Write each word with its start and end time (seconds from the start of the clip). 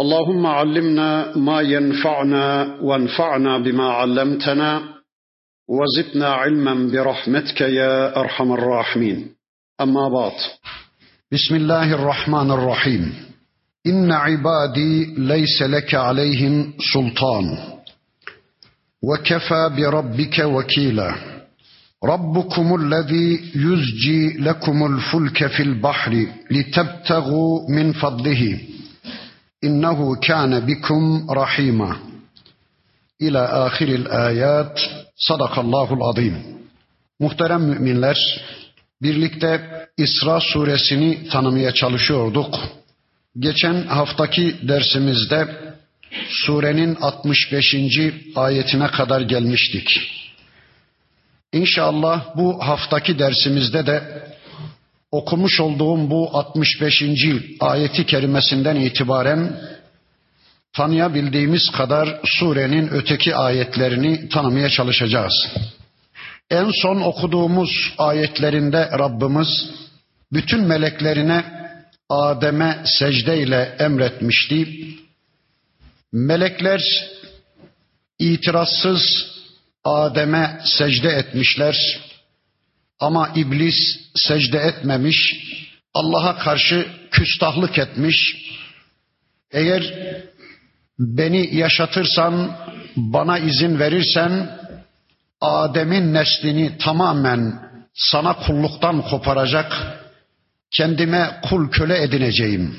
اللهم 0.00 0.46
علمنا 0.46 1.36
ما 1.36 1.60
ينفعنا 1.60 2.78
وانفعنا 2.82 3.58
بما 3.58 3.84
علمتنا 3.84 4.82
وزدنا 5.68 6.28
علما 6.28 6.90
برحمتك 6.92 7.60
يا 7.60 8.20
أرحم 8.20 8.52
الراحمين. 8.52 9.26
أما 9.80 10.08
بعد. 10.08 10.32
بسم 11.32 11.54
الله 11.54 11.94
الرحمن 11.94 12.50
الرحيم. 12.50 13.14
إن 13.86 14.12
عبادي 14.12 15.14
ليس 15.18 15.62
لك 15.62 15.94
عليهم 15.94 16.72
سلطان. 16.94 17.58
وكفى 19.02 19.70
بربك 19.76 20.38
وكيلا. 20.38 21.14
ربكم 22.04 22.74
الذي 22.74 23.40
يزجي 23.56 24.38
لكم 24.38 24.94
الفلك 24.94 25.46
في 25.46 25.62
البحر 25.62 26.26
لتبتغوا 26.50 27.70
من 27.70 27.92
فضله. 27.92 28.71
innehu 29.62 30.20
kana 30.26 30.66
bikum 30.66 31.28
rahima 31.36 31.96
ila 33.20 33.64
ahiril 33.64 34.06
ayat 34.10 34.90
sadakallahul 35.16 36.02
azim. 36.10 36.36
Muhterem 37.20 37.62
müminler, 37.62 38.18
birlikte 39.02 39.60
İsra 39.96 40.40
suresini 40.40 41.28
tanımaya 41.28 41.74
çalışıyorduk. 41.74 42.54
Geçen 43.38 43.82
haftaki 43.82 44.68
dersimizde 44.68 45.48
surenin 46.28 46.94
65. 47.00 47.74
ayetine 48.36 48.86
kadar 48.86 49.20
gelmiştik. 49.20 50.00
İnşallah 51.52 52.36
bu 52.36 52.66
haftaki 52.66 53.18
dersimizde 53.18 53.86
de 53.86 54.22
okumuş 55.12 55.60
olduğum 55.60 56.10
bu 56.10 56.30
65. 56.32 57.02
ayeti 57.60 58.06
kerimesinden 58.06 58.76
itibaren 58.76 59.60
tanıyabildiğimiz 60.72 61.70
kadar 61.70 62.20
surenin 62.24 62.88
öteki 62.88 63.36
ayetlerini 63.36 64.28
tanımaya 64.28 64.68
çalışacağız. 64.68 65.48
En 66.50 66.70
son 66.82 67.00
okuduğumuz 67.00 67.94
ayetlerinde 67.98 68.90
Rabbimiz 68.98 69.70
bütün 70.32 70.60
meleklerine 70.60 71.44
Adem'e 72.08 72.82
secde 72.84 73.38
ile 73.38 73.76
emretmişti. 73.78 74.68
Melekler 76.12 76.80
itirazsız 78.18 79.02
Adem'e 79.84 80.60
secde 80.64 81.08
etmişler. 81.08 81.76
Ama 83.02 83.32
iblis 83.34 83.74
secde 84.14 84.58
etmemiş, 84.58 85.18
Allah'a 85.94 86.38
karşı 86.38 86.86
küstahlık 87.10 87.78
etmiş. 87.78 88.36
Eğer 89.52 89.94
beni 90.98 91.56
yaşatırsan, 91.56 92.56
bana 92.96 93.38
izin 93.38 93.78
verirsen 93.78 94.58
Adem'in 95.40 96.14
neslini 96.14 96.78
tamamen 96.78 97.60
sana 97.94 98.32
kulluktan 98.32 99.02
koparacak, 99.02 99.98
kendime 100.70 101.40
kul 101.48 101.70
köle 101.70 102.02
edineceğim 102.02 102.76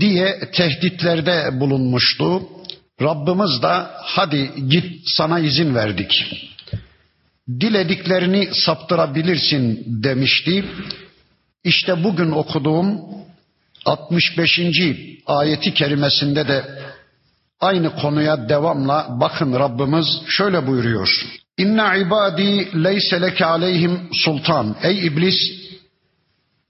diye 0.00 0.50
tehditlerde 0.52 1.60
bulunmuştu. 1.60 2.42
Rabbimiz 3.02 3.62
de 3.62 3.86
hadi 4.02 4.50
git 4.68 5.02
sana 5.04 5.38
izin 5.38 5.74
verdik 5.74 6.24
dilediklerini 7.60 8.48
saptırabilirsin 8.52 9.84
demişti. 9.86 10.64
İşte 11.64 12.04
bugün 12.04 12.30
okuduğum 12.30 13.00
65. 13.84 14.60
ayeti 15.26 15.74
kerimesinde 15.74 16.48
de 16.48 16.64
aynı 17.60 17.96
konuya 17.96 18.48
devamla 18.48 19.06
bakın 19.20 19.52
Rabbimiz 19.52 20.06
şöyle 20.26 20.66
buyuruyor. 20.66 21.26
İnna 21.58 21.96
ibadi 21.96 22.68
leyse 22.84 23.20
leke 23.20 23.44
aleyhim 23.44 24.00
sultan. 24.12 24.76
Ey 24.82 25.06
iblis 25.06 25.36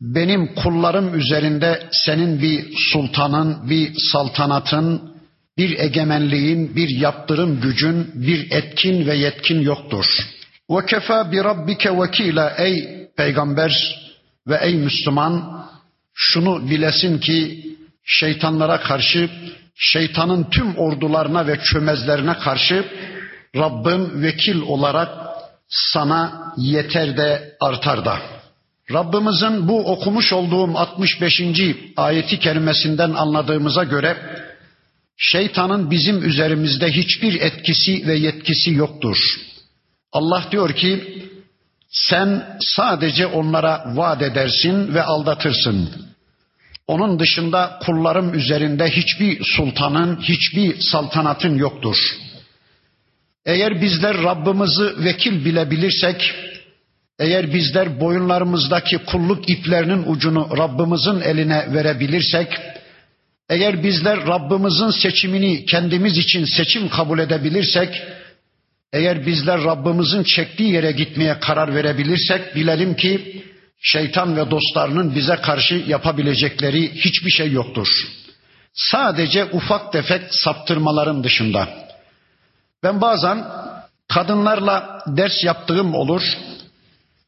benim 0.00 0.54
kullarım 0.54 1.18
üzerinde 1.18 1.88
senin 1.92 2.42
bir 2.42 2.76
sultanın, 2.92 3.70
bir 3.70 3.92
saltanatın, 4.12 5.12
bir 5.58 5.78
egemenliğin, 5.78 6.76
bir 6.76 6.88
yaptırım 6.88 7.60
gücün, 7.60 8.10
bir 8.14 8.50
etkin 8.50 9.06
ve 9.06 9.16
yetkin 9.16 9.60
yoktur.'' 9.60 10.37
Ve 10.70 10.86
kefa 10.86 11.32
bi 11.32 11.36
rabbike 11.36 11.98
vekila 12.00 12.54
ey 12.58 12.74
peygamber 13.16 13.72
ve 14.46 14.58
ey 14.62 14.74
Müslüman 14.74 15.64
şunu 16.14 16.70
bilesin 16.70 17.18
ki 17.18 17.64
şeytanlara 18.04 18.80
karşı 18.80 19.30
şeytanın 19.76 20.44
tüm 20.50 20.76
ordularına 20.76 21.46
ve 21.46 21.60
çömezlerine 21.60 22.34
karşı 22.34 22.84
Rabbin 23.56 24.22
vekil 24.22 24.60
olarak 24.60 25.08
sana 25.68 26.52
yeter 26.56 27.16
de 27.16 27.56
artar 27.60 28.04
da. 28.04 28.18
Rabbimizin 28.92 29.68
bu 29.68 29.92
okumuş 29.92 30.32
olduğum 30.32 30.78
65. 30.78 31.42
ayeti 31.96 32.38
kerimesinden 32.38 33.10
anladığımıza 33.10 33.84
göre 33.84 34.16
şeytanın 35.16 35.90
bizim 35.90 36.24
üzerimizde 36.24 36.90
hiçbir 36.90 37.40
etkisi 37.40 38.06
ve 38.06 38.14
yetkisi 38.14 38.74
yoktur. 38.74 39.18
Allah 40.12 40.44
diyor 40.50 40.72
ki 40.72 41.22
sen 41.88 42.58
sadece 42.60 43.26
onlara 43.26 43.84
vaat 43.86 44.22
edersin 44.22 44.94
ve 44.94 45.02
aldatırsın. 45.02 45.90
Onun 46.86 47.18
dışında 47.18 47.78
kullarım 47.82 48.34
üzerinde 48.34 48.90
hiçbir 48.90 49.44
sultanın, 49.44 50.16
hiçbir 50.16 50.80
saltanatın 50.80 51.58
yoktur. 51.58 51.96
Eğer 53.46 53.82
bizler 53.82 54.22
Rabbimizi 54.22 55.04
vekil 55.04 55.44
bilebilirsek, 55.44 56.34
eğer 57.18 57.54
bizler 57.54 58.00
boyunlarımızdaki 58.00 58.98
kulluk 58.98 59.50
iplerinin 59.50 60.04
ucunu 60.06 60.48
Rabbimizin 60.58 61.20
eline 61.20 61.74
verebilirsek, 61.74 62.58
eğer 63.48 63.82
bizler 63.82 64.26
Rabbimizin 64.26 64.90
seçimini 64.90 65.66
kendimiz 65.66 66.18
için 66.18 66.44
seçim 66.44 66.88
kabul 66.88 67.18
edebilirsek, 67.18 68.02
eğer 68.92 69.26
bizler 69.26 69.64
Rabbimizin 69.64 70.22
çektiği 70.22 70.72
yere 70.72 70.92
gitmeye 70.92 71.40
karar 71.40 71.74
verebilirsek 71.74 72.54
bilelim 72.54 72.96
ki 72.96 73.44
şeytan 73.80 74.36
ve 74.36 74.50
dostlarının 74.50 75.14
bize 75.14 75.36
karşı 75.36 75.74
yapabilecekleri 75.74 76.94
hiçbir 76.94 77.30
şey 77.30 77.52
yoktur. 77.52 77.88
Sadece 78.74 79.44
ufak 79.44 79.92
tefek 79.92 80.22
saptırmaların 80.30 81.24
dışında. 81.24 81.68
Ben 82.82 83.00
bazen 83.00 83.44
kadınlarla 84.08 85.02
ders 85.06 85.44
yaptığım 85.44 85.94
olur. 85.94 86.22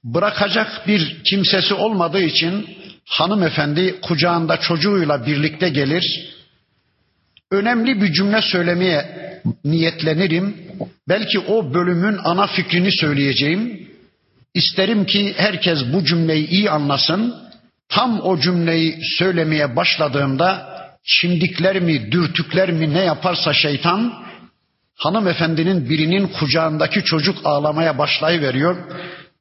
Bırakacak 0.04 0.86
bir 0.86 1.22
kimsesi 1.24 1.74
olmadığı 1.74 2.22
için 2.22 2.76
hanımefendi 3.06 4.00
kucağında 4.00 4.56
çocuğuyla 4.56 5.26
birlikte 5.26 5.68
gelir. 5.68 6.34
Önemli 7.50 8.02
bir 8.02 8.12
cümle 8.12 8.42
söylemeye 8.42 9.20
niyetlenirim. 9.64 10.56
Belki 11.08 11.38
o 11.38 11.74
bölümün 11.74 12.18
ana 12.24 12.46
fikrini 12.46 12.92
söyleyeceğim. 12.92 13.88
İsterim 14.54 15.06
ki 15.06 15.34
herkes 15.36 15.78
bu 15.92 16.04
cümleyi 16.04 16.48
iyi 16.48 16.70
anlasın. 16.70 17.34
Tam 17.88 18.20
o 18.20 18.40
cümleyi 18.40 18.98
söylemeye 19.18 19.76
başladığımda 19.76 20.70
çimdikler 21.04 21.80
mi, 21.80 22.12
dürtükler 22.12 22.70
mi 22.72 22.94
ne 22.94 23.00
yaparsa 23.00 23.52
şeytan 23.52 24.12
hanımefendinin 24.96 25.90
birinin 25.90 26.26
kucağındaki 26.26 27.04
çocuk 27.04 27.38
ağlamaya 27.44 27.98
başlayıveriyor. 27.98 28.76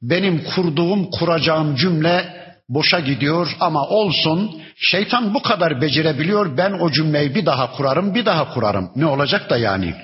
Benim 0.02 0.44
kurduğum, 0.44 1.10
kuracağım 1.10 1.76
cümle 1.76 2.39
boşa 2.70 3.00
gidiyor 3.00 3.56
ama 3.60 3.86
olsun. 3.88 4.62
Şeytan 4.76 5.34
bu 5.34 5.42
kadar 5.42 5.80
becerebiliyor. 5.80 6.56
Ben 6.56 6.72
o 6.72 6.90
cümleyi 6.90 7.34
bir 7.34 7.46
daha 7.46 7.72
kurarım, 7.72 8.14
bir 8.14 8.26
daha 8.26 8.54
kurarım. 8.54 8.90
Ne 8.96 9.06
olacak 9.06 9.50
da 9.50 9.56
yani? 9.56 9.94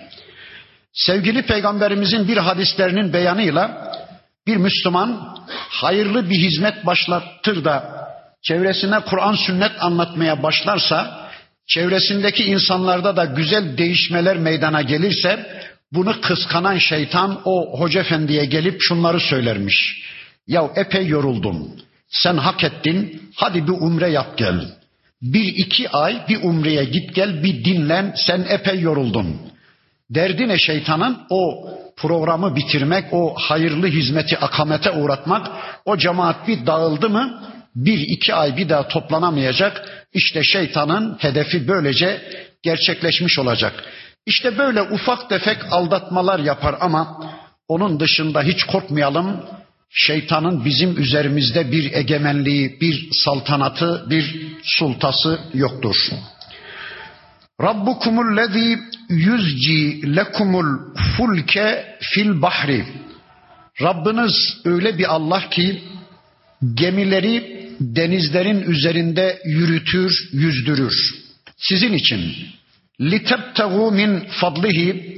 Sevgili 0.92 1.42
peygamberimizin 1.42 2.28
bir 2.28 2.36
hadislerinin 2.36 3.12
beyanıyla 3.12 3.92
bir 4.46 4.56
Müslüman 4.56 5.36
hayırlı 5.70 6.30
bir 6.30 6.38
hizmet 6.38 6.86
başlatır 6.86 7.64
da 7.64 8.06
çevresine 8.42 9.00
Kur'an 9.00 9.34
sünnet 9.34 9.72
anlatmaya 9.80 10.42
başlarsa 10.42 11.28
çevresindeki 11.66 12.44
insanlarda 12.44 13.16
da 13.16 13.24
güzel 13.24 13.78
değişmeler 13.78 14.36
meydana 14.36 14.82
gelirse 14.82 15.46
Bunu 15.92 16.20
kıskanan 16.20 16.78
şeytan 16.78 17.40
o 17.44 17.80
hoca 17.80 18.00
efendiye 18.00 18.44
gelip 18.44 18.76
şunları 18.80 19.20
söylermiş. 19.20 20.02
Ya 20.46 20.70
epey 20.76 21.06
yoruldum. 21.06 21.85
Sen 22.08 22.36
hak 22.36 22.64
ettin. 22.64 23.22
Hadi 23.36 23.66
bir 23.66 23.72
umre 23.72 24.08
yap 24.10 24.38
gel. 24.38 24.76
Bir 25.22 25.54
iki 25.56 25.90
ay 25.90 26.24
bir 26.28 26.42
umreye 26.42 26.84
git 26.84 27.14
gel 27.14 27.42
bir 27.42 27.64
dinlen. 27.64 28.14
Sen 28.16 28.46
epey 28.48 28.80
yoruldun. 28.80 29.40
Derdi 30.10 30.48
ne 30.48 30.58
şeytanın? 30.58 31.18
O 31.30 31.68
programı 31.96 32.56
bitirmek, 32.56 33.04
o 33.12 33.34
hayırlı 33.34 33.86
hizmeti 33.86 34.38
akamete 34.38 34.90
uğratmak. 34.90 35.46
O 35.84 35.96
cemaat 35.96 36.48
bir 36.48 36.66
dağıldı 36.66 37.10
mı 37.10 37.42
bir 37.76 37.98
iki 37.98 38.34
ay 38.34 38.56
bir 38.56 38.68
daha 38.68 38.88
toplanamayacak. 38.88 40.06
İşte 40.12 40.42
şeytanın 40.42 41.16
hedefi 41.18 41.68
böylece 41.68 42.22
gerçekleşmiş 42.62 43.38
olacak. 43.38 43.84
İşte 44.26 44.58
böyle 44.58 44.82
ufak 44.82 45.28
tefek 45.28 45.58
aldatmalar 45.70 46.38
yapar 46.38 46.76
ama 46.80 47.30
onun 47.68 48.00
dışında 48.00 48.42
hiç 48.42 48.64
korkmayalım. 48.64 49.44
Şeytanın 49.98 50.64
bizim 50.64 50.98
üzerimizde 50.98 51.72
bir 51.72 51.92
egemenliği, 51.92 52.80
bir 52.80 53.08
saltanatı, 53.12 54.06
bir 54.10 54.46
sultası 54.62 55.40
yoktur. 55.54 55.96
Rabbukumul 57.62 58.36
lezî 58.36 58.78
yüzci 59.08 60.02
lekumul 60.16 60.94
fulke 61.16 61.96
fil 62.00 62.42
bahri. 62.42 62.84
Rabbiniz 63.82 64.56
öyle 64.64 64.98
bir 64.98 65.14
Allah 65.14 65.50
ki 65.50 65.82
gemileri 66.74 67.66
denizlerin 67.80 68.62
üzerinde 68.62 69.38
yürütür, 69.44 70.28
yüzdürür. 70.32 71.14
Sizin 71.56 71.92
için 71.92 72.34
litebtehu 73.00 73.92
min 73.92 74.20
fadlihi 74.20 75.16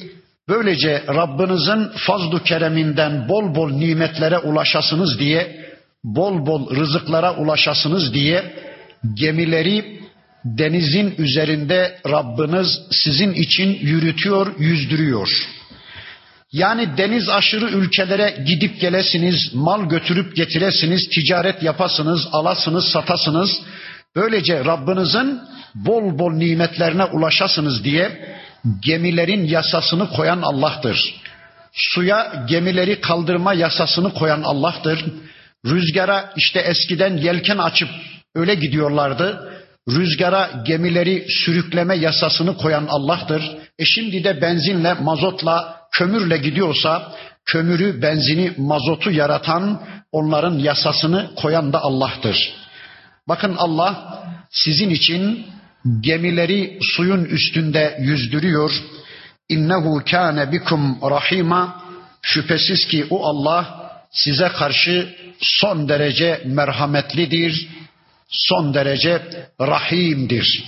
böylece 0.49 1.05
Rabbinizin 1.09 1.89
fazlu 2.07 2.43
kereminden 2.43 3.29
bol 3.29 3.55
bol 3.55 3.71
nimetlere 3.71 4.39
ulaşasınız 4.39 5.19
diye 5.19 5.69
bol 6.05 6.47
bol 6.47 6.77
rızıklara 6.77 7.37
ulaşasınız 7.37 8.15
diye 8.15 8.55
gemileri 9.15 9.99
denizin 10.45 11.15
üzerinde 11.19 11.99
Rabbiniz 12.09 12.81
sizin 12.91 13.33
için 13.33 13.79
yürütüyor, 13.81 14.59
yüzdürüyor. 14.59 15.29
Yani 16.53 16.89
deniz 16.97 17.29
aşırı 17.29 17.69
ülkelere 17.69 18.45
gidip 18.47 18.81
gelesiniz, 18.81 19.55
mal 19.55 19.89
götürüp 19.89 20.37
getiresiniz, 20.37 21.09
ticaret 21.09 21.63
yapasınız, 21.63 22.29
alasınız, 22.33 22.85
satasınız. 22.85 23.61
Böylece 24.17 24.65
Rabbinizin 24.65 25.41
bol 25.75 26.19
bol 26.19 26.33
nimetlerine 26.33 27.05
ulaşasınız 27.05 27.85
diye 27.85 28.39
gemilerin 28.81 29.45
yasasını 29.45 30.11
koyan 30.11 30.43
Allah'tır. 30.43 31.15
Suya 31.73 32.45
gemileri 32.49 33.01
kaldırma 33.01 33.55
yasasını 33.55 34.15
koyan 34.15 34.43
Allah'tır. 34.43 35.05
Rüzgara 35.67 36.33
işte 36.37 36.61
eskiden 36.61 37.17
yelken 37.17 37.59
açıp 37.59 37.89
öyle 38.35 38.55
gidiyorlardı. 38.55 39.53
Rüzgara 39.89 40.51
gemileri 40.67 41.27
sürükleme 41.29 41.97
yasasını 41.97 42.57
koyan 42.57 42.87
Allah'tır. 42.89 43.43
E 43.79 43.85
şimdi 43.85 44.25
de 44.25 44.43
benzinle, 44.43 44.95
mazotla, 44.95 45.81
kömürle 45.93 46.37
gidiyorsa 46.37 47.13
kömürü, 47.45 48.03
benzini, 48.03 48.53
mazotu 48.57 49.11
yaratan 49.11 49.83
onların 50.13 50.59
yasasını 50.59 51.31
koyan 51.37 51.73
da 51.73 51.83
Allah'tır. 51.83 52.53
Bakın 53.29 53.55
Allah 53.59 54.23
sizin 54.51 54.91
için 54.91 55.47
gemileri 56.01 56.79
suyun 56.83 57.25
üstünde 57.25 57.99
yüzdürüyor. 58.01 58.83
İnnehu 59.49 60.03
kâne 60.11 60.53
bikum 60.53 60.99
rahima. 61.11 61.89
Şüphesiz 62.23 62.87
ki 62.87 63.07
o 63.11 63.27
Allah 63.27 63.91
size 64.11 64.49
karşı 64.49 65.17
son 65.41 65.89
derece 65.89 66.43
merhametlidir, 66.45 67.69
son 68.29 68.75
derece 68.75 69.23
rahimdir. 69.61 70.65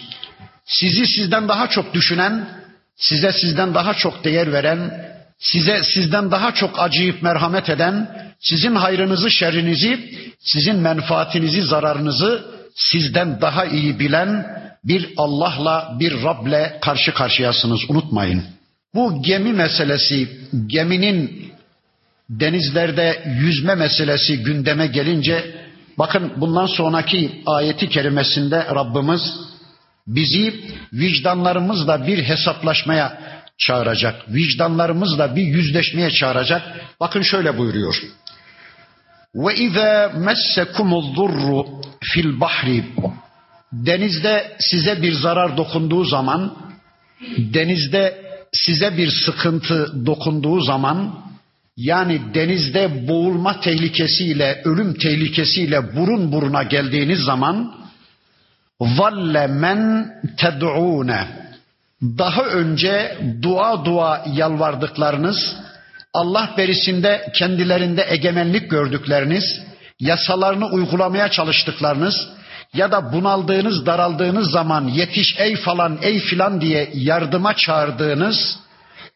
Sizi 0.65 1.07
sizden 1.07 1.49
daha 1.49 1.69
çok 1.69 1.95
düşünen, 1.95 2.49
size 2.97 3.33
sizden 3.33 3.75
daha 3.75 3.95
çok 3.95 4.25
değer 4.25 4.53
veren, 4.53 5.11
size 5.39 5.83
sizden 5.95 6.31
daha 6.31 6.55
çok 6.55 6.79
acıyıp 6.79 7.23
merhamet 7.23 7.69
eden, 7.69 8.11
sizin 8.41 8.75
hayrınızı, 8.75 9.31
şerrinizi, 9.31 10.15
sizin 10.41 10.77
menfaatinizi, 10.77 11.63
zararınızı 11.63 12.45
sizden 12.75 13.41
daha 13.41 13.65
iyi 13.65 13.99
bilen 13.99 14.60
bir 14.85 15.15
Allah'la, 15.17 15.97
bir 16.01 16.23
Rab'le 16.23 16.81
karşı 16.81 17.15
karşıyasınız. 17.15 17.81
Unutmayın. 17.89 18.45
Bu 18.95 19.23
gemi 19.23 19.53
meselesi, 19.53 20.29
geminin 20.67 21.51
denizlerde 22.31 23.23
yüzme 23.41 23.75
meselesi 23.75 24.43
gündeme 24.43 24.87
gelince 24.87 25.55
bakın 25.99 26.33
bundan 26.37 26.67
sonraki 26.67 27.43
ayeti 27.47 27.89
kerimesinde 27.89 28.65
Rabbimiz 28.65 29.35
bizi 30.07 30.65
vicdanlarımızla 30.93 32.07
bir 32.07 32.25
hesaplaşmaya 32.25 33.21
çağıracak. 33.59 34.35
Vicdanlarımızla 34.35 35.37
bir 35.37 35.43
yüzleşmeye 35.43 36.11
çağıracak. 36.11 36.63
Bakın 37.01 37.23
şöyle 37.23 37.59
buyuruyor. 37.59 38.03
Ve 39.35 39.55
izâ 39.55 40.13
messekumuz 40.17 41.15
zurru 41.15 41.67
fil 42.03 42.41
bahri 42.41 42.85
denizde 43.73 44.57
size 44.59 45.03
bir 45.03 45.13
zarar 45.13 45.57
dokunduğu 45.57 46.05
zaman 46.05 46.57
denizde 47.39 48.31
size 48.53 48.97
bir 48.97 49.11
sıkıntı 49.11 50.07
dokunduğu 50.07 50.61
zaman 50.61 51.15
yani 51.77 52.21
denizde 52.35 53.09
boğulma 53.09 53.61
tehlikesiyle, 53.61 54.63
ölüm 54.65 54.95
tehlikesiyle 54.95 55.97
burun 55.97 56.33
buruna 56.33 56.63
geldiğiniz 56.63 57.21
zaman 57.21 57.75
valle 58.81 59.47
men 59.47 60.11
ted'une 60.37 61.29
daha 62.03 62.43
önce 62.43 63.19
dua 63.43 63.85
dua 63.85 64.25
yalvardıklarınız, 64.35 65.57
Allah 66.15 66.55
berisinde 66.57 67.33
kendilerinde 67.39 68.07
egemenlik 68.09 68.71
gördükleriniz, 68.71 69.61
yasalarını 70.01 70.67
uygulamaya 70.67 71.31
çalıştıklarınız 71.31 72.29
ya 72.75 72.93
da 72.93 73.13
bunaldığınız, 73.13 73.87
daraldığınız 73.87 74.51
zaman 74.51 74.89
yetiş 74.89 75.35
ey 75.39 75.57
falan 75.57 75.99
ey 76.03 76.19
filan 76.19 76.61
diye 76.61 76.91
yardıma 76.95 77.57
çağırdığınız, 77.57 78.59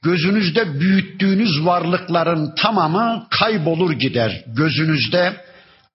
gözünüzde 0.02 0.80
büyüttüğünüz 0.80 1.64
varlıkların 1.64 2.54
tamamı 2.54 3.26
kaybolur 3.30 3.92
gider. 3.92 4.44
Gözünüzde 4.46 5.36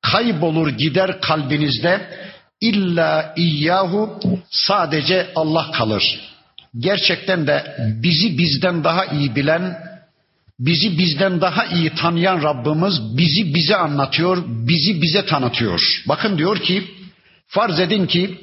kaybolur 0.02 0.70
gider 0.70 1.22
kalbinizde. 1.22 2.02
İlla 2.62 3.34
iyyahu 3.38 4.20
sadece 4.50 5.28
Allah 5.36 5.72
kalır. 5.72 6.04
Gerçekten 6.80 7.48
de 7.48 7.76
bizi 8.04 8.38
bizden 8.38 8.84
daha 8.84 9.06
iyi 9.06 9.36
bilen, 9.36 9.78
bizi 10.60 10.98
bizden 10.98 11.42
daha 11.42 11.66
iyi 11.66 11.90
tanıyan 11.90 12.44
Rabbimiz 12.44 13.18
bizi 13.18 13.56
bize 13.56 13.76
anlatıyor, 13.76 14.44
bizi 14.48 15.02
bize 15.02 15.26
tanıtıyor. 15.26 15.82
Bakın 16.08 16.38
diyor 16.38 16.60
ki, 16.60 16.99
farz 17.50 17.80
edin 17.80 18.06
ki 18.06 18.40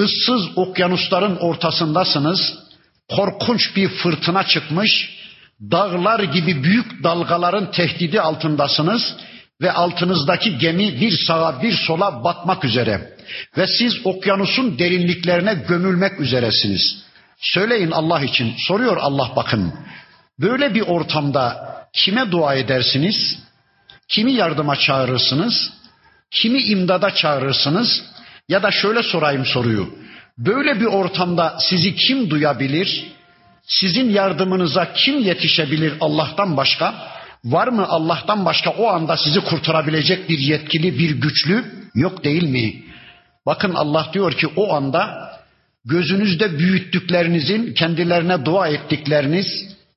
ıssız 0.00 0.58
okyanusların 0.58 1.36
ortasındasınız, 1.36 2.58
korkunç 3.08 3.76
bir 3.76 3.88
fırtına 3.88 4.46
çıkmış, 4.46 5.20
dağlar 5.60 6.20
gibi 6.20 6.64
büyük 6.64 7.04
dalgaların 7.04 7.70
tehdidi 7.70 8.20
altındasınız 8.20 9.16
ve 9.60 9.72
altınızdaki 9.72 10.58
gemi 10.58 11.00
bir 11.00 11.12
sağa 11.26 11.62
bir 11.62 11.72
sola 11.72 12.24
batmak 12.24 12.64
üzere 12.64 13.16
ve 13.56 13.66
siz 13.66 13.94
okyanusun 14.04 14.78
derinliklerine 14.78 15.54
gömülmek 15.54 16.20
üzeresiniz. 16.20 17.02
Söyleyin 17.40 17.90
Allah 17.90 18.20
için. 18.20 18.54
Soruyor 18.58 18.96
Allah 18.96 19.32
bakın. 19.36 19.74
Böyle 20.38 20.74
bir 20.74 20.80
ortamda 20.80 21.70
kime 21.92 22.30
dua 22.30 22.54
edersiniz? 22.54 23.38
Kimi 24.08 24.32
yardıma 24.32 24.76
çağırırsınız? 24.76 25.72
Kimi 26.30 26.62
imdada 26.62 27.14
çağırırsınız? 27.14 28.02
Ya 28.50 28.62
da 28.62 28.70
şöyle 28.70 29.02
sorayım 29.02 29.46
soruyu. 29.46 29.90
Böyle 30.38 30.80
bir 30.80 30.86
ortamda 30.86 31.56
sizi 31.60 31.94
kim 31.94 32.30
duyabilir? 32.30 33.12
Sizin 33.66 34.10
yardımınıza 34.10 34.92
kim 34.92 35.18
yetişebilir 35.20 35.94
Allah'tan 36.00 36.56
başka? 36.56 36.94
Var 37.44 37.68
mı 37.68 37.86
Allah'tan 37.88 38.44
başka 38.44 38.70
o 38.70 38.88
anda 38.88 39.16
sizi 39.16 39.40
kurtarabilecek 39.40 40.28
bir 40.28 40.38
yetkili, 40.38 40.98
bir 40.98 41.10
güçlü? 41.10 41.64
Yok 41.94 42.24
değil 42.24 42.42
mi? 42.42 42.82
Bakın 43.46 43.74
Allah 43.74 44.10
diyor 44.12 44.32
ki 44.32 44.46
o 44.56 44.74
anda 44.74 45.30
gözünüzde 45.84 46.58
büyüttüklerinizin 46.58 47.74
kendilerine 47.74 48.44
dua 48.44 48.68
ettikleriniz, 48.68 49.46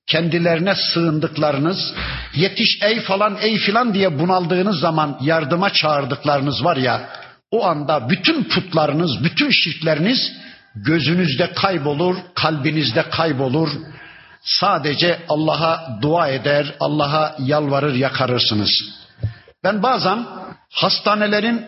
kendilerine 0.08 0.76
sığındıklarınız, 0.76 1.94
yetiş 2.36 2.80
ey 2.82 3.00
falan 3.00 3.38
ey 3.42 3.58
filan 3.58 3.94
diye 3.94 4.20
bunaldığınız 4.20 4.80
zaman 4.80 5.18
yardıma 5.22 5.70
çağırdıklarınız 5.70 6.64
var 6.64 6.78
ya, 6.78 7.23
o 7.54 7.66
anda 7.66 8.10
bütün 8.10 8.44
putlarınız, 8.44 9.24
bütün 9.24 9.50
şirkleriniz 9.50 10.32
gözünüzde 10.76 11.54
kaybolur, 11.54 12.16
kalbinizde 12.36 13.10
kaybolur. 13.10 13.70
Sadece 14.42 15.20
Allah'a 15.30 16.00
dua 16.02 16.28
eder, 16.28 16.76
Allah'a 16.80 17.36
yalvarır, 17.40 17.96
yakarırsınız. 17.96 18.70
Ben 19.64 19.84
bazen 19.84 20.26
hastanelerin, 20.72 21.66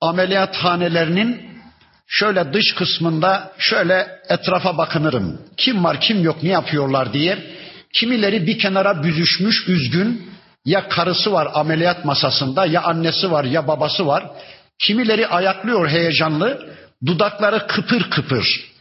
ameliyathanelerinin 0.00 1.50
şöyle 2.06 2.52
dış 2.52 2.74
kısmında 2.74 3.52
şöyle 3.58 4.08
etrafa 4.28 4.78
bakınırım. 4.78 5.40
Kim 5.56 5.84
var, 5.84 6.00
kim 6.00 6.24
yok, 6.24 6.42
ne 6.42 6.50
yapıyorlar 6.50 7.12
diye. 7.12 7.38
Kimileri 7.92 8.46
bir 8.46 8.58
kenara 8.58 9.02
büzüşmüş, 9.02 9.68
üzgün. 9.68 10.30
Ya 10.64 10.88
karısı 10.88 11.32
var 11.32 11.48
ameliyat 11.54 12.04
masasında, 12.04 12.66
ya 12.66 12.82
annesi 12.82 13.30
var, 13.30 13.44
ya 13.44 13.68
babası 13.68 14.06
var. 14.06 14.24
Kimileri 14.78 15.26
ayaklıyor 15.26 15.88
heyecanlı, 15.88 16.76
dudakları 17.06 17.66
kıpır 17.66 18.10
kıpır. 18.10 18.76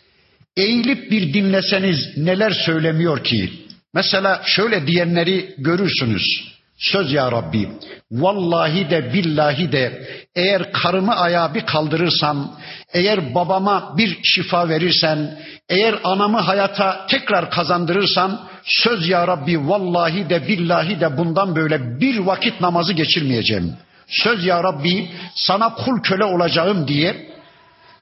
Eğilip 0.58 1.12
bir 1.12 1.34
dinleseniz 1.34 2.18
neler 2.18 2.52
söylemiyor 2.52 3.24
ki? 3.24 3.54
Mesela 3.94 4.42
şöyle 4.46 4.88
diyenleri 4.88 5.56
görürsünüz. 5.58 6.56
Söz 6.78 7.12
ya 7.12 7.32
Rabbi, 7.32 7.70
vallahi 8.12 8.90
de 8.90 9.14
billahi 9.14 9.72
de 9.72 10.08
eğer 10.36 10.72
karımı 10.72 11.16
ayağa 11.16 11.54
bir 11.54 11.62
kaldırırsam, 11.62 12.60
eğer 12.94 13.36
babama 13.36 13.94
bir 13.98 14.18
şifa 14.24 14.70
verirsen, 14.70 15.40
eğer 15.70 15.96
anamı 16.04 16.40
hayata 16.40 17.06
tekrar 17.10 17.52
kazandırırsam, 17.52 18.50
söz 18.64 19.08
ya 19.08 19.28
Rabbi 19.28 19.70
vallahi 19.70 20.30
de 20.30 20.48
billahi 20.48 21.00
de 21.00 21.18
bundan 21.18 21.56
böyle 21.56 22.00
bir 22.00 22.18
vakit 22.18 22.62
namazı 22.62 22.94
geçirmeyeceğim. 22.94 23.74
Söz 24.08 24.46
ya 24.46 24.64
Rabbi 24.64 25.10
sana 25.36 25.74
kul 25.74 26.02
köle 26.02 26.24
olacağım 26.24 26.88
diye 26.88 27.36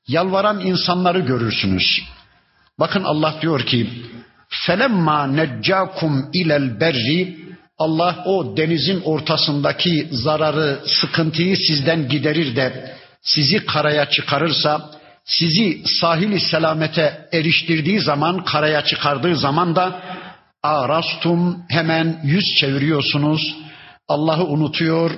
yalvaran 0.07 0.60
insanları 0.60 1.19
görürsünüz. 1.19 2.03
Bakın 2.79 3.03
Allah 3.03 3.36
diyor 3.41 3.65
ki, 3.65 3.89
felemma 4.50 5.27
neccakum 5.27 6.29
ilel 6.33 6.79
berri 6.79 7.43
Allah 7.77 8.24
o 8.25 8.57
denizin 8.57 9.01
ortasındaki 9.01 10.07
zararı, 10.12 10.81
sıkıntıyı 10.86 11.57
sizden 11.57 12.07
giderir 12.07 12.55
de 12.55 12.95
sizi 13.22 13.65
karaya 13.65 14.10
çıkarırsa, 14.10 14.91
sizi 15.25 15.81
sahili 15.86 16.39
selamete 16.39 17.27
eriştirdiği 17.33 18.00
zaman, 18.00 18.43
karaya 18.43 18.83
çıkardığı 18.83 19.36
zaman 19.36 19.75
da 19.75 20.01
arastum 20.63 21.63
hemen 21.69 22.22
yüz 22.24 22.55
çeviriyorsunuz. 22.60 23.55
Allah'ı 24.07 24.43
unutuyor. 24.43 25.12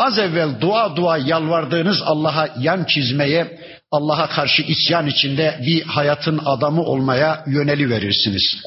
Az 0.00 0.18
evvel 0.18 0.60
dua 0.60 0.96
dua 0.96 1.18
yalvardığınız 1.18 2.02
Allah'a 2.02 2.48
yan 2.58 2.84
çizmeye, 2.84 3.60
Allah'a 3.90 4.28
karşı 4.28 4.62
isyan 4.62 5.06
içinde 5.06 5.60
bir 5.66 5.82
hayatın 5.82 6.40
adamı 6.44 6.82
olmaya 6.82 7.44
yöneli 7.46 7.90
verirsiniz. 7.90 8.62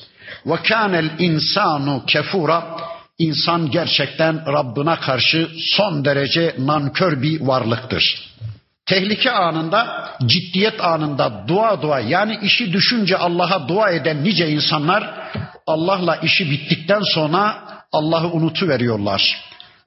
Ve 0.45 0.55
kânel 0.55 1.09
insanu 1.19 2.03
kefura 2.07 2.77
İnsan 3.17 3.71
gerçekten 3.71 4.45
Rabbine 4.47 4.95
karşı 4.95 5.49
son 5.57 6.05
derece 6.05 6.55
nankör 6.57 7.21
bir 7.21 7.41
varlıktır. 7.41 8.31
Tehlike 8.85 9.31
anında, 9.31 10.09
ciddiyet 10.25 10.83
anında 10.83 11.45
dua 11.47 11.81
dua 11.81 11.99
yani 11.99 12.39
işi 12.41 12.73
düşünce 12.73 13.17
Allah'a 13.17 13.67
dua 13.67 13.89
eden 13.89 14.23
nice 14.23 14.49
insanlar 14.49 15.31
Allah'la 15.67 16.15
işi 16.15 16.51
bittikten 16.51 17.01
sonra 17.13 17.63
Allah'ı 17.91 18.31
unutuveriyorlar. 18.31 19.37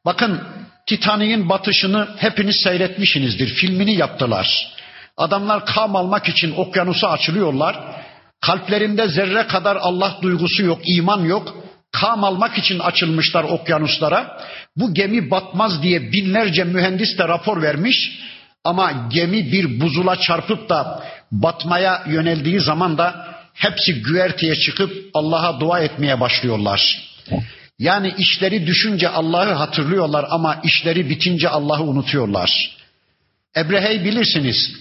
Bakın 0.04 0.40
Titanik'in 0.86 1.48
batışını 1.48 2.08
hepiniz 2.16 2.56
seyretmişsinizdir. 2.64 3.48
Filmini 3.48 3.96
yaptılar. 3.96 4.72
Adamlar 5.16 5.66
kam 5.66 5.96
almak 5.96 6.28
için 6.28 6.54
okyanusa 6.56 7.08
açılıyorlar. 7.08 7.76
Kalplerinde 8.40 9.08
zerre 9.08 9.46
kadar 9.46 9.76
Allah 9.76 10.18
duygusu 10.22 10.62
yok, 10.62 10.80
iman 10.86 11.24
yok 11.24 11.66
kam 12.00 12.24
almak 12.24 12.58
için 12.58 12.78
açılmışlar 12.78 13.44
okyanuslara. 13.44 14.40
Bu 14.76 14.94
gemi 14.94 15.30
batmaz 15.30 15.82
diye 15.82 16.12
binlerce 16.12 16.64
mühendis 16.64 17.18
de 17.18 17.28
rapor 17.28 17.62
vermiş. 17.62 18.20
Ama 18.64 19.08
gemi 19.12 19.52
bir 19.52 19.80
buzula 19.80 20.16
çarpıp 20.16 20.68
da 20.68 21.04
batmaya 21.32 22.02
yöneldiği 22.08 22.60
zaman 22.60 22.98
da 22.98 23.28
hepsi 23.54 24.02
güverteye 24.02 24.56
çıkıp 24.56 24.92
Allah'a 25.14 25.60
dua 25.60 25.80
etmeye 25.80 26.20
başlıyorlar. 26.20 26.98
Yani 27.78 28.14
işleri 28.18 28.66
düşünce 28.66 29.08
Allah'ı 29.08 29.52
hatırlıyorlar 29.52 30.26
ama 30.30 30.60
işleri 30.64 31.10
bitince 31.10 31.48
Allah'ı 31.48 31.82
unutuyorlar. 31.82 32.76
Ebrehe'yi 33.56 34.04
bilirsiniz. 34.04 34.72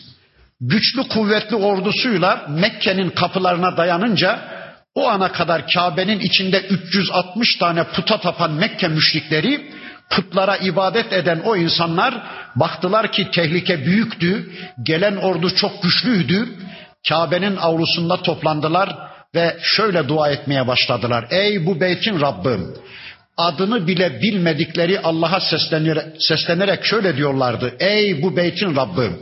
Güçlü 0.62 1.08
kuvvetli 1.08 1.56
ordusuyla 1.56 2.46
Mekke'nin 2.50 3.10
kapılarına 3.10 3.78
dayanınca 3.78 4.56
o 4.96 5.08
ana 5.10 5.32
kadar 5.32 5.68
Kabe'nin 5.68 6.20
içinde 6.20 6.62
360 6.62 7.56
tane 7.56 7.84
puta 7.84 8.20
tapan 8.20 8.52
Mekke 8.52 8.88
müşrikleri 8.88 9.72
putlara 10.10 10.58
ibadet 10.58 11.14
eden 11.14 11.42
o 11.46 11.56
insanlar 11.56 12.24
baktılar 12.56 13.12
ki 13.12 13.32
tehlike 13.32 13.86
büyüktü, 13.86 14.52
gelen 14.84 15.16
ordu 15.16 15.56
çok 15.56 15.84
güçlüydü. 15.84 16.50
Kabe'nin 17.10 17.56
avlusunda 17.56 18.22
toplandılar 18.22 19.15
ve 19.36 19.58
şöyle 19.62 20.08
dua 20.08 20.30
etmeye 20.30 20.68
başladılar. 20.68 21.28
Ey 21.30 21.66
bu 21.66 21.80
beytin 21.80 22.22
Rabbim, 22.22 22.74
adını 23.38 23.88
bile 23.88 24.22
bilmedikleri 24.22 25.00
Allah'a 25.00 25.40
seslenerek, 26.20 26.86
şöyle 26.86 27.18
diyorlardı. 27.18 27.74
Ey 27.80 28.22
bu 28.22 28.38
beytin 28.38 28.76
Rabbim, 28.76 29.20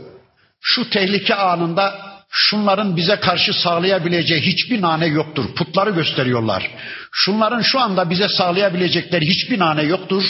şu 0.60 0.90
tehlike 0.90 1.34
anında 1.34 2.14
şunların 2.30 2.96
bize 2.96 3.16
karşı 3.16 3.52
sağlayabileceği 3.52 4.40
hiçbir 4.40 4.82
nane 4.82 5.06
yoktur. 5.06 5.44
Putları 5.54 5.90
gösteriyorlar. 5.90 6.70
Şunların 7.12 7.62
şu 7.62 7.80
anda 7.80 8.10
bize 8.10 8.28
sağlayabilecekleri 8.28 9.26
hiçbir 9.26 9.58
nane 9.58 9.82
yoktur. 9.82 10.24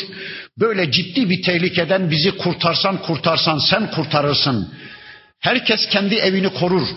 Böyle 0.61 0.91
ciddi 0.91 1.31
bir 1.31 1.43
tehlikeden 1.43 2.11
bizi 2.11 2.37
kurtarsan 2.37 2.97
kurtarsan 2.97 3.59
sen 3.59 3.91
kurtarırsın. 3.91 4.75
Herkes 5.41 5.89
kendi 5.89 6.15
evini 6.15 6.49
korur. 6.49 6.89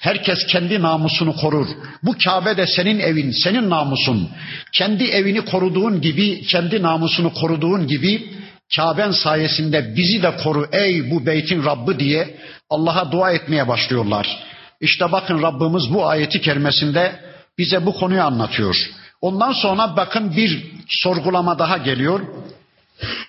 Herkes 0.00 0.46
kendi 0.46 0.82
namusunu 0.82 1.36
korur. 1.36 1.68
Bu 2.02 2.14
Kabe 2.24 2.56
de 2.56 2.66
senin 2.66 2.98
evin, 2.98 3.30
senin 3.30 3.70
namusun. 3.70 4.30
Kendi 4.72 5.04
evini 5.04 5.40
koruduğun 5.40 6.00
gibi, 6.00 6.42
kendi 6.42 6.82
namusunu 6.82 7.34
koruduğun 7.34 7.86
gibi 7.86 8.40
Kaben 8.76 9.10
sayesinde 9.10 9.96
bizi 9.96 10.22
de 10.22 10.36
koru 10.36 10.66
ey 10.72 11.10
bu 11.10 11.26
beytin 11.26 11.64
Rabbi 11.64 11.98
diye 11.98 12.36
Allah'a 12.70 13.12
dua 13.12 13.30
etmeye 13.30 13.68
başlıyorlar. 13.68 14.38
İşte 14.80 15.12
bakın 15.12 15.42
Rabbimiz 15.42 15.94
bu 15.94 16.08
ayeti 16.08 16.40
kerimesinde 16.40 17.12
bize 17.58 17.86
bu 17.86 17.92
konuyu 17.92 18.22
anlatıyor. 18.22 18.76
Ondan 19.20 19.52
sonra 19.52 19.96
bakın 19.96 20.36
bir 20.36 20.72
sorgulama 20.88 21.58
daha 21.58 21.76
geliyor. 21.76 22.20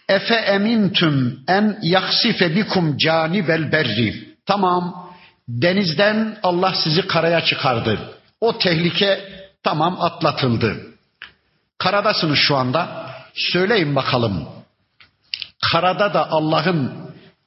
Efe 0.09 0.35
emintüm 0.35 1.39
en 1.47 1.77
yaksife 1.81 2.55
bikum 2.55 2.97
canibel 2.97 3.71
berri. 3.71 4.15
Tamam 4.45 5.00
denizden 5.51 6.37
Allah 6.43 6.73
sizi 6.83 7.07
karaya 7.07 7.45
çıkardı. 7.45 7.99
O 8.41 8.57
tehlike 8.57 9.19
tamam 9.63 10.01
atlatıldı. 10.01 10.77
Karadasınız 11.77 12.39
şu 12.39 12.55
anda. 12.55 13.11
Söyleyin 13.33 13.95
bakalım. 13.95 14.47
Karada 15.71 16.13
da 16.13 16.31
Allah'ın 16.31 16.91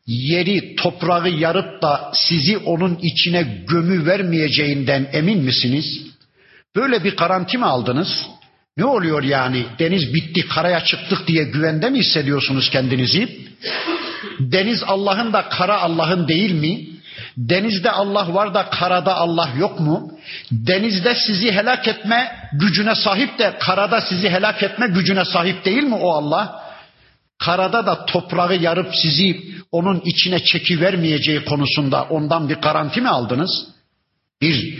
yeri 0.06 0.76
toprağı 0.76 1.28
yarıp 1.28 1.82
da 1.82 2.10
sizi 2.14 2.58
onun 2.58 2.98
içine 3.02 3.64
gömü 3.68 4.06
vermeyeceğinden 4.06 5.08
emin 5.12 5.44
misiniz? 5.44 6.02
Böyle 6.76 7.04
bir 7.04 7.16
garanti 7.16 7.58
mi 7.58 7.64
aldınız? 7.64 8.26
Ne 8.76 8.84
oluyor 8.84 9.22
yani? 9.22 9.66
Deniz 9.78 10.14
bitti, 10.14 10.48
karaya 10.48 10.84
çıktık 10.84 11.26
diye 11.26 11.44
güvende 11.44 11.90
mi 11.90 11.98
hissediyorsunuz 11.98 12.70
kendinizi? 12.70 13.38
Deniz 14.40 14.82
Allah'ın 14.82 15.32
da 15.32 15.48
kara 15.48 15.80
Allah'ın 15.80 16.28
değil 16.28 16.52
mi? 16.52 16.93
Denizde 17.36 17.90
Allah 17.90 18.34
var 18.34 18.54
da 18.54 18.70
karada 18.70 19.14
Allah 19.14 19.48
yok 19.58 19.80
mu? 19.80 20.12
Denizde 20.50 21.14
sizi 21.14 21.52
helak 21.52 21.88
etme 21.88 22.36
gücüne 22.52 22.94
sahip 22.94 23.38
de 23.38 23.54
karada 23.60 24.00
sizi 24.00 24.30
helak 24.30 24.62
etme 24.62 24.86
gücüne 24.86 25.24
sahip 25.24 25.64
değil 25.64 25.82
mi 25.82 25.94
o 25.94 26.10
Allah? 26.10 26.64
karada 27.38 27.86
da 27.86 28.06
toprağı 28.06 28.56
yarıp 28.56 28.94
sizi 29.02 29.44
onun 29.72 30.02
içine 30.04 30.44
çekivermeyeceği 30.44 31.44
konusunda 31.44 32.02
ondan 32.02 32.48
bir 32.48 32.56
garanti 32.56 33.00
mi 33.00 33.08
aldınız? 33.08 33.66
Bir 34.40 34.78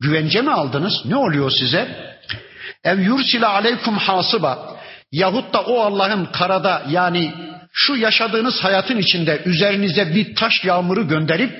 güvence 0.00 0.42
mi 0.42 0.50
aldınız? 0.50 1.02
Ne 1.04 1.16
oluyor 1.16 1.50
size? 1.50 2.08
Ev 2.84 3.00
yursile 3.00 3.46
aleykum 3.46 3.96
hasıba 3.96 4.76
yahut 5.12 5.54
da 5.54 5.60
o 5.62 5.80
Allah'ın 5.80 6.24
karada 6.24 6.82
yani 6.90 7.34
şu 7.77 7.95
yaşadığınız 7.95 8.63
hayatın 8.63 8.97
içinde 8.97 9.41
üzerinize 9.45 10.15
bir 10.15 10.35
taş 10.35 10.63
yağmuru 10.63 11.07
gönderip 11.07 11.51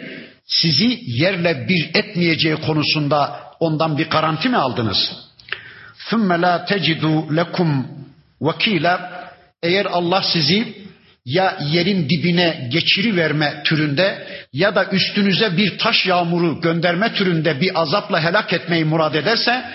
sizi 0.45 0.99
yerle 1.05 1.67
bir 1.69 1.89
etmeyeceği 1.93 2.55
konusunda 2.55 3.39
ondan 3.59 3.97
bir 3.97 4.09
garanti 4.09 4.49
mi 4.49 4.57
aldınız? 4.57 4.97
ثُمَّ 6.09 6.29
لَا 6.43 6.65
تَجِدُوا 6.65 7.27
لَكُمْ 7.39 7.83
وَكِيلًا 8.41 9.23
eğer 9.63 9.85
Allah 9.85 10.23
sizi 10.33 10.83
ya 11.25 11.57
yerin 11.71 12.09
dibine 12.09 12.69
geçiri 12.71 13.15
verme 13.15 13.63
türünde 13.65 14.27
ya 14.53 14.75
da 14.75 14.85
üstünüze 14.85 15.57
bir 15.57 15.77
taş 15.77 16.05
yağmuru 16.05 16.61
gönderme 16.61 17.13
türünde 17.13 17.61
bir 17.61 17.81
azapla 17.81 18.23
helak 18.23 18.53
etmeyi 18.53 18.85
murad 18.85 19.13
ederse 19.13 19.65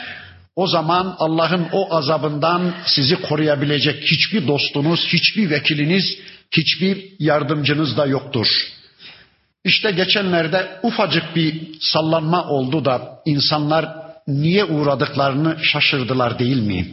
o 0.56 0.66
zaman 0.66 1.16
Allah'ın 1.18 1.66
o 1.72 1.94
azabından 1.96 2.74
sizi 2.86 3.22
koruyabilecek 3.22 4.02
hiçbir 4.02 4.46
dostunuz, 4.46 5.06
hiçbir 5.06 5.50
vekiliniz, 5.50 6.18
hiçbir 6.57 7.11
yardımcınız 7.19 7.97
da 7.97 8.05
yoktur. 8.05 8.47
İşte 9.63 9.91
geçenlerde 9.91 10.79
ufacık 10.83 11.35
bir 11.35 11.61
sallanma 11.79 12.47
oldu 12.47 12.85
da 12.85 13.21
insanlar 13.25 13.89
niye 14.27 14.65
uğradıklarını 14.65 15.57
şaşırdılar 15.63 16.39
değil 16.39 16.61
mi? 16.61 16.87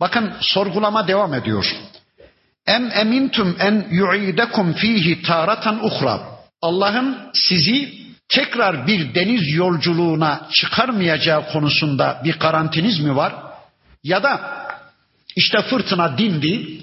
Bakın 0.00 0.32
sorgulama 0.40 1.08
devam 1.08 1.34
ediyor. 1.34 1.76
Em 2.66 2.90
emintum 2.94 3.56
en 3.60 3.86
yu'idekum 3.90 4.72
fihi 4.72 5.22
taratan 5.22 5.84
uhra. 5.84 6.20
Allah'ın 6.62 7.18
sizi 7.34 7.94
tekrar 8.28 8.86
bir 8.86 9.14
deniz 9.14 9.52
yolculuğuna 9.52 10.48
çıkarmayacağı 10.52 11.52
konusunda 11.52 12.20
bir 12.24 12.38
garantiniz 12.38 13.00
mi 13.00 13.16
var? 13.16 13.34
Ya 14.04 14.22
da 14.22 14.40
işte 15.36 15.62
fırtına 15.62 16.18
dindi, 16.18 16.80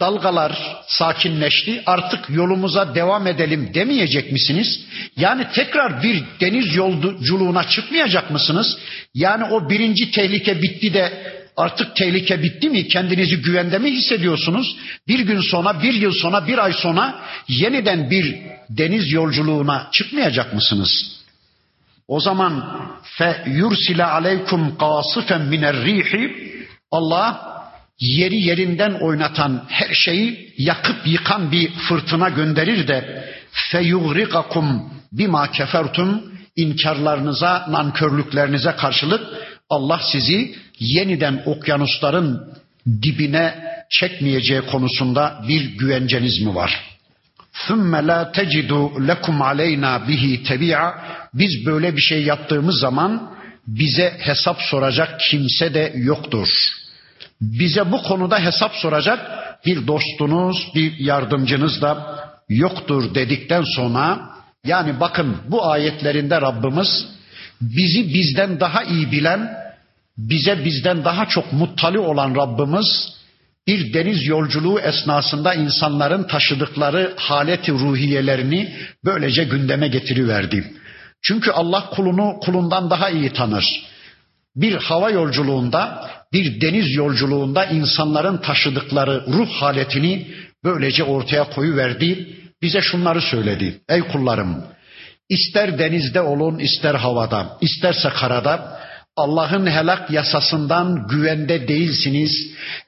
dalgalar 0.00 0.76
sakinleşti, 0.88 1.82
artık 1.86 2.30
yolumuza 2.30 2.94
devam 2.94 3.26
edelim 3.26 3.70
demeyecek 3.74 4.32
misiniz? 4.32 4.80
Yani 5.16 5.46
tekrar 5.54 6.02
bir 6.02 6.22
deniz 6.40 6.76
yolculuğuna 6.76 7.68
çıkmayacak 7.68 8.30
mısınız? 8.30 8.78
Yani 9.14 9.44
o 9.44 9.70
birinci 9.70 10.10
tehlike 10.10 10.62
bitti 10.62 10.94
de 10.94 11.34
Artık 11.56 11.96
tehlike 11.96 12.42
bitti 12.42 12.70
mi? 12.70 12.88
Kendinizi 12.88 13.36
güvende 13.42 13.78
mi 13.78 13.90
hissediyorsunuz? 13.90 14.76
Bir 15.08 15.20
gün 15.20 15.40
sonra, 15.40 15.82
bir 15.82 15.94
yıl 15.94 16.12
sonra, 16.12 16.46
bir 16.46 16.58
ay 16.58 16.72
sonra 16.72 17.20
yeniden 17.48 18.10
bir 18.10 18.36
deniz 18.70 19.12
yolculuğuna 19.12 19.88
çıkmayacak 19.92 20.54
mısınız? 20.54 21.20
O 22.08 22.20
zaman 22.20 22.64
fe 23.02 23.44
yursile 23.46 24.04
aleykum 24.04 24.76
qasifen 24.76 25.42
miner 25.42 25.76
rihi 25.76 26.54
Allah 26.90 27.53
yeri 27.99 28.41
yerinden 28.41 28.93
oynatan 28.93 29.65
her 29.67 29.93
şeyi 29.93 30.53
yakıp 30.57 31.07
yıkan 31.07 31.51
bir 31.51 31.71
fırtına 31.71 32.29
gönderir 32.29 32.87
de 32.87 33.25
fe 33.51 33.81
yughriqakum 33.81 34.93
bima 35.11 35.51
kefertum 35.51 36.23
inkarlarınıza, 36.55 37.65
nankörlüklerinize 37.69 38.71
karşılık 38.71 39.21
Allah 39.69 39.99
sizi 40.11 40.55
yeniden 40.79 41.43
okyanusların 41.45 42.53
dibine 43.01 43.55
çekmeyeceği 43.89 44.61
konusunda 44.61 45.43
bir 45.47 45.61
güvenceniz 45.77 46.41
mi 46.41 46.55
var? 46.55 46.89
ثُمَّ 47.67 47.93
لَا 48.09 48.19
تَجِدُوا 48.37 48.87
لَكُمْ 49.09 49.37
عَلَيْنَا 49.49 49.91
بِهِ 50.07 50.43
تَبِعًا 50.43 50.93
Biz 51.33 51.65
böyle 51.65 51.95
bir 51.95 52.01
şey 52.01 52.23
yaptığımız 52.23 52.79
zaman 52.79 53.31
bize 53.67 54.17
hesap 54.19 54.61
soracak 54.61 55.19
kimse 55.19 55.73
de 55.73 55.93
yoktur. 55.95 56.47
Bize 57.52 57.92
bu 57.92 58.02
konuda 58.02 58.38
hesap 58.38 58.74
soracak 58.74 59.18
bir 59.66 59.86
dostunuz, 59.86 60.68
bir 60.74 60.98
yardımcınız 60.98 61.82
da 61.82 62.18
yoktur 62.48 63.14
dedikten 63.14 63.62
sonra 63.76 64.20
yani 64.64 65.00
bakın 65.00 65.36
bu 65.48 65.66
ayetlerinde 65.66 66.40
Rabbimiz 66.40 67.06
bizi 67.60 68.14
bizden 68.14 68.60
daha 68.60 68.82
iyi 68.82 69.12
bilen, 69.12 69.50
bize 70.18 70.64
bizden 70.64 71.04
daha 71.04 71.26
çok 71.26 71.52
muttali 71.52 71.98
olan 71.98 72.34
Rabbimiz 72.34 73.14
bir 73.66 73.94
deniz 73.94 74.26
yolculuğu 74.26 74.80
esnasında 74.80 75.54
insanların 75.54 76.22
taşıdıkları 76.22 77.14
haleti 77.16 77.72
ruhiyelerini 77.72 78.74
böylece 79.04 79.44
gündeme 79.44 79.88
getiriverdi. 79.88 80.72
Çünkü 81.22 81.50
Allah 81.50 81.90
kulunu 81.90 82.40
kulundan 82.40 82.90
daha 82.90 83.10
iyi 83.10 83.30
tanır. 83.30 83.64
Bir 84.56 84.74
hava 84.74 85.10
yolculuğunda, 85.10 86.10
bir 86.32 86.60
deniz 86.60 86.94
yolculuğunda 86.94 87.64
insanların 87.64 88.36
taşıdıkları 88.36 89.24
ruh 89.26 89.50
haletini 89.50 90.26
böylece 90.64 91.04
ortaya 91.04 91.50
koyuverdi. 91.50 92.28
Bize 92.62 92.80
şunları 92.80 93.20
söyledi. 93.20 93.80
Ey 93.88 94.00
kullarım, 94.00 94.64
ister 95.28 95.78
denizde 95.78 96.20
olun, 96.20 96.58
ister 96.58 96.94
havada, 96.94 97.58
isterse 97.60 98.08
karada, 98.08 98.80
Allah'ın 99.16 99.66
helak 99.66 100.10
yasasından 100.10 101.06
güvende 101.08 101.68
değilsiniz. 101.68 102.30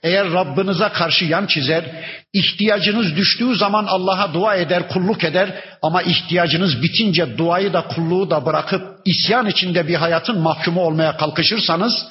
Eğer 0.03 0.33
Rabbinize 0.33 0.88
karşı 0.88 1.25
yan 1.25 1.46
çizer, 1.46 1.85
ihtiyacınız 2.33 3.16
düştüğü 3.16 3.57
zaman 3.57 3.87
Allah'a 3.87 4.35
dua 4.35 4.55
eder, 4.57 4.88
kulluk 4.88 5.25
eder 5.25 5.64
ama 5.83 6.03
ihtiyacınız 6.03 6.83
bitince 6.83 7.38
duayı 7.38 7.72
da 7.72 7.87
kulluğu 7.88 8.31
da 8.31 8.46
bırakıp 8.46 8.83
isyan 9.05 9.46
içinde 9.46 9.88
bir 9.88 9.94
hayatın 9.94 10.38
mahkumu 10.38 10.81
olmaya 10.81 11.16
kalkışırsanız 11.16 12.07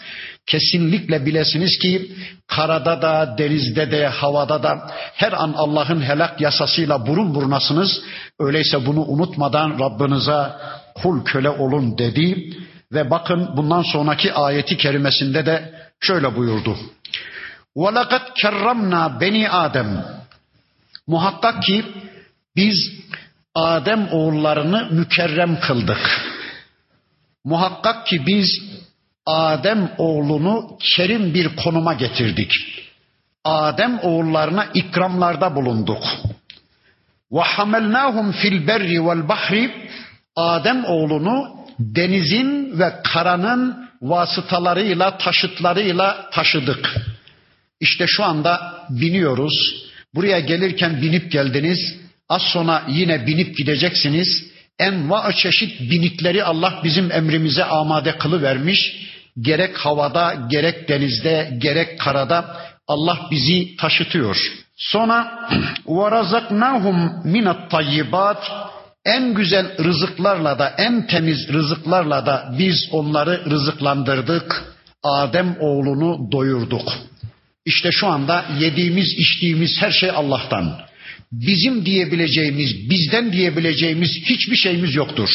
kesinlikle 0.47 1.27
bilesiniz 1.27 1.79
ki 1.79 2.13
karada 2.47 3.03
da, 3.03 3.35
denizde 3.39 3.91
de, 3.91 4.07
havada 4.07 4.63
da 4.63 4.91
her 5.15 5.33
an 5.33 5.55
Allah'ın 5.57 6.03
helak 6.03 6.41
yasasıyla 6.41 7.07
burun 7.07 7.35
burunasınız. 7.35 8.03
Öyleyse 8.41 8.87
bunu 8.87 9.05
unutmadan 9.05 9.79
Rabbinize 9.81 10.53
kul 10.95 11.25
köle 11.25 11.51
olun 11.51 11.99
dedi 11.99 12.57
ve 12.93 13.11
bakın 13.11 13.57
bundan 13.57 13.83
sonraki 13.83 14.33
ayeti 14.33 14.77
kerimesinde 14.77 15.47
de 15.47 15.75
şöyle 16.01 16.37
buyurdu. 16.37 16.77
وَلَقَدْ 17.77 18.25
كَرَّمْنَا 18.43 19.21
beni 19.21 19.51
Adem. 19.51 20.05
Muhakkak 21.07 21.63
ki 21.63 21.85
biz 22.57 22.93
Adem 23.55 24.09
oğullarını 24.13 24.89
mükerrem 24.91 25.61
kıldık. 25.61 26.31
Muhakkak 27.45 28.07
ki 28.07 28.27
biz 28.27 28.63
Adem 29.26 29.92
oğlunu 29.98 30.78
kerim 30.96 31.34
bir 31.34 31.56
konuma 31.56 31.94
getirdik. 31.94 32.52
Adem 33.44 34.00
oğullarına 34.04 34.66
ikramlarda 34.74 35.56
bulunduk. 35.56 36.04
Ve 37.32 37.42
hamelnahum 37.42 38.32
fil 38.32 38.68
berri 38.68 39.08
vel 39.08 39.30
bahri 39.30 39.90
Adem 40.36 40.86
oğlunu 40.86 41.56
denizin 41.80 42.80
ve 42.80 42.94
karanın 43.14 43.90
vasıtalarıyla, 44.02 45.18
taşıtlarıyla 45.18 46.30
taşıdık. 46.30 46.96
İşte 47.80 48.06
şu 48.08 48.24
anda 48.24 48.86
biniyoruz. 48.90 49.86
Buraya 50.16 50.40
gelirken 50.40 51.02
binip 51.02 51.32
geldiniz. 51.32 51.96
Az 52.30 52.42
sonra 52.42 52.84
yine 52.90 53.28
binip 53.28 53.58
gideceksiniz. 53.58 54.46
Enva 54.80 55.34
çeşit 55.34 55.82
binikleri 55.82 56.44
Allah 56.44 56.82
bizim 56.84 57.12
emrimize 57.12 57.64
amade 57.64 58.18
kılı 58.18 58.42
vermiş 58.42 58.96
Gerek 59.41 59.77
havada, 59.77 60.47
gerek 60.51 60.89
denizde, 60.89 61.59
gerek 61.59 62.01
karada 62.01 62.57
Allah 62.89 63.19
bizi 63.31 63.77
taşıtıyor. 63.77 64.37
Sonra 64.77 65.49
وَرَزَقْنَاهُمْ 65.87 67.25
مِنَ 67.25 67.55
الطَّيِّبَاتِ 67.55 68.71
en 69.05 69.35
güzel 69.35 69.85
rızıklarla 69.85 70.59
da 70.59 70.75
en 70.79 71.07
temiz 71.07 71.49
rızıklarla 71.49 72.27
da 72.27 72.55
biz 72.59 72.89
onları 72.93 73.51
rızıklandırdık. 73.51 74.65
Adem 75.03 75.57
oğlunu 75.61 76.33
doyurduk. 76.33 76.93
İşte 77.65 77.93
şu 77.93 78.07
anda 78.07 78.45
yediğimiz 78.59 79.15
içtiğimiz 79.19 79.83
her 79.83 79.91
şey 79.91 80.11
Allah'tan. 80.11 80.79
Bizim 81.33 81.87
diyebileceğimiz, 81.87 82.91
bizden 82.91 83.33
diyebileceğimiz 83.33 84.11
hiçbir 84.25 84.57
şeyimiz 84.57 84.95
yoktur. 84.95 85.31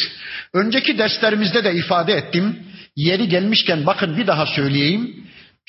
Önceki 0.52 0.98
derslerimizde 0.98 1.64
de 1.64 1.74
ifade 1.74 2.12
ettim. 2.12 2.56
Yeri 2.95 3.29
gelmişken 3.29 3.85
bakın 3.85 4.17
bir 4.17 4.27
daha 4.27 4.45
söyleyeyim. 4.45 5.23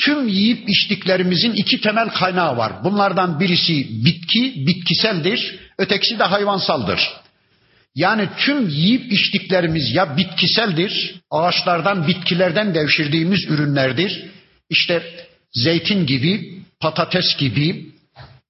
Tüm 0.05 0.29
yiyip 0.29 0.69
içtiklerimizin 0.69 1.53
iki 1.53 1.81
temel 1.81 2.09
kaynağı 2.09 2.57
var. 2.57 2.73
Bunlardan 2.85 3.41
birisi 3.41 4.05
bitki, 4.05 4.67
bitkiseldir. 4.67 5.59
Ötekisi 5.79 6.19
de 6.19 6.25
hayvansaldır. 6.25 7.11
Yani 7.95 8.29
tüm 8.39 8.69
yiyip 8.69 9.13
içtiklerimiz 9.13 9.95
ya 9.95 10.17
bitkiseldir, 10.17 11.15
ağaçlardan, 11.31 12.09
bitkilerden 12.09 12.75
devşirdiğimiz 12.75 13.45
ürünlerdir. 13.45 14.25
İşte 14.71 15.03
zeytin 15.53 16.07
gibi, 16.07 16.59
patates 16.81 17.37
gibi 17.39 17.87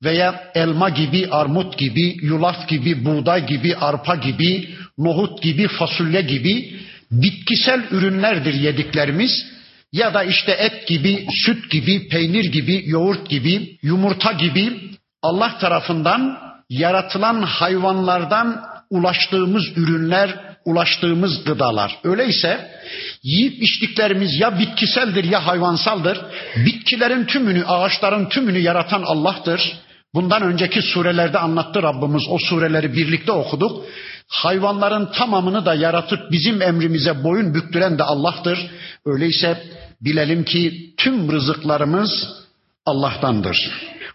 veya 0.04 0.50
elma 0.54 0.88
gibi, 0.88 1.28
armut 1.30 1.78
gibi, 1.78 2.16
yulaf 2.22 2.68
gibi, 2.68 3.04
buğday 3.04 3.46
gibi, 3.46 3.76
arpa 3.76 4.14
gibi, 4.14 4.68
nohut 4.98 5.42
gibi, 5.42 5.68
fasulye 5.68 6.20
gibi 6.22 6.80
bitkisel 7.12 7.82
ürünlerdir 7.90 8.54
yediklerimiz. 8.54 9.46
Ya 9.92 10.14
da 10.14 10.24
işte 10.24 10.52
et 10.52 10.86
gibi, 10.86 11.26
süt 11.46 11.70
gibi, 11.70 12.08
peynir 12.08 12.44
gibi, 12.44 12.82
yoğurt 12.86 13.30
gibi, 13.30 13.78
yumurta 13.82 14.32
gibi 14.32 14.80
Allah 15.22 15.58
tarafından 15.58 16.38
yaratılan 16.70 17.42
hayvanlardan 17.42 18.62
ulaştığımız 18.90 19.64
ürünler, 19.76 20.38
ulaştığımız 20.64 21.44
gıdalar. 21.44 21.98
Öyleyse 22.04 22.70
yiyip 23.22 23.62
içtiklerimiz 23.62 24.40
ya 24.40 24.58
bitkiseldir 24.58 25.24
ya 25.24 25.46
hayvansaldır. 25.46 26.20
Bitkilerin 26.56 27.24
tümünü, 27.24 27.64
ağaçların 27.64 28.28
tümünü 28.28 28.58
yaratan 28.58 29.02
Allah'tır. 29.02 29.72
Bundan 30.14 30.42
önceki 30.42 30.82
surelerde 30.82 31.38
anlattı 31.38 31.82
Rabbimiz. 31.82 32.22
O 32.28 32.38
sureleri 32.38 32.94
birlikte 32.94 33.32
okuduk. 33.32 33.84
Hayvanların 34.32 35.06
tamamını 35.06 35.66
da 35.66 35.74
yaratıp 35.74 36.30
bizim 36.30 36.62
emrimize 36.62 37.24
boyun 37.24 37.54
büktüren 37.54 37.98
de 37.98 38.02
Allah'tır. 38.02 38.70
Öyleyse 39.06 39.62
bilelim 40.00 40.44
ki 40.44 40.94
tüm 40.96 41.32
rızıklarımız 41.32 42.28
Allah'tandır. 42.86 43.70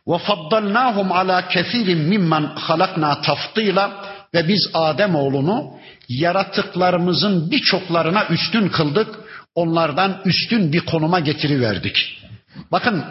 Ve 0.07 0.17
faddalnahum 0.17 1.11
ala 1.11 1.47
kesirin 1.47 1.97
mimmen 1.97 2.43
halakna 2.55 3.21
taftıyla 3.21 4.05
ve 4.33 4.47
biz 4.47 4.69
Adem 4.73 5.15
oğlunu 5.15 5.71
yaratıklarımızın 6.09 7.51
birçoklarına 7.51 8.25
üstün 8.29 8.69
kıldık. 8.69 9.15
Onlardan 9.55 10.21
üstün 10.25 10.73
bir 10.73 10.79
konuma 10.79 11.19
getiriverdik. 11.19 12.23
Bakın 12.71 13.03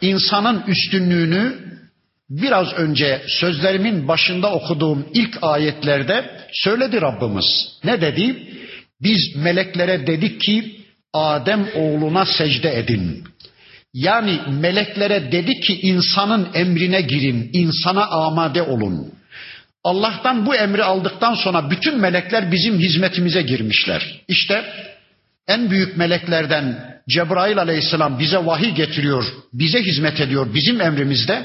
insanın 0.00 0.62
üstünlüğünü 0.66 1.67
biraz 2.30 2.72
önce 2.72 3.22
sözlerimin 3.26 4.08
başında 4.08 4.52
okuduğum 4.52 5.06
ilk 5.14 5.38
ayetlerde 5.42 6.30
söyledi 6.52 7.00
Rabbimiz. 7.00 7.78
Ne 7.84 8.00
dedi? 8.00 8.48
Biz 9.02 9.36
meleklere 9.36 10.06
dedik 10.06 10.40
ki 10.40 10.78
Adem 11.12 11.68
oğluna 11.74 12.24
secde 12.26 12.78
edin. 12.78 13.24
Yani 13.94 14.40
meleklere 14.48 15.32
dedik 15.32 15.62
ki 15.62 15.80
insanın 15.80 16.48
emrine 16.54 17.00
girin, 17.00 17.50
insana 17.52 18.06
amade 18.06 18.62
olun. 18.62 19.12
Allah'tan 19.84 20.46
bu 20.46 20.54
emri 20.54 20.84
aldıktan 20.84 21.34
sonra 21.34 21.70
bütün 21.70 22.00
melekler 22.00 22.52
bizim 22.52 22.78
hizmetimize 22.78 23.42
girmişler. 23.42 24.20
İşte 24.28 24.64
en 25.48 25.70
büyük 25.70 25.96
meleklerden 25.96 26.94
Cebrail 27.08 27.58
aleyhisselam 27.58 28.18
bize 28.18 28.36
vahiy 28.36 28.70
getiriyor, 28.70 29.24
bize 29.52 29.82
hizmet 29.82 30.20
ediyor 30.20 30.54
bizim 30.54 30.80
emrimizde. 30.80 31.44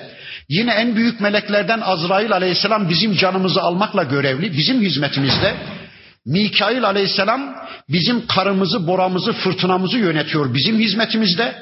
Yine 0.50 0.72
en 0.72 0.96
büyük 0.96 1.22
meleklerden 1.22 1.82
Azrail 1.82 2.32
aleyhisselam 2.32 2.90
bizim 2.90 3.16
canımızı 3.16 3.62
almakla 3.62 4.04
görevli, 4.04 4.58
bizim 4.58 4.82
hizmetimizde. 4.82 5.54
Mikail 6.26 6.84
aleyhisselam 6.84 7.56
bizim 7.90 8.28
karımızı, 8.28 8.88
boramızı, 8.88 9.34
fırtınamızı 9.34 9.98
yönetiyor 9.98 10.54
bizim 10.54 10.80
hizmetimizde. 10.80 11.56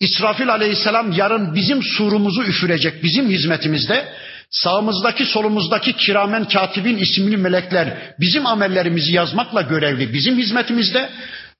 İsrafil 0.00 0.48
aleyhisselam 0.48 1.12
yarın 1.12 1.54
bizim 1.54 1.82
surumuzu 1.82 2.42
üfürecek 2.42 3.02
bizim 3.02 3.30
hizmetimizde. 3.30 4.08
Sağımızdaki 4.50 5.24
solumuzdaki 5.24 5.92
kiramen 5.92 6.48
katibin 6.48 6.96
isimli 6.96 7.36
melekler 7.36 8.14
bizim 8.20 8.46
amellerimizi 8.46 9.12
yazmakla 9.12 9.62
görevli 9.62 10.14
bizim 10.14 10.38
hizmetimizde. 10.38 11.10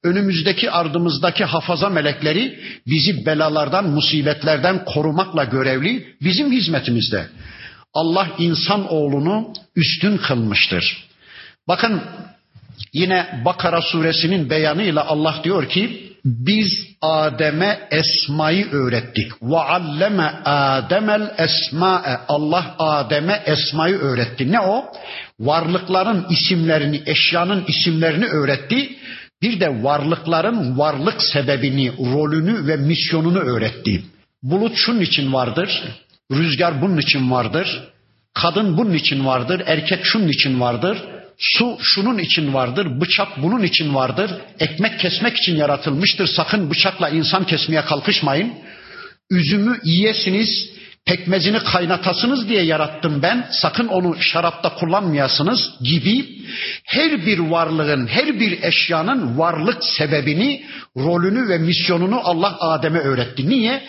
Önümüzdeki 0.05 0.71
ardımızdaki 0.71 1.45
hafaza 1.45 1.89
melekleri 1.89 2.61
bizi 2.87 3.27
belalardan, 3.27 3.89
musibetlerden 3.91 4.85
korumakla 4.85 5.45
görevli 5.45 6.15
bizim 6.23 6.53
hizmetimizde. 6.53 7.27
Allah 7.95 8.29
insan 8.39 8.93
oğlunu 8.93 9.53
üstün 9.77 10.17
kılmıştır. 10.17 11.05
Bakın 11.69 12.03
yine 12.93 13.43
Bakara 13.45 13.83
suresinin 13.83 14.51
beyanıyla 14.51 15.07
Allah 15.07 15.41
diyor 15.45 15.69
ki 15.69 16.11
biz 16.25 16.87
Adem'e 17.03 17.89
esmayı 17.91 18.71
öğrettik. 18.71 19.43
Ve 19.43 19.59
alleme 19.59 20.33
Ademel 20.45 21.35
esma'e. 21.39 22.19
Allah 22.29 22.75
Adem'e 22.79 23.43
esmayı 23.47 23.97
öğretti. 23.99 24.53
Ne 24.53 24.61
o? 24.61 24.85
Varlıkların 25.41 26.27
isimlerini, 26.31 27.03
eşyanın 27.07 27.65
isimlerini 27.69 28.27
öğretti. 28.27 28.97
Bir 29.43 29.61
de 29.61 29.83
varlıkların 29.83 30.79
varlık 30.79 31.23
sebebini, 31.23 31.93
rolünü 31.99 32.67
ve 32.67 32.77
misyonunu 32.77 33.39
öğretti. 33.39 34.03
Bulut 34.43 34.77
şunun 34.77 35.01
için 35.01 35.33
vardır, 35.33 35.83
rüzgar 36.33 36.83
bunun 36.83 36.99
için 36.99 37.31
vardır, 37.31 37.89
kadın 38.35 38.77
bunun 38.77 38.95
için 38.95 39.27
vardır, 39.27 39.63
erkek 39.67 40.01
şunun 40.05 40.29
için 40.29 40.61
vardır, 40.61 40.99
su 41.39 41.79
şunun 41.81 42.19
için 42.19 42.55
vardır, 42.55 43.01
bıçak 43.01 43.43
bunun 43.43 43.63
için 43.63 43.95
vardır, 43.95 44.31
ekmek 44.59 44.99
kesmek 44.99 45.37
için 45.37 45.57
yaratılmıştır. 45.57 46.27
Sakın 46.27 46.71
bıçakla 46.71 47.09
insan 47.09 47.45
kesmeye 47.47 47.85
kalkışmayın. 47.85 48.53
Üzümü 49.31 49.81
yiyesiniz, 49.85 50.71
pekmezini 51.07 51.59
kaynatasınız 51.59 52.49
diye 52.49 52.63
yarattım 52.63 53.23
ben. 53.23 53.49
Sakın 53.51 53.89
onu 53.89 54.17
şarapta 54.21 54.75
kullanmayasınız 54.75 55.71
gibi 55.83 56.29
her 56.85 57.27
bir 57.27 57.39
varlığın, 57.39 58.07
her 58.07 58.41
bir 58.41 58.63
eşyanın 58.63 59.39
varlık 59.39 59.85
sebebini, 59.85 60.65
rolünü 60.97 61.49
ve 61.49 61.59
misyonunu 61.59 62.21
Allah 62.25 62.57
Adem'e 62.61 62.99
öğretti. 62.99 63.49
Niye? 63.49 63.83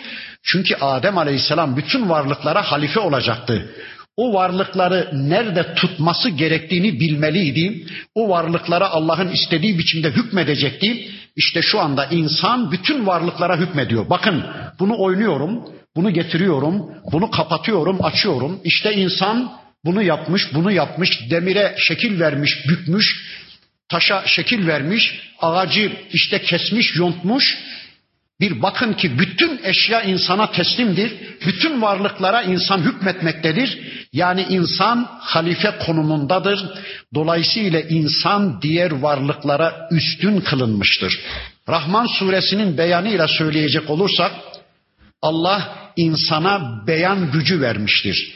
Çünkü 0.44 0.74
Adem 0.74 1.18
Aleyhisselam 1.18 1.76
bütün 1.76 2.08
varlıklara 2.08 2.62
halife 2.62 3.00
olacaktı. 3.00 3.70
O 4.16 4.34
varlıkları 4.34 5.10
nerede 5.12 5.74
tutması 5.74 6.28
gerektiğini 6.28 7.00
bilmeliydi. 7.00 7.86
O 8.14 8.28
varlıklara 8.28 8.90
Allah'ın 8.90 9.28
istediği 9.28 9.78
biçimde 9.78 10.10
hükmedecekti. 10.10 11.08
İşte 11.36 11.62
şu 11.62 11.80
anda 11.80 12.04
insan 12.04 12.72
bütün 12.72 13.06
varlıklara 13.06 13.56
hükmediyor. 13.56 14.10
Bakın 14.10 14.44
bunu 14.78 14.98
oynuyorum. 14.98 15.64
Bunu 15.96 16.10
getiriyorum, 16.10 16.90
bunu 17.12 17.30
kapatıyorum, 17.30 18.04
açıyorum. 18.04 18.60
İşte 18.64 18.94
insan 18.94 19.52
bunu 19.84 20.02
yapmış, 20.02 20.54
bunu 20.54 20.72
yapmış, 20.72 21.30
demire 21.30 21.74
şekil 21.78 22.20
vermiş, 22.20 22.68
bükmüş, 22.68 23.26
taşa 23.88 24.22
şekil 24.26 24.66
vermiş, 24.66 25.20
ağacı 25.40 25.92
işte 26.12 26.42
kesmiş, 26.42 26.96
yontmuş. 26.96 27.58
Bir 28.40 28.62
bakın 28.62 28.92
ki 28.92 29.18
bütün 29.18 29.60
eşya 29.64 30.02
insana 30.02 30.50
teslimdir. 30.50 31.12
Bütün 31.46 31.82
varlıklara 31.82 32.42
insan 32.42 32.78
hükmetmektedir. 32.78 33.78
Yani 34.12 34.46
insan 34.48 35.08
halife 35.20 35.74
konumundadır. 35.86 36.64
Dolayısıyla 37.14 37.80
insan 37.80 38.62
diğer 38.62 38.90
varlıklara 38.90 39.88
üstün 39.90 40.40
kılınmıştır. 40.40 41.20
Rahman 41.68 42.06
suresinin 42.06 42.78
beyanıyla 42.78 43.28
söyleyecek 43.28 43.90
olursak 43.90 44.32
Allah 45.22 45.78
insana 45.96 46.86
beyan 46.86 47.30
gücü 47.30 47.60
vermiştir. 47.60 48.34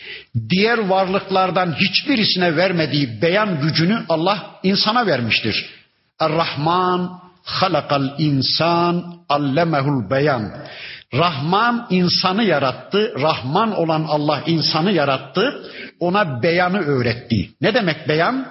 Diğer 0.50 0.78
varlıklardan 0.78 1.72
hiçbirisine 1.72 2.56
vermediği 2.56 3.22
beyan 3.22 3.60
gücünü 3.60 4.02
Allah 4.08 4.60
insana 4.62 5.06
vermiştir. 5.06 5.66
Er-Rahman 6.20 7.20
halakal 7.44 8.08
insan 8.18 9.04
allemehul 9.28 10.10
beyan. 10.10 10.52
Rahman 11.14 11.86
insanı 11.90 12.44
yarattı. 12.44 13.12
Rahman 13.20 13.76
olan 13.76 14.04
Allah 14.08 14.42
insanı 14.46 14.92
yarattı. 14.92 15.70
Ona 16.00 16.42
beyanı 16.42 16.78
öğretti. 16.78 17.50
Ne 17.60 17.74
demek 17.74 18.08
beyan? 18.08 18.46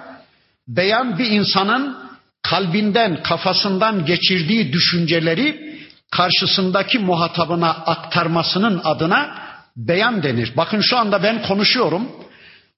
Beyan 0.68 1.18
bir 1.18 1.30
insanın 1.30 1.96
kalbinden, 2.42 3.22
kafasından 3.22 4.04
geçirdiği 4.04 4.72
düşünceleri 4.72 5.65
karşısındaki 6.10 6.98
muhatabına 6.98 7.70
aktarmasının 7.70 8.80
adına 8.84 9.38
beyan 9.76 10.22
denir. 10.22 10.52
Bakın 10.56 10.80
şu 10.80 10.96
anda 10.98 11.22
ben 11.22 11.42
konuşuyorum. 11.42 12.08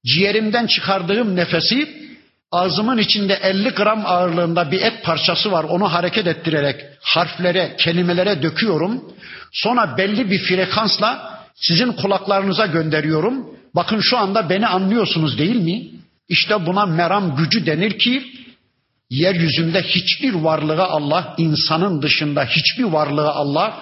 Ciğerimden 0.06 0.66
çıkardığım 0.66 1.36
nefesi 1.36 2.08
ağzımın 2.52 2.98
içinde 2.98 3.34
50 3.34 3.68
gram 3.68 4.06
ağırlığında 4.06 4.70
bir 4.70 4.80
et 4.80 5.04
parçası 5.04 5.52
var. 5.52 5.64
Onu 5.64 5.92
hareket 5.92 6.26
ettirerek 6.26 6.84
harflere, 7.02 7.76
kelimelere 7.78 8.42
döküyorum. 8.42 9.04
Sonra 9.52 9.96
belli 9.96 10.30
bir 10.30 10.38
frekansla 10.38 11.38
sizin 11.54 11.92
kulaklarınıza 11.92 12.66
gönderiyorum. 12.66 13.46
Bakın 13.74 14.00
şu 14.00 14.18
anda 14.18 14.50
beni 14.50 14.66
anlıyorsunuz 14.66 15.38
değil 15.38 15.56
mi? 15.56 15.82
İşte 16.28 16.66
buna 16.66 16.86
meram 16.86 17.36
gücü 17.36 17.66
denir 17.66 17.98
ki 17.98 18.22
Yeryüzünde 19.10 19.82
hiçbir 19.82 20.34
varlığa 20.34 20.88
Allah, 20.88 21.34
insanın 21.38 22.02
dışında 22.02 22.44
hiçbir 22.44 22.84
varlığa 22.84 23.34
Allah 23.34 23.80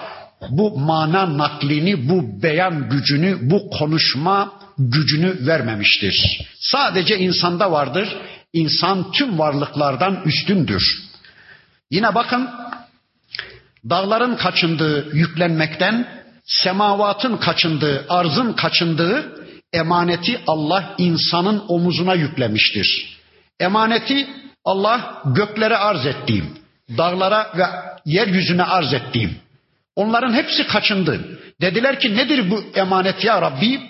bu 0.50 0.78
mana 0.78 1.38
naklini, 1.38 2.08
bu 2.08 2.42
beyan 2.42 2.88
gücünü, 2.90 3.38
bu 3.50 3.70
konuşma 3.70 4.52
gücünü 4.78 5.46
vermemiştir. 5.46 6.40
Sadece 6.60 7.18
insanda 7.18 7.72
vardır. 7.72 8.16
İnsan 8.52 9.12
tüm 9.12 9.38
varlıklardan 9.38 10.22
üstündür. 10.24 10.82
Yine 11.90 12.14
bakın 12.14 12.50
dağların 13.90 14.36
kaçındığı 14.36 15.16
yüklenmekten, 15.16 16.08
semavatın 16.44 17.36
kaçındığı, 17.36 18.06
arzın 18.08 18.52
kaçındığı 18.52 19.42
emaneti 19.72 20.40
Allah 20.46 20.94
insanın 20.98 21.62
omuzuna 21.68 22.14
yüklemiştir. 22.14 23.18
Emaneti 23.60 24.28
Allah 24.66 25.22
göklere 25.26 25.76
arz 25.76 26.06
ettiğim, 26.06 26.46
dağlara 26.98 27.52
ve 27.56 27.64
yeryüzüne 28.04 28.62
arz 28.62 28.94
ettiğim. 28.94 29.36
Onların 29.96 30.34
hepsi 30.34 30.66
kaçındı. 30.66 31.38
Dediler 31.60 32.00
ki 32.00 32.16
nedir 32.16 32.50
bu 32.50 32.64
emanet 32.74 33.24
ya 33.24 33.42
Rabbi? 33.42 33.80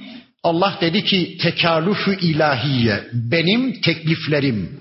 Allah 0.43 0.79
dedi 0.81 1.05
ki 1.05 1.39
tekalüfü 1.39 2.21
ilahiye, 2.21 3.05
benim 3.12 3.81
tekliflerim. 3.81 4.81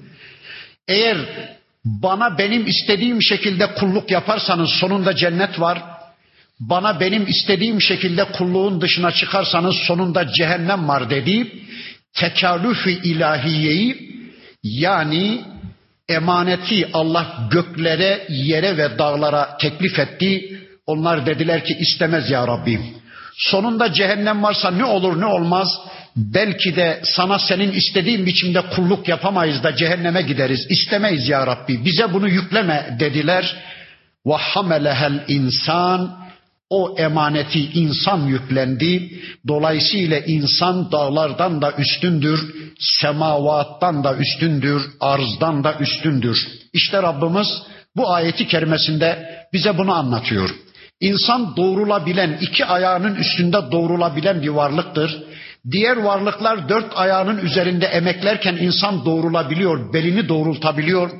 Eğer 0.88 1.18
bana 1.86 2.38
benim 2.38 2.68
istediğim 2.68 3.22
şekilde 3.22 3.74
kulluk 3.74 4.12
yaparsanız 4.12 4.70
sonunda 4.70 5.16
cennet 5.16 5.60
var. 5.60 5.84
Bana 6.60 7.00
benim 7.00 7.28
istediğim 7.28 7.82
şekilde 7.82 8.24
kulluğun 8.24 8.82
dışına 8.82 9.12
çıkarsanız 9.12 9.76
sonunda 9.76 10.32
cehennem 10.32 10.88
var 10.88 11.10
dedi. 11.10 11.52
Tekalüfü 12.14 12.90
ilahiyeyi 12.92 14.10
yani 14.64 15.42
Emaneti 16.10 16.88
Allah 16.94 17.48
göklere, 17.52 18.26
yere 18.30 18.78
ve 18.78 18.98
dağlara 18.98 19.58
teklif 19.58 20.00
etti. 20.00 20.60
Onlar 20.86 21.26
dediler 21.26 21.64
ki 21.64 21.78
istemez 21.80 22.30
ya 22.30 22.48
Rabbi. 22.48 22.80
Sonunda 23.38 23.94
cehennem 23.94 24.44
varsa 24.44 24.72
ne 24.72 24.86
olur 24.86 25.22
ne 25.22 25.26
olmaz. 25.26 25.68
Belki 26.16 26.76
de 26.76 27.02
sana 27.04 27.40
senin 27.40 27.72
istediğin 27.72 28.26
biçimde 28.26 28.62
kulluk 28.62 29.08
yapamayız 29.08 29.64
da 29.64 29.76
cehenneme 29.76 30.22
gideriz. 30.22 30.68
İstemeyiz 30.70 31.30
ya 31.30 31.48
Rabbi. 31.48 31.86
Bize 31.86 32.14
bunu 32.14 32.30
yükleme 32.30 32.98
dediler. 33.00 33.56
Ve 34.26 34.34
hamelehel 34.34 35.24
insan 35.28 36.25
o 36.70 36.96
emaneti 36.98 37.60
insan 37.60 38.28
yüklendi. 38.28 39.20
Dolayısıyla 39.48 40.20
insan 40.20 40.92
dağlardan 40.92 41.62
da 41.62 41.72
üstündür, 41.72 42.40
semavattan 42.80 44.04
da 44.04 44.16
üstündür, 44.18 44.82
arzdan 45.00 45.64
da 45.64 45.76
üstündür. 45.80 46.48
İşte 46.74 47.02
Rabbimiz 47.02 47.48
bu 47.96 48.14
ayeti 48.14 48.48
kerimesinde 48.48 49.40
bize 49.54 49.78
bunu 49.78 49.94
anlatıyor. 49.94 50.50
İnsan 51.02 51.56
doğrulabilen, 51.56 52.38
iki 52.42 52.66
ayağının 52.66 53.16
üstünde 53.16 53.58
doğrulabilen 53.72 54.42
bir 54.42 54.50
varlıktır. 54.50 55.24
Diğer 55.72 55.98
varlıklar 55.98 56.70
dört 56.70 56.92
ayağının 56.96 57.38
üzerinde 57.38 57.86
emeklerken 57.86 58.56
insan 58.56 59.06
doğrulabiliyor, 59.06 59.94
belini 59.94 60.30
doğrultabiliyor, 60.30 61.12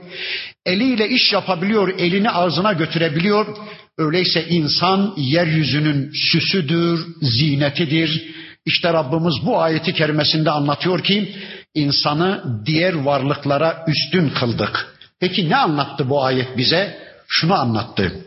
eliyle 0.66 1.10
iş 1.10 1.34
yapabiliyor, 1.34 2.00
elini 2.00 2.32
ağzına 2.32 2.74
götürebiliyor. 2.74 3.58
Öyleyse 3.98 4.46
insan 4.48 5.14
yeryüzünün 5.18 6.12
süsüdür, 6.14 7.06
zinetidir. 7.22 8.36
İşte 8.66 8.94
Rabbimiz 8.94 9.36
bu 9.46 9.62
ayeti 9.62 9.94
kerimesinde 9.94 10.52
anlatıyor 10.52 11.04
ki 11.04 11.36
insanı 11.74 12.44
diğer 12.66 12.94
varlıklara 12.94 13.86
üstün 13.88 14.30
kıldık. 14.30 14.96
Peki 15.20 15.50
ne 15.50 15.56
anlattı 15.56 16.10
bu 16.10 16.24
ayet 16.24 16.58
bize? 16.58 16.98
Şunu 17.28 17.54
anlattı. 17.54 18.26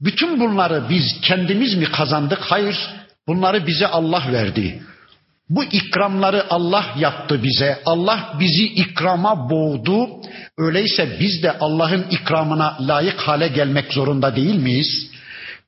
Bütün 0.00 0.40
bunları 0.40 0.84
biz 0.90 1.20
kendimiz 1.22 1.74
mi 1.74 1.84
kazandık? 1.84 2.38
Hayır. 2.40 2.76
Bunları 3.26 3.66
bize 3.66 3.86
Allah 3.86 4.32
verdi. 4.32 4.82
Bu 5.50 5.64
ikramları 5.64 6.50
Allah 6.50 6.84
yaptı 6.98 7.42
bize. 7.42 7.82
Allah 7.86 8.36
bizi 8.40 8.64
ikrama 8.64 9.50
boğdu. 9.50 10.08
Öyleyse 10.58 11.16
biz 11.20 11.42
de 11.42 11.58
Allah'ın 11.58 12.06
ikramına 12.10 12.76
layık 12.80 13.20
hale 13.20 13.48
gelmek 13.48 13.92
zorunda 13.92 14.36
değil 14.36 14.54
miyiz? 14.54 15.10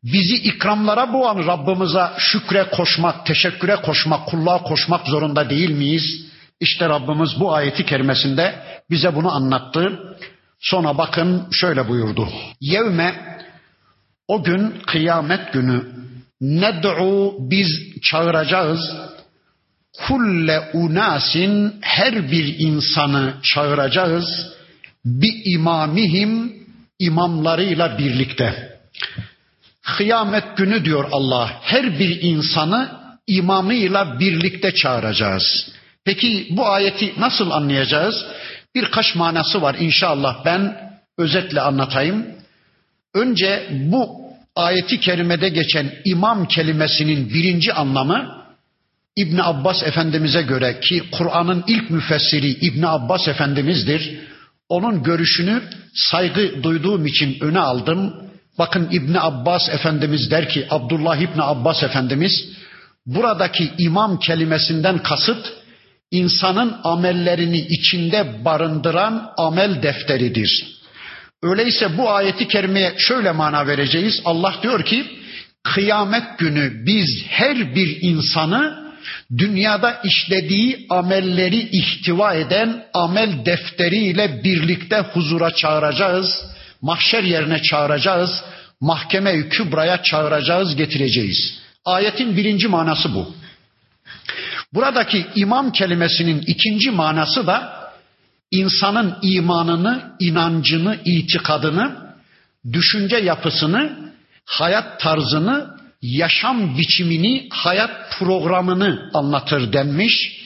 Bizi 0.04 0.34
ikramlara 0.34 1.12
boğan 1.12 1.46
Rabbimize 1.46 2.06
şükre 2.18 2.66
koşmak, 2.72 3.26
teşekküre 3.26 3.76
koşmak, 3.76 4.26
kulluğa 4.26 4.62
koşmak 4.62 5.06
zorunda 5.06 5.50
değil 5.50 5.70
miyiz? 5.70 6.26
İşte 6.60 6.88
Rabbimiz 6.88 7.40
bu 7.40 7.54
ayeti 7.54 7.84
kerimesinde 7.84 8.54
bize 8.90 9.14
bunu 9.14 9.34
anlattı. 9.34 10.16
Sonra 10.60 10.98
bakın 10.98 11.46
şöyle 11.52 11.88
buyurdu. 11.88 12.28
Yevme 12.60 13.38
o 14.28 14.42
gün 14.42 14.74
kıyamet 14.86 15.52
günü 15.52 15.84
ned'u 16.40 17.36
biz 17.38 17.68
çağıracağız 18.02 18.92
kulle 19.98 20.70
unasin 20.72 21.74
her 21.80 22.30
bir 22.30 22.58
insanı 22.58 23.34
çağıracağız 23.42 24.56
bi 25.04 25.28
imamihim 25.44 26.52
imamlarıyla 26.98 27.98
birlikte. 27.98 28.78
Kıyamet 29.82 30.56
günü 30.56 30.84
diyor 30.84 31.08
Allah 31.12 31.52
her 31.62 31.98
bir 31.98 32.22
insanı 32.22 32.90
imamıyla 33.26 34.20
birlikte 34.20 34.74
çağıracağız. 34.74 35.68
Peki 36.04 36.46
bu 36.50 36.68
ayeti 36.68 37.12
nasıl 37.18 37.50
anlayacağız? 37.50 38.24
Birkaç 38.74 39.14
manası 39.14 39.62
var 39.62 39.76
inşallah 39.80 40.44
ben 40.44 40.90
özetle 41.18 41.60
anlatayım. 41.60 42.26
Önce 43.14 43.66
bu 43.70 44.26
ayeti 44.56 45.00
kerimede 45.00 45.48
geçen 45.48 45.94
imam 46.04 46.48
kelimesinin 46.48 47.28
birinci 47.28 47.72
anlamı 47.72 48.35
İbn 49.16 49.38
Abbas 49.38 49.82
Efendimiz'e 49.82 50.42
göre 50.42 50.80
ki 50.80 51.02
Kur'an'ın 51.12 51.64
ilk 51.66 51.90
müfessiri 51.90 52.50
İbn 52.50 52.82
Abbas 52.82 53.28
Efendimiz'dir. 53.28 54.18
Onun 54.68 55.02
görüşünü 55.02 55.62
saygı 55.94 56.62
duyduğum 56.62 57.06
için 57.06 57.36
öne 57.40 57.58
aldım. 57.58 58.14
Bakın 58.58 58.88
İbn 58.92 59.14
Abbas 59.14 59.68
Efendimiz 59.68 60.30
der 60.30 60.48
ki 60.48 60.66
Abdullah 60.70 61.16
İbn 61.16 61.40
Abbas 61.40 61.82
Efendimiz 61.82 62.48
buradaki 63.06 63.72
imam 63.78 64.18
kelimesinden 64.18 64.98
kasıt 64.98 65.52
insanın 66.10 66.76
amellerini 66.84 67.58
içinde 67.58 68.44
barındıran 68.44 69.30
amel 69.36 69.82
defteridir. 69.82 70.76
Öyleyse 71.42 71.98
bu 71.98 72.10
ayeti 72.10 72.48
kerimeye 72.48 72.94
şöyle 72.98 73.32
mana 73.32 73.66
vereceğiz. 73.66 74.20
Allah 74.24 74.54
diyor 74.62 74.84
ki 74.84 75.06
kıyamet 75.62 76.38
günü 76.38 76.86
biz 76.86 77.24
her 77.28 77.74
bir 77.74 77.98
insanı 78.00 78.85
dünyada 79.38 80.00
işlediği 80.04 80.86
amelleri 80.90 81.68
ihtiva 81.72 82.34
eden 82.34 82.84
amel 82.94 83.44
defteriyle 83.44 84.44
birlikte 84.44 84.98
huzura 85.00 85.54
çağıracağız. 85.54 86.44
Mahşer 86.82 87.22
yerine 87.22 87.62
çağıracağız. 87.62 88.44
Mahkeme-i 88.80 89.48
Kübra'ya 89.48 90.02
çağıracağız, 90.02 90.76
getireceğiz. 90.76 91.58
Ayetin 91.84 92.36
birinci 92.36 92.68
manası 92.68 93.14
bu. 93.14 93.34
Buradaki 94.74 95.26
imam 95.34 95.72
kelimesinin 95.72 96.44
ikinci 96.46 96.90
manası 96.90 97.46
da 97.46 97.76
insanın 98.50 99.18
imanını, 99.22 100.16
inancını, 100.20 100.98
itikadını, 101.04 101.96
düşünce 102.72 103.16
yapısını, 103.16 104.12
hayat 104.44 105.00
tarzını, 105.00 105.75
yaşam 106.14 106.78
biçimini, 106.78 107.46
hayat 107.50 108.18
programını 108.18 109.10
anlatır 109.14 109.72
denmiş. 109.72 110.42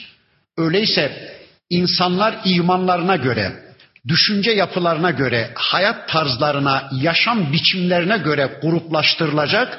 Öyleyse 0.59 1.35
insanlar 1.71 2.35
imanlarına 2.45 3.17
göre, 3.17 3.53
düşünce 4.09 4.51
yapılarına 4.51 5.11
göre, 5.11 5.51
hayat 5.55 6.09
tarzlarına, 6.09 6.91
yaşam 7.01 7.53
biçimlerine 7.53 8.19
göre 8.19 8.59
gruplaştırılacak 8.63 9.79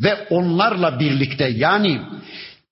ve 0.00 0.26
onlarla 0.30 1.00
birlikte 1.00 1.52
yani 1.56 2.00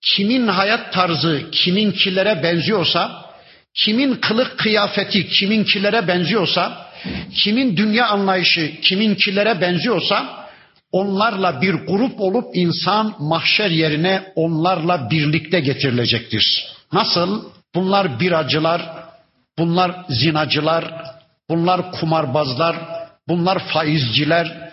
kimin 0.01 0.47
hayat 0.47 0.93
tarzı 0.93 1.51
kiminkilere 1.51 2.43
benziyorsa 2.43 3.25
kimin 3.73 4.15
kılık 4.15 4.57
kıyafeti 4.57 5.27
kiminkilere 5.27 6.07
benziyorsa, 6.07 6.87
kimin 7.33 7.77
dünya 7.77 8.07
anlayışı 8.07 8.81
kiminkilere 8.81 9.61
benziyorsa, 9.61 10.44
onlarla 10.99 11.61
bir 11.61 11.73
grup 11.73 12.21
olup 12.21 12.45
insan 12.55 13.15
mahşer 13.19 13.71
yerine 13.71 14.23
onlarla 14.35 15.09
birlikte 15.11 15.59
getirilecektir. 15.59 16.67
Nasıl? 16.93 17.43
Bunlar 17.75 18.19
biracılar, 18.19 18.81
bunlar 19.57 19.91
zinacılar, 20.09 20.83
bunlar 21.49 21.91
kumarbazlar, 21.91 22.75
bunlar 23.27 23.59
faizciler, 23.59 24.71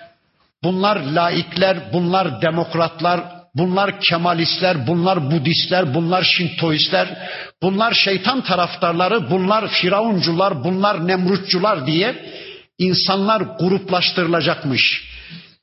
bunlar 0.64 0.96
laikler, 0.96 1.76
bunlar 1.92 2.42
demokratlar, 2.42 3.20
Bunlar 3.54 4.00
Kemalistler, 4.00 4.86
bunlar 4.86 5.30
Budistler, 5.30 5.94
bunlar 5.94 6.22
Şintoistler, 6.22 7.28
bunlar 7.62 7.92
şeytan 7.94 8.40
taraftarları, 8.40 9.30
bunlar 9.30 9.68
Firavuncular, 9.68 10.64
bunlar 10.64 11.08
Nemrutçular 11.08 11.86
diye 11.86 12.24
insanlar 12.78 13.40
gruplaştırılacakmış. 13.40 15.11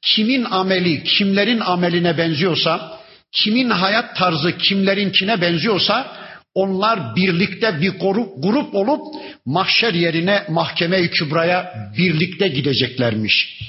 Kimin 0.01 0.43
ameli 0.43 1.03
kimlerin 1.03 1.59
ameline 1.59 2.17
benziyorsa, 2.17 2.99
kimin 3.31 3.69
hayat 3.69 4.15
tarzı 4.15 4.57
kimlerinkine 4.57 5.41
benziyorsa 5.41 6.17
onlar 6.53 7.15
birlikte 7.15 7.81
bir 7.81 7.89
grup, 7.89 8.43
grup 8.43 8.75
olup 8.75 9.01
mahşer 9.45 9.93
yerine 9.93 10.43
mahkeme-i 10.49 11.09
kübraya 11.09 11.91
birlikte 11.97 12.47
gideceklermiş. 12.47 13.59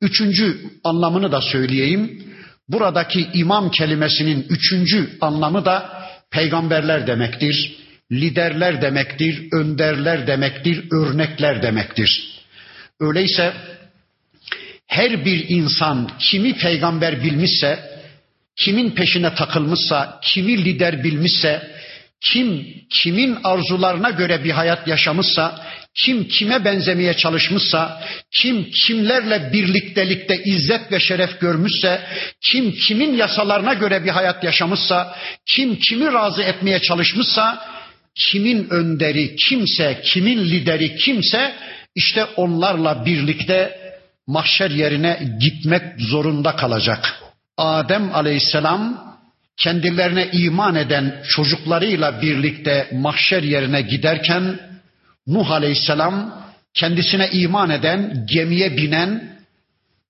Üçüncü 0.00 0.60
anlamını 0.84 1.32
da 1.32 1.40
söyleyeyim. 1.40 2.22
Buradaki 2.68 3.28
imam 3.34 3.70
kelimesinin 3.70 4.46
üçüncü 4.48 5.10
anlamı 5.20 5.64
da 5.64 6.02
peygamberler 6.30 7.06
demektir, 7.06 7.76
liderler 8.12 8.82
demektir, 8.82 9.48
önderler 9.52 10.26
demektir, 10.26 10.84
örnekler 10.92 11.62
demektir. 11.62 12.40
Öyleyse 13.00 13.52
her 14.92 15.24
bir 15.24 15.44
insan 15.48 16.10
kimi 16.18 16.54
peygamber 16.54 17.22
bilmişse, 17.22 17.78
kimin 18.56 18.90
peşine 18.90 19.34
takılmışsa, 19.34 20.20
kimi 20.22 20.64
lider 20.64 21.04
bilmişse, 21.04 21.70
kim 22.20 22.66
kimin 22.90 23.38
arzularına 23.44 24.10
göre 24.10 24.44
bir 24.44 24.50
hayat 24.50 24.88
yaşamışsa, 24.88 25.66
kim 25.94 26.28
kime 26.28 26.64
benzemeye 26.64 27.14
çalışmışsa, 27.16 28.02
kim 28.30 28.70
kimlerle 28.70 29.52
birliktelikte 29.52 30.42
izzet 30.44 30.92
ve 30.92 31.00
şeref 31.00 31.40
görmüşse, 31.40 32.00
kim 32.40 32.72
kimin 32.72 33.16
yasalarına 33.16 33.74
göre 33.74 34.04
bir 34.04 34.10
hayat 34.10 34.44
yaşamışsa, 34.44 35.16
kim 35.46 35.76
kimi 35.76 36.12
razı 36.12 36.42
etmeye 36.42 36.78
çalışmışsa, 36.78 37.66
kimin 38.14 38.70
önderi 38.70 39.36
kimse, 39.36 40.00
kimin 40.04 40.38
lideri 40.38 40.96
kimse 40.96 41.54
işte 41.94 42.24
onlarla 42.24 43.06
birlikte 43.06 43.81
mahşer 44.26 44.70
yerine 44.70 45.36
gitmek 45.40 45.82
zorunda 45.98 46.56
kalacak. 46.56 47.22
Adem 47.56 48.14
aleyhisselam 48.14 49.12
kendilerine 49.56 50.28
iman 50.32 50.74
eden 50.74 51.22
çocuklarıyla 51.28 52.22
birlikte 52.22 52.88
mahşer 52.92 53.42
yerine 53.42 53.82
giderken 53.82 54.58
Nuh 55.26 55.50
aleyhisselam 55.50 56.42
kendisine 56.74 57.28
iman 57.30 57.70
eden, 57.70 58.26
gemiye 58.28 58.76
binen, 58.76 59.32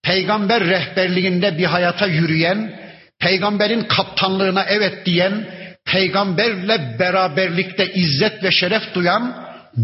peygamber 0.02 0.64
rehberliğinde 0.64 1.58
bir 1.58 1.64
hayata 1.64 2.06
yürüyen, 2.06 2.80
peygamberin 3.18 3.82
kaptanlığına 3.84 4.64
evet 4.68 5.06
diyen, 5.06 5.46
peygamberle 5.84 6.96
beraberlikte 6.98 7.92
izzet 7.92 8.44
ve 8.44 8.50
şeref 8.50 8.94
duyan, 8.94 9.36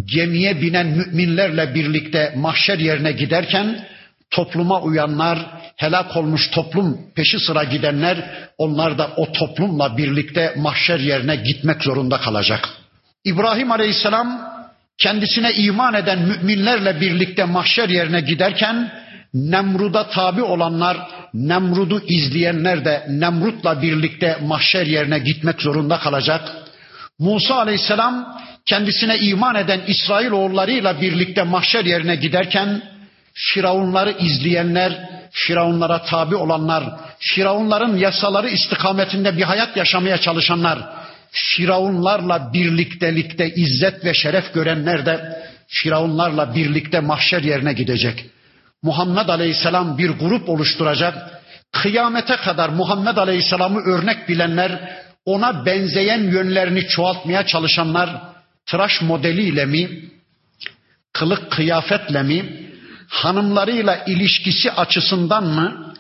gemiye 0.05 0.61
binen 0.61 0.87
müminlerle 0.87 1.75
birlikte 1.75 2.33
mahşer 2.37 2.79
yerine 2.79 3.12
giderken 3.12 3.87
topluma 4.31 4.83
uyanlar, 4.83 5.38
helak 5.77 6.17
olmuş 6.17 6.51
toplum 6.51 6.99
peşi 7.14 7.38
sıra 7.38 7.64
gidenler 7.64 8.49
onlar 8.59 8.99
da 8.99 9.11
o 9.17 9.33
toplumla 9.33 9.97
birlikte 9.97 10.55
mahşer 10.57 11.01
yerine 11.01 11.37
gitmek 11.37 11.83
zorunda 11.83 12.21
kalacak. 12.21 12.69
İbrahim 13.25 13.73
Aleyhisselam 13.73 14.41
kendisine 14.99 15.53
iman 15.53 15.95
eden 15.95 16.19
müminlerle 16.19 17.01
birlikte 17.01 17.45
mahşer 17.45 17.88
yerine 17.88 18.21
giderken 18.21 18.93
Nemrud'a 19.35 20.09
tabi 20.09 20.43
olanlar, 20.43 20.97
Nemrud'u 21.35 22.03
izleyenler 22.09 22.85
de 22.85 23.07
Nemrut'la 23.09 23.83
birlikte 23.83 24.38
mahşer 24.43 24.87
yerine 24.87 25.19
gitmek 25.19 25.62
zorunda 25.62 25.99
kalacak. 25.99 26.53
Musa 27.19 27.55
aleyhisselam 27.55 28.38
kendisine 28.67 29.19
iman 29.19 29.55
eden 29.55 29.81
İsrail 29.87 30.31
oğullarıyla 30.31 31.01
birlikte 31.01 31.43
mahşer 31.43 31.85
yerine 31.85 32.17
giderken 32.17 32.83
Firavunları 33.38 34.11
izleyenler, 34.11 35.09
Firavunlara 35.33 36.03
tabi 36.03 36.37
olanlar, 36.37 36.85
Firavunların 37.18 37.96
yasaları 37.96 38.48
istikametinde 38.48 39.37
bir 39.37 39.42
hayat 39.42 39.77
yaşamaya 39.77 40.18
çalışanlar, 40.18 40.79
Firavunlarla 41.31 42.53
birliktelikte 42.53 43.55
izzet 43.55 44.05
ve 44.05 44.14
şeref 44.14 44.55
görenler 44.55 45.07
de 45.07 45.42
Firavunlarla 45.68 46.55
birlikte 46.55 47.01
mahşer 47.01 47.42
yerine 47.42 47.72
gidecek. 47.72 48.27
Muhammed 48.83 49.29
Aleyhisselam 49.29 49.98
bir 49.98 50.11
grup 50.11 50.48
oluşturacak. 50.48 51.42
Kıyamete 51.72 52.37
kadar 52.37 52.68
Muhammed 52.68 53.16
Aleyhisselam'ı 53.16 53.81
örnek 53.81 54.29
bilenler, 54.29 54.98
ona 55.24 55.66
benzeyen 55.66 56.22
yönlerini 56.22 56.88
çoğaltmaya 56.88 57.46
çalışanlar 57.46 58.11
tıraş 58.66 59.03
modeliyle 59.03 59.64
mi, 59.64 59.90
kılık 61.12 61.51
kıyafetle 61.51 62.22
mi, 62.22 62.68
hanımlarıyla 63.09 64.05
ilişkisi 64.07 64.73
açısından 64.73 65.44
mı, 65.44 65.94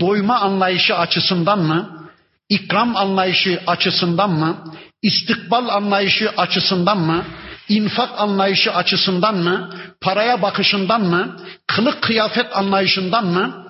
doyma 0.00 0.40
anlayışı 0.40 0.96
açısından 0.96 1.58
mı, 1.58 2.08
ikram 2.48 2.96
anlayışı 2.96 3.60
açısından 3.66 4.30
mı, 4.30 4.56
istikbal 5.02 5.68
anlayışı 5.68 6.30
açısından 6.36 6.98
mı, 6.98 7.24
infak 7.68 8.20
anlayışı 8.20 8.74
açısından 8.74 9.36
mı, 9.36 9.70
paraya 10.00 10.42
bakışından 10.42 11.00
mı, 11.00 11.36
kılık 11.66 12.02
kıyafet 12.02 12.56
anlayışından 12.56 13.26
mı, 13.26 13.68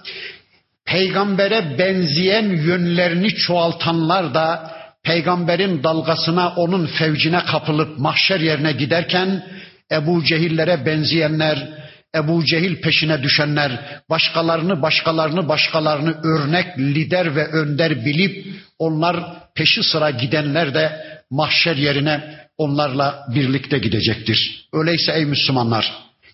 peygambere 0.85 1.79
benzeyen 1.79 2.49
yönlerini 2.49 3.35
çoğaltanlar 3.35 4.35
da 4.35 4.73
peygamberin 5.03 5.83
dalgasına, 5.83 6.53
onun 6.57 6.87
fevcine 6.87 7.45
kapılıp 7.45 7.99
mahşer 7.99 8.41
yerine 8.41 8.73
giderken 8.73 9.47
Ebu 9.93 10.25
Cehillere 10.25 10.87
benzeyenler, 10.87 11.82
Ebu 12.17 12.45
Cehil 12.45 12.81
peşine 12.81 13.23
düşenler, 13.23 14.01
başkalarını 14.11 14.83
başkalarını 14.83 15.49
başkalarını 15.49 16.17
örnek, 16.25 16.79
lider 16.79 17.37
ve 17.37 17.47
önder 17.47 18.05
bilip 18.05 18.47
onlar 18.79 19.17
peşi 19.55 19.83
sıra 19.83 20.11
gidenler 20.11 20.75
de 20.75 21.07
mahşer 21.31 21.77
yerine 21.77 22.43
onlarla 22.59 23.27
birlikte 23.35 23.79
gidecektir. 23.79 24.69
Öyleyse 24.73 25.13
ey 25.13 25.25
Müslümanlar, 25.25 25.93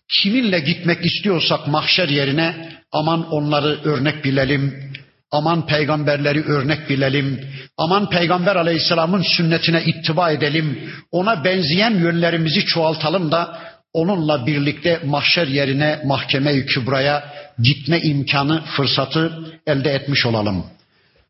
kiminle 0.09 0.61
gitmek 0.61 1.07
istiyorsak 1.07 1.69
mahşer 1.69 2.09
yerine 2.09 2.79
aman 2.93 3.31
onları 3.31 3.81
örnek 3.85 4.25
bilelim, 4.25 4.93
aman 5.31 5.67
peygamberleri 5.67 6.45
örnek 6.45 6.89
bilelim, 6.89 7.41
aman 7.77 8.11
peygamber 8.11 8.57
aleyhisselamın 8.57 9.23
sünnetine 9.23 9.83
ittiba 9.85 10.31
edelim, 10.31 10.93
ona 11.13 11.45
benzeyen 11.45 11.95
yönlerimizi 11.95 12.65
çoğaltalım 12.65 13.33
da 13.33 13.59
onunla 13.93 14.47
birlikte 14.47 15.01
mahşer 15.05 15.47
yerine 15.47 16.01
mahkeme-i 16.05 16.67
kübraya 16.67 17.33
gitme 17.59 18.01
imkanı, 18.01 18.63
fırsatı 18.77 19.33
elde 19.67 19.91
etmiş 19.91 20.27
olalım. 20.27 20.67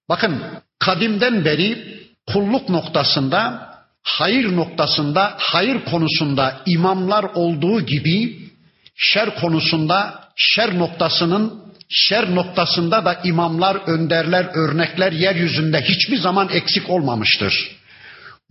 Bakın 0.08 0.42
kadimden 0.78 1.44
beri 1.44 1.98
kulluk 2.26 2.68
noktasında, 2.68 3.68
hayır 4.02 4.56
noktasında, 4.56 5.34
hayır 5.38 5.84
konusunda 5.84 6.60
imamlar 6.66 7.24
olduğu 7.24 7.80
gibi 7.80 8.38
şer 8.96 9.40
konusunda, 9.40 10.24
şer 10.36 10.78
noktasının 10.78 11.68
şer 11.88 12.34
noktasında 12.34 13.04
da 13.04 13.20
imamlar, 13.24 13.76
önderler, 13.86 14.46
örnekler 14.54 15.12
yeryüzünde 15.12 15.80
hiçbir 15.80 16.16
zaman 16.16 16.48
eksik 16.52 16.90
olmamıştır. 16.90 17.78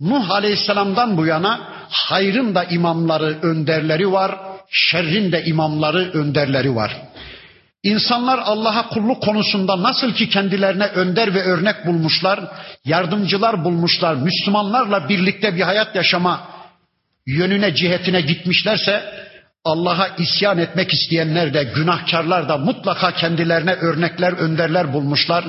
Nuh 0.00 0.30
Aleyhisselam'dan 0.30 1.16
bu 1.16 1.26
yana 1.26 1.60
hayrın 1.90 2.54
da 2.54 2.64
imamları, 2.64 3.38
önderleri 3.42 4.12
var, 4.12 4.38
şerrin 4.70 5.32
de 5.32 5.44
imamları, 5.44 6.10
önderleri 6.12 6.74
var. 6.74 6.96
İnsanlar 7.82 8.38
Allah'a 8.38 8.88
kulluk 8.88 9.22
konusunda 9.22 9.82
nasıl 9.82 10.12
ki 10.12 10.28
kendilerine 10.28 10.86
önder 10.86 11.34
ve 11.34 11.42
örnek 11.42 11.86
bulmuşlar, 11.86 12.40
yardımcılar 12.84 13.64
bulmuşlar, 13.64 14.14
Müslümanlarla 14.14 15.08
birlikte 15.08 15.54
bir 15.56 15.62
hayat 15.62 15.96
yaşama 15.96 16.48
yönüne, 17.26 17.74
cihetine 17.74 18.20
gitmişlerse, 18.20 19.02
Allah'a 19.64 20.08
isyan 20.08 20.58
etmek 20.58 20.92
isteyenler 20.92 21.54
de, 21.54 21.62
günahkarlar 21.62 22.48
da 22.48 22.58
mutlaka 22.58 23.14
kendilerine 23.14 23.74
örnekler, 23.74 24.32
önderler 24.32 24.92
bulmuşlar 24.92 25.44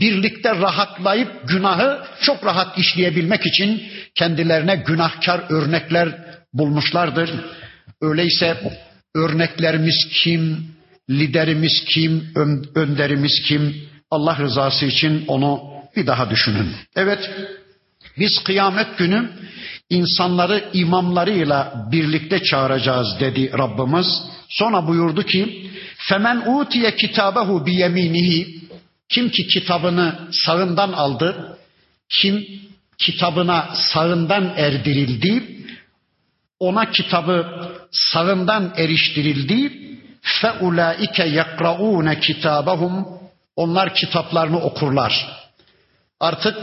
birlikte 0.00 0.50
rahatlayıp 0.50 1.48
günahı 1.48 2.04
çok 2.20 2.44
rahat 2.44 2.78
işleyebilmek 2.78 3.46
için 3.46 3.82
kendilerine 4.14 4.76
günahkar 4.76 5.40
örnekler 5.48 6.08
bulmuşlardır. 6.52 7.30
Öyleyse 8.00 8.72
örneklerimiz 9.14 10.08
kim, 10.12 10.66
liderimiz 11.10 11.84
kim, 11.84 12.32
önderimiz 12.74 13.42
kim? 13.48 13.76
Allah 14.10 14.38
rızası 14.38 14.86
için 14.86 15.24
onu 15.28 15.60
bir 15.96 16.06
daha 16.06 16.30
düşünün. 16.30 16.72
Evet, 16.96 17.30
biz 18.18 18.44
kıyamet 18.44 18.98
günü 18.98 19.30
insanları 19.90 20.64
imamlarıyla 20.72 21.88
birlikte 21.92 22.42
çağıracağız 22.42 23.20
dedi 23.20 23.52
Rabbimiz. 23.58 24.22
Sonra 24.48 24.86
buyurdu 24.86 25.22
ki: 25.22 25.70
"Femen 25.96 26.42
utiye 26.46 26.96
kitabehu 26.96 27.66
bi 27.66 27.74
yeminihi 27.74 28.61
kim 29.12 29.30
ki 29.30 29.46
kitabını 29.46 30.14
sağından 30.32 30.92
aldı, 30.92 31.58
kim 32.08 32.46
kitabına 32.98 33.68
sağından 33.74 34.54
erdirildi, 34.56 35.42
ona 36.58 36.90
kitabı 36.90 37.46
sağından 37.90 38.74
eriştirildi. 38.76 39.82
Fe 40.22 40.52
ulaike 40.52 41.24
yakraune 41.24 42.20
kitabahum. 42.20 43.06
Onlar 43.56 43.94
kitaplarını 43.94 44.60
okurlar. 44.60 45.42
Artık 46.20 46.56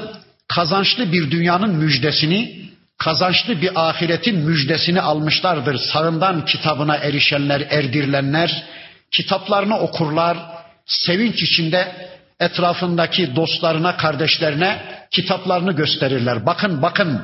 kazançlı 0.47 1.11
bir 1.11 1.31
dünyanın 1.31 1.75
müjdesini, 1.75 2.69
kazançlı 2.97 3.61
bir 3.61 3.89
ahiretin 3.89 4.35
müjdesini 4.35 5.01
almışlardır. 5.01 5.77
Sağından 5.77 6.45
kitabına 6.45 6.95
erişenler, 6.95 7.61
erdirilenler 7.69 8.63
kitaplarını 9.11 9.79
okurlar. 9.79 10.37
Sevinç 10.85 11.43
içinde 11.43 12.09
etrafındaki 12.39 13.35
dostlarına, 13.35 13.97
kardeşlerine 13.97 14.81
kitaplarını 15.11 15.71
gösterirler. 15.71 16.45
Bakın 16.45 16.81
bakın 16.81 17.21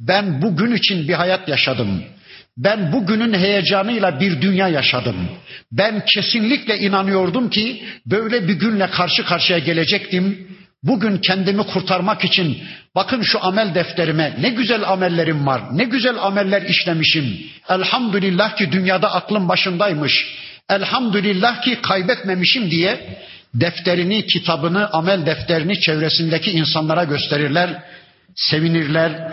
ben 0.00 0.42
bugün 0.42 0.74
için 0.74 1.08
bir 1.08 1.14
hayat 1.14 1.48
yaşadım. 1.48 2.02
Ben 2.56 2.92
bugünün 2.92 3.34
heyecanıyla 3.34 4.20
bir 4.20 4.40
dünya 4.40 4.68
yaşadım. 4.68 5.16
Ben 5.72 6.04
kesinlikle 6.14 6.78
inanıyordum 6.78 7.50
ki 7.50 7.82
böyle 8.06 8.48
bir 8.48 8.54
günle 8.54 8.90
karşı 8.90 9.24
karşıya 9.24 9.58
gelecektim. 9.58 10.48
Bugün 10.82 11.18
kendimi 11.18 11.62
kurtarmak 11.62 12.24
için 12.24 12.58
bakın 12.94 13.22
şu 13.22 13.44
amel 13.44 13.74
defterime 13.74 14.36
ne 14.40 14.50
güzel 14.50 14.88
amellerim 14.88 15.46
var. 15.46 15.62
Ne 15.72 15.84
güzel 15.84 16.16
ameller 16.18 16.62
işlemişim. 16.62 17.38
Elhamdülillah 17.68 18.56
ki 18.56 18.72
dünyada 18.72 19.14
aklım 19.14 19.48
başındaymış. 19.48 20.26
Elhamdülillah 20.70 21.62
ki 21.62 21.78
kaybetmemişim 21.82 22.70
diye 22.70 23.18
defterini, 23.53 24.25
kitabını, 24.25 24.89
amel 24.89 25.25
defterini 25.25 25.79
çevresindeki 25.79 26.51
insanlara 26.51 27.03
gösterirler, 27.03 27.83
sevinirler. 28.35 29.31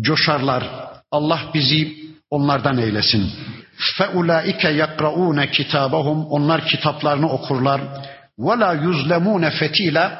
coşarlar. 0.00 0.64
Allah 1.10 1.40
bizi 1.54 1.96
onlardan 2.30 2.78
eylesin. 2.78 3.32
فَاُولَٰئِكَ 3.98 4.62
يَقْرَؤُونَ 4.82 5.50
kitabahum 5.50 6.26
Onlar 6.26 6.66
kitaplarını 6.66 7.28
okurlar. 7.30 7.80
وَلَا 8.38 8.70
يُزْلَمُونَ 8.84 9.50
فَتِيلًا 9.50 10.10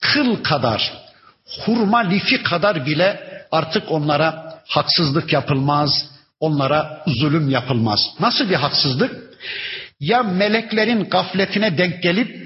Kıl 0.00 0.42
kadar, 0.42 0.92
hurma 1.64 1.98
lifi 1.98 2.42
kadar 2.42 2.86
bile 2.86 3.20
artık 3.52 3.90
onlara 3.90 4.54
haksızlık 4.68 5.32
yapılmaz, 5.32 5.90
onlara 6.40 7.04
zulüm 7.06 7.48
yapılmaz. 7.48 8.00
Nasıl 8.20 8.50
bir 8.50 8.54
haksızlık? 8.54 9.16
Ya 10.00 10.22
meleklerin 10.22 11.04
gafletine 11.04 11.78
denk 11.78 12.02
gelip 12.02 12.41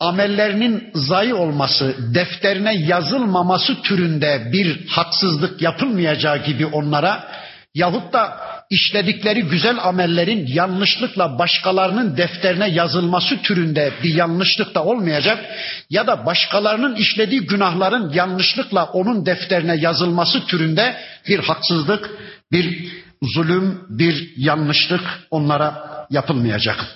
amellerinin 0.00 0.90
zayi 0.94 1.34
olması, 1.34 2.14
defterine 2.14 2.74
yazılmaması 2.74 3.82
türünde 3.82 4.50
bir 4.52 4.86
haksızlık 4.88 5.62
yapılmayacağı 5.62 6.44
gibi 6.44 6.66
onlara 6.66 7.28
yahut 7.74 8.12
da 8.12 8.38
işledikleri 8.70 9.42
güzel 9.42 9.78
amellerin 9.82 10.46
yanlışlıkla 10.46 11.38
başkalarının 11.38 12.16
defterine 12.16 12.68
yazılması 12.68 13.42
türünde 13.42 13.92
bir 14.02 14.14
yanlışlık 14.14 14.74
da 14.74 14.84
olmayacak 14.84 15.44
ya 15.90 16.06
da 16.06 16.26
başkalarının 16.26 16.96
işlediği 16.96 17.40
günahların 17.40 18.12
yanlışlıkla 18.12 18.84
onun 18.84 19.26
defterine 19.26 19.76
yazılması 19.76 20.46
türünde 20.46 20.96
bir 21.28 21.38
haksızlık, 21.38 22.10
bir 22.52 22.88
zulüm, 23.22 23.80
bir 23.88 24.32
yanlışlık 24.36 25.02
onlara 25.30 25.74
yapılmayacak. 26.10 26.86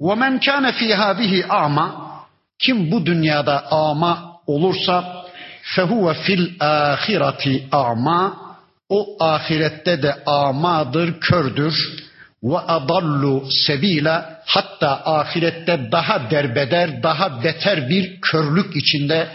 وَمَنْ 0.00 0.40
كَانَ 0.40 0.72
فِي 0.72 0.94
هَذِهِ 0.94 1.46
ama 1.48 2.10
kim 2.59 2.91
bu 2.91 3.05
dünyada 3.05 3.71
ama 3.71 4.41
olursa 4.47 5.25
fehuve 5.61 6.13
fil 6.13 6.51
ahireti 6.59 7.67
ama 7.71 8.45
o 8.89 9.17
ahirette 9.19 10.03
de 10.03 10.23
amadır, 10.25 11.19
kördür. 11.19 12.05
Ve 12.43 12.57
adallu 12.57 13.47
sevila 13.51 14.41
hatta 14.45 15.01
ahirette 15.05 15.91
daha 15.91 16.31
derbeder, 16.31 17.03
daha 17.03 17.43
beter 17.43 17.89
bir 17.89 18.21
körlük 18.21 18.75
içinde, 18.75 19.27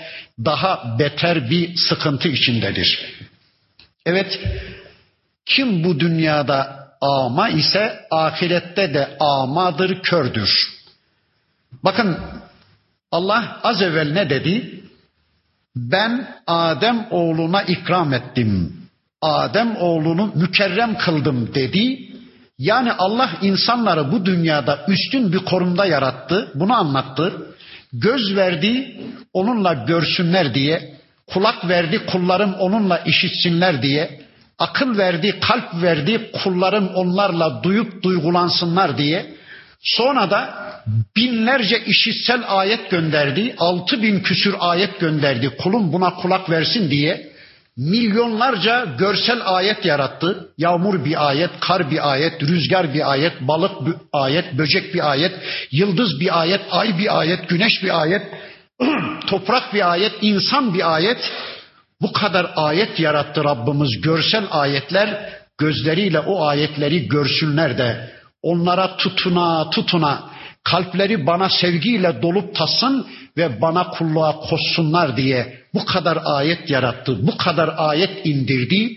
daha 0.45 0.99
beter 0.99 1.51
bir 1.51 1.77
sıkıntı 1.77 2.29
içindedir. 2.29 3.17
Evet, 4.07 4.41
kim 5.47 5.85
bu 5.85 6.01
dünyada 6.01 6.89
ama 7.01 7.49
ise 7.49 8.01
ahirette 8.11 8.95
de 8.95 9.17
amadır, 9.21 10.03
kördür. 10.03 10.51
Bakın 11.85 12.19
Allah 13.13 13.61
az 13.63 13.83
evvel 13.83 14.13
ne 14.13 14.31
dedi? 14.31 14.81
Ben 15.77 16.29
Adem 16.47 17.07
oğluna 17.11 17.63
ikram 17.63 18.15
ettim. 18.15 18.77
Adem 19.23 19.77
oğlunu 19.77 20.33
mükerrem 20.35 20.99
kıldım 20.99 21.55
dedi. 21.55 22.11
Yani 22.59 22.93
Allah 22.93 23.31
insanları 23.43 24.13
bu 24.13 24.27
dünyada 24.27 24.85
üstün 24.89 25.33
bir 25.33 25.39
korumda 25.39 25.87
yarattı. 25.87 26.53
Bunu 26.55 26.75
anlattı. 26.75 27.47
Göz 27.93 28.37
verdi 28.37 29.01
onunla 29.33 29.73
görsünler 29.73 30.55
diye. 30.55 30.95
Kulak 31.27 31.69
verdi 31.69 32.07
kullarım 32.07 32.55
onunla 32.55 32.99
işitsinler 32.99 33.83
diye. 33.83 34.21
Akıl 34.59 34.99
verdi, 34.99 35.41
kalp 35.41 35.83
verdi 35.83 36.31
kullarım 36.43 36.89
onlarla 36.95 37.63
duyup 37.63 38.03
duygulansınlar 38.03 38.99
diye. 38.99 39.35
Sonra 39.83 40.31
da 40.31 40.55
binlerce 41.17 41.85
işitsel 41.87 42.43
ayet 42.47 42.91
gönderdi. 42.91 43.55
Altı 43.59 44.03
bin 44.03 44.21
küsür 44.21 44.55
ayet 44.59 45.01
gönderdi. 45.01 45.51
Kulum 45.59 45.93
buna 45.93 46.15
kulak 46.15 46.51
versin 46.51 46.91
diye 46.91 47.31
milyonlarca 47.77 48.85
görsel 48.99 49.41
ayet 49.45 49.85
yarattı. 49.85 50.49
Yağmur 50.59 51.05
bir 51.05 51.29
ayet, 51.29 51.51
kar 51.61 51.91
bir 51.91 52.11
ayet, 52.13 52.43
rüzgar 52.43 52.95
bir 52.95 53.11
ayet, 53.11 53.41
balık 53.41 53.87
bir 53.87 53.95
ayet, 54.13 54.59
böcek 54.59 54.95
bir 54.95 55.11
ayet, 55.11 55.33
yıldız 55.71 56.21
bir 56.21 56.41
ayet, 56.41 56.61
ay 56.71 56.99
bir 56.99 57.19
ayet, 57.19 57.49
güneş 57.49 57.83
bir 57.83 58.01
ayet, 58.01 58.23
toprak 59.27 59.75
bir 59.75 59.93
ayet, 59.93 60.13
insan 60.23 60.75
bir 60.75 60.95
ayet. 60.95 61.31
Bu 62.01 62.13
kadar 62.13 62.53
ayet 62.57 63.01
yarattı 63.01 63.45
Rabbimiz 63.45 64.01
görsel 64.01 64.45
ayetler 64.51 65.31
gözleriyle 65.59 66.21
o 66.21 66.45
ayetleri 66.47 67.09
görsünler 67.09 67.79
de 67.79 68.20
onlara 68.43 68.97
tutuna 68.97 69.71
tutuna 69.71 70.31
kalpleri 70.65 71.27
bana 71.27 71.49
sevgiyle 71.49 72.23
dolup 72.23 72.55
tassın 72.55 73.07
ve 73.37 73.61
bana 73.61 73.91
kulluğa 73.91 74.37
koşsunlar 74.37 75.17
diye 75.17 75.61
bu 75.75 75.85
kadar 75.85 76.19
ayet 76.25 76.71
yarattı, 76.71 77.27
bu 77.27 77.37
kadar 77.37 77.75
ayet 77.77 78.27
indirdi. 78.27 78.97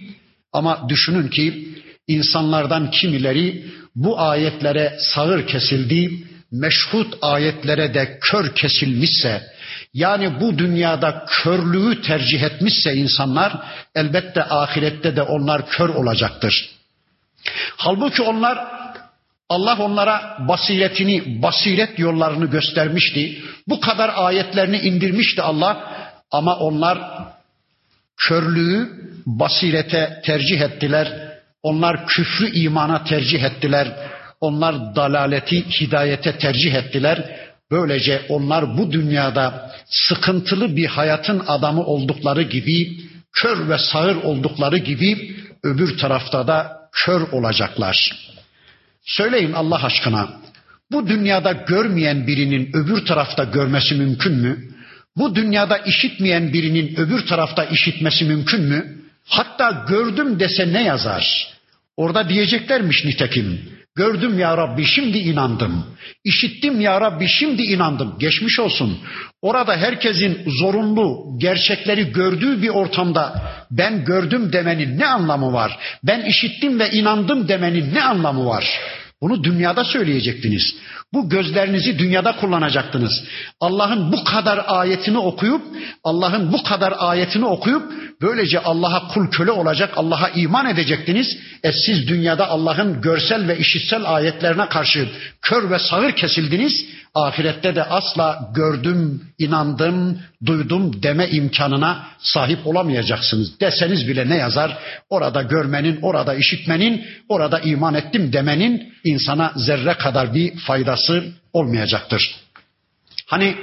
Ama 0.53 0.89
düşünün 0.89 1.27
ki 1.27 1.67
insanlardan 2.07 2.91
kimileri 2.91 3.65
bu 3.95 4.19
ayetlere 4.19 4.97
sağır 4.99 5.47
kesildi, 5.47 6.27
meşhut 6.51 7.17
ayetlere 7.21 7.93
de 7.93 8.17
kör 8.21 8.55
kesilmişse, 8.55 9.43
yani 9.93 10.39
bu 10.39 10.57
dünyada 10.57 11.25
körlüğü 11.27 12.01
tercih 12.01 12.41
etmişse 12.41 12.93
insanlar, 12.93 13.53
elbette 13.95 14.43
ahirette 14.43 15.15
de 15.15 15.21
onlar 15.21 15.69
kör 15.69 15.89
olacaktır. 15.89 16.69
Halbuki 17.77 18.21
onlar 18.21 18.82
Allah 19.49 19.77
onlara 19.79 20.37
basiretini, 20.47 21.41
basiret 21.41 21.99
yollarını 21.99 22.45
göstermişti. 22.45 23.41
Bu 23.67 23.79
kadar 23.79 24.11
ayetlerini 24.15 24.77
indirmişti 24.77 25.41
Allah 25.41 25.93
ama 26.31 26.55
onlar 26.55 26.99
körlüğü 28.17 28.89
basirete 29.25 30.21
tercih 30.25 30.61
ettiler. 30.61 31.33
Onlar 31.63 32.07
küfrü 32.07 32.51
imana 32.51 33.03
tercih 33.03 33.43
ettiler. 33.43 33.87
Onlar 34.41 34.95
dalaleti 34.95 35.65
hidayete 35.81 36.37
tercih 36.37 36.73
ettiler. 36.73 37.39
Böylece 37.71 38.21
onlar 38.29 38.77
bu 38.77 38.91
dünyada 38.91 39.71
sıkıntılı 39.85 40.75
bir 40.75 40.85
hayatın 40.85 41.43
adamı 41.47 41.83
oldukları 41.83 42.41
gibi, 42.41 42.97
kör 43.33 43.69
ve 43.69 43.77
sağır 43.77 44.15
oldukları 44.15 44.77
gibi 44.77 45.35
öbür 45.63 45.97
tarafta 45.97 46.47
da 46.47 46.77
kör 46.91 47.21
olacaklar. 47.31 48.11
Söyleyin 49.05 49.53
Allah 49.53 49.83
aşkına. 49.83 50.29
Bu 50.91 51.07
dünyada 51.07 51.51
görmeyen 51.51 52.27
birinin 52.27 52.69
öbür 52.73 53.05
tarafta 53.05 53.43
görmesi 53.43 53.95
mümkün 53.95 54.33
mü? 54.33 54.73
Bu 55.17 55.35
dünyada 55.35 55.77
işitmeyen 55.77 56.53
birinin 56.53 56.95
öbür 56.95 57.25
tarafta 57.25 57.63
işitmesi 57.63 58.25
mümkün 58.25 58.61
mü? 58.61 58.97
Hatta 59.27 59.85
gördüm 59.89 60.39
dese 60.39 60.73
ne 60.73 60.83
yazar? 60.83 61.53
Orada 61.97 62.29
diyeceklermiş 62.29 63.05
nitekim. 63.05 63.61
Gördüm 63.95 64.39
ya 64.39 64.57
Rabbi 64.57 64.85
şimdi 64.85 65.17
inandım. 65.17 65.85
İşittim 66.23 66.81
ya 66.81 67.01
Rabbi 67.01 67.27
şimdi 67.27 67.61
inandım. 67.61 68.15
Geçmiş 68.19 68.59
olsun. 68.59 68.99
Orada 69.41 69.77
herkesin 69.77 70.49
zorunlu 70.59 71.37
gerçekleri 71.37 72.11
gördüğü 72.11 72.61
bir 72.61 72.69
ortamda 72.69 73.41
ben 73.71 74.05
gördüm 74.05 74.53
demenin 74.53 74.99
ne 74.99 75.05
anlamı 75.05 75.53
var? 75.53 75.79
Ben 76.03 76.21
işittim 76.21 76.79
ve 76.79 76.91
inandım 76.91 77.47
demenin 77.47 77.93
ne 77.93 78.03
anlamı 78.03 78.45
var? 78.45 78.79
Bunu 79.21 79.43
dünyada 79.43 79.83
söyleyecektiniz. 79.83 80.75
Bu 81.13 81.29
gözlerinizi 81.29 81.99
dünyada 81.99 82.35
kullanacaktınız. 82.35 83.23
Allah'ın 83.59 84.11
bu 84.11 84.23
kadar 84.23 84.65
ayetini 84.67 85.17
okuyup, 85.17 85.61
Allah'ın 86.03 86.53
bu 86.53 86.63
kadar 86.63 86.93
ayetini 86.97 87.45
okuyup 87.45 87.83
böylece 88.21 88.59
Allah'a 88.59 89.07
kul 89.07 89.31
köle 89.31 89.51
olacak, 89.51 89.93
Allah'a 89.95 90.29
iman 90.29 90.65
edecektiniz. 90.65 91.37
E 91.63 91.71
siz 91.71 92.07
dünyada 92.07 92.49
Allah'ın 92.49 93.01
görsel 93.01 93.47
ve 93.47 93.57
işitsel 93.57 94.15
ayetlerine 94.15 94.69
karşı 94.69 95.09
kör 95.41 95.69
ve 95.69 95.79
sağır 95.79 96.11
kesildiniz 96.11 96.85
Ahirette 97.14 97.74
de 97.74 97.84
asla 97.84 98.50
gördüm, 98.54 99.22
inandım, 99.38 100.18
duydum 100.46 101.02
deme 101.02 101.28
imkanına 101.28 102.06
sahip 102.18 102.66
olamayacaksınız. 102.66 103.60
Deseniz 103.60 104.08
bile 104.08 104.28
ne 104.28 104.36
yazar? 104.36 104.78
Orada 105.10 105.42
görmenin, 105.42 105.98
orada 106.02 106.34
işitmenin, 106.34 107.06
orada 107.28 107.58
iman 107.60 107.94
ettim 107.94 108.32
demenin 108.32 108.92
insana 109.04 109.52
zerre 109.56 109.94
kadar 109.94 110.34
bir 110.34 110.56
faydası 110.56 111.24
olmayacaktır. 111.52 112.36
Hani 113.26 113.56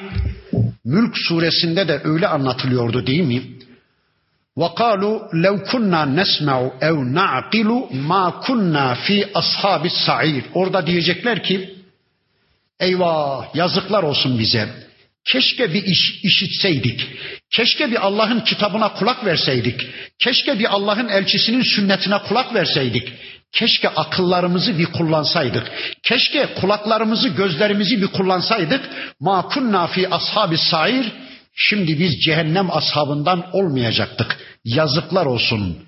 Mülk 0.86 1.18
suresinde 1.18 1.88
de 1.88 2.02
öyle 2.04 2.28
anlatılıyordu 2.28 3.08
değil 3.08 3.24
mi? 3.24 3.42
وَقَالُوا 4.58 5.18
لَوْ 5.46 5.56
كُنَّا 5.72 6.02
نَسْمَعُ 6.20 6.60
اَوْ 6.90 6.98
نَعْقِلُ 7.20 7.70
مَا 8.10 8.26
كُنَّا 8.46 8.96
ف۪ي 8.96 9.32
أَصْحَابِ 9.32 9.86
السَّعِيرِ 9.86 10.42
Orada 10.54 10.88
diyecekler 10.88 11.44
ki 11.44 11.76
eyvah 12.81 13.55
yazıklar 13.55 14.03
olsun 14.03 14.39
bize. 14.39 14.69
Keşke 15.25 15.75
bir 15.75 15.85
iş 15.85 16.21
işitseydik. 16.23 17.07
Keşke 17.51 17.91
bir 17.91 18.07
Allah'ın 18.07 18.41
kitabına 18.41 18.93
kulak 18.93 19.25
verseydik. 19.25 19.87
Keşke 20.19 20.59
bir 20.59 20.75
Allah'ın 20.75 21.09
elçisinin 21.09 21.63
sünnetine 21.63 22.19
kulak 22.19 22.55
verseydik. 22.55 23.13
Keşke 23.53 23.89
akıllarımızı 23.89 24.79
bir 24.79 24.87
kullansaydık. 24.87 25.73
Keşke 26.03 26.55
kulaklarımızı, 26.61 27.29
gözlerimizi 27.29 28.03
bir 28.03 28.07
kullansaydık. 28.07 28.81
Ma 29.21 29.49
kunna 29.49 29.87
fi 29.87 30.09
ashabi 30.09 30.59
sair. 30.59 31.13
Şimdi 31.55 31.99
biz 31.99 32.21
cehennem 32.21 32.71
ashabından 32.71 33.45
olmayacaktık. 33.53 34.39
Yazıklar 34.65 35.27
olsun. 35.27 35.79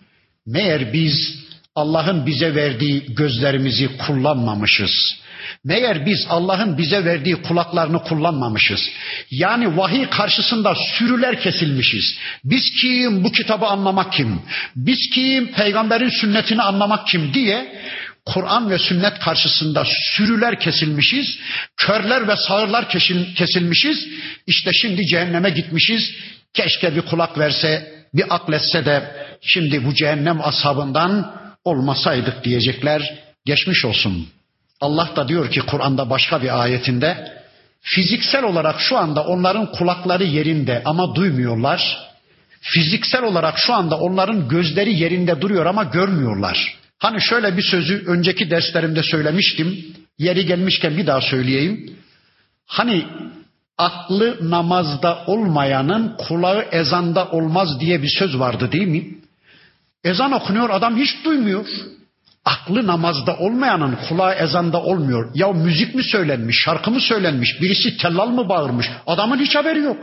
Meğer 0.47 0.93
biz 0.93 1.39
Allah'ın 1.75 2.27
bize 2.27 2.55
verdiği 2.55 3.15
gözlerimizi 3.15 3.97
kullanmamışız. 3.97 5.22
Meğer 5.65 6.07
biz 6.07 6.27
Allah'ın 6.31 6.79
bize 6.79 7.05
verdiği 7.05 7.43
kulaklarını 7.43 8.03
kullanmamışız. 8.03 8.91
Yani 9.31 9.77
vahiy 9.77 10.07
karşısında 10.07 10.75
sürüler 10.75 11.41
kesilmişiz. 11.41 12.19
Biz 12.45 12.71
kim? 12.81 13.25
Bu 13.25 13.33
kitabı 13.33 13.67
anlamak 13.67 14.13
kim? 14.13 14.43
Biz 14.77 15.11
kim? 15.15 15.53
Peygamberin 15.53 16.21
sünnetini 16.21 16.63
anlamak 16.63 17.07
kim 17.07 17.35
diye 17.35 17.83
Kur'an 18.27 18.71
ve 18.71 18.79
sünnet 18.79 19.19
karşısında 19.19 19.85
sürüler 20.17 20.61
kesilmişiz, 20.61 21.39
körler 21.77 22.29
ve 22.29 22.37
sağırlar 22.37 22.89
kesilmişiz. 23.37 24.09
İşte 24.47 24.73
şimdi 24.73 25.07
cehenneme 25.07 25.51
gitmişiz. 25.51 26.15
Keşke 26.55 26.97
bir 26.97 27.03
kulak 27.03 27.39
verse, 27.39 27.93
bir 28.15 28.35
akletse 28.35 28.85
de 28.85 29.17
şimdi 29.41 29.85
bu 29.85 29.95
cehennem 29.95 30.41
ashabından 30.41 31.35
olmasaydık 31.65 32.45
diyecekler. 32.45 33.15
Geçmiş 33.45 33.85
olsun. 33.85 34.29
Allah 34.83 35.09
da 35.17 35.29
diyor 35.29 35.51
ki 35.51 35.61
Kur'an'da 35.61 36.11
başka 36.11 36.43
bir 36.43 36.63
ayetinde 36.63 37.33
fiziksel 37.81 38.45
olarak 38.45 38.81
şu 38.81 38.99
anda 38.99 39.25
onların 39.25 39.73
kulakları 39.73 40.25
yerinde 40.25 40.83
ama 40.85 41.15
duymuyorlar. 41.15 41.99
Fiziksel 42.61 43.23
olarak 43.23 43.59
şu 43.59 43.75
anda 43.75 43.99
onların 43.99 44.49
gözleri 44.49 44.99
yerinde 44.99 45.41
duruyor 45.41 45.67
ama 45.67 45.85
görmüyorlar. 45.85 46.75
Hani 46.99 47.21
şöyle 47.21 47.57
bir 47.57 47.63
sözü 47.63 48.05
önceki 48.07 48.51
derslerimde 48.51 49.03
söylemiştim. 49.03 49.85
Yeri 50.19 50.47
gelmişken 50.47 50.97
bir 50.97 51.07
daha 51.07 51.21
söyleyeyim. 51.21 51.97
Hani 52.67 53.05
aklı 53.79 54.51
namazda 54.51 55.25
olmayanın 55.27 56.17
kulağı 56.17 56.63
ezanda 56.73 57.31
olmaz 57.31 57.81
diye 57.81 58.03
bir 58.03 58.09
söz 58.19 58.39
vardı 58.39 58.73
değil 58.73 58.89
mi? 58.89 59.09
Ezan 60.05 60.33
okunuyor 60.33 60.71
adam 60.71 60.97
hiç 60.97 61.25
duymuyor. 61.25 61.67
Aklı 62.45 62.87
namazda 62.87 63.37
olmayanın 63.37 63.99
kulağı 64.09 64.35
ezanda 64.35 64.83
olmuyor. 64.83 65.31
Ya 65.35 65.53
müzik 65.53 65.95
mi 65.95 66.05
söylenmiş, 66.05 66.63
şarkı 66.65 66.91
mı 66.91 67.01
söylenmiş, 67.01 67.63
birisi 67.63 67.97
tellal 67.97 68.29
mı 68.29 68.49
bağırmış? 68.49 68.91
Adamın 69.07 69.39
hiç 69.39 69.55
haberi 69.55 69.79
yok. 69.79 69.97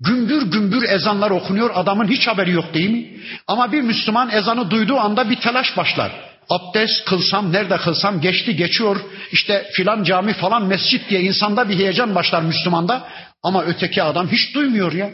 Gümbür 0.00 0.42
gümbür 0.42 0.88
ezanlar 0.88 1.30
okunuyor 1.30 1.70
adamın 1.74 2.08
hiç 2.08 2.26
haberi 2.26 2.50
yok 2.50 2.74
değil 2.74 2.90
mi? 2.90 3.06
Ama 3.46 3.72
bir 3.72 3.80
Müslüman 3.80 4.30
ezanı 4.30 4.70
duyduğu 4.70 4.96
anda 4.96 5.30
bir 5.30 5.36
telaş 5.36 5.76
başlar. 5.76 6.12
Abdest 6.48 7.04
kılsam, 7.04 7.52
nerede 7.52 7.76
kılsam 7.76 8.20
geçti 8.20 8.56
geçiyor. 8.56 8.96
İşte 9.32 9.66
filan 9.72 10.02
cami 10.02 10.32
falan 10.32 10.64
mescit 10.66 11.10
diye 11.10 11.20
insanda 11.20 11.68
bir 11.68 11.78
heyecan 11.78 12.14
başlar 12.14 12.42
Müslümanda. 12.42 13.08
Ama 13.42 13.64
öteki 13.64 14.02
adam 14.02 14.28
hiç 14.28 14.54
duymuyor 14.54 14.92
ya. 14.92 15.10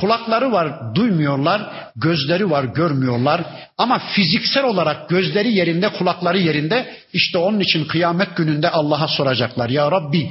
Kulakları 0.00 0.52
var 0.52 0.94
duymuyorlar, 0.94 1.62
gözleri 1.96 2.50
var 2.50 2.64
görmüyorlar 2.64 3.44
ama 3.78 3.98
fiziksel 3.98 4.64
olarak 4.64 5.08
gözleri 5.08 5.52
yerinde, 5.52 5.88
kulakları 5.88 6.38
yerinde. 6.38 6.96
İşte 7.12 7.38
onun 7.38 7.60
için 7.60 7.84
kıyamet 7.84 8.36
gününde 8.36 8.70
Allah'a 8.70 9.08
soracaklar. 9.08 9.68
Ya 9.68 9.90
Rabbi 9.90 10.30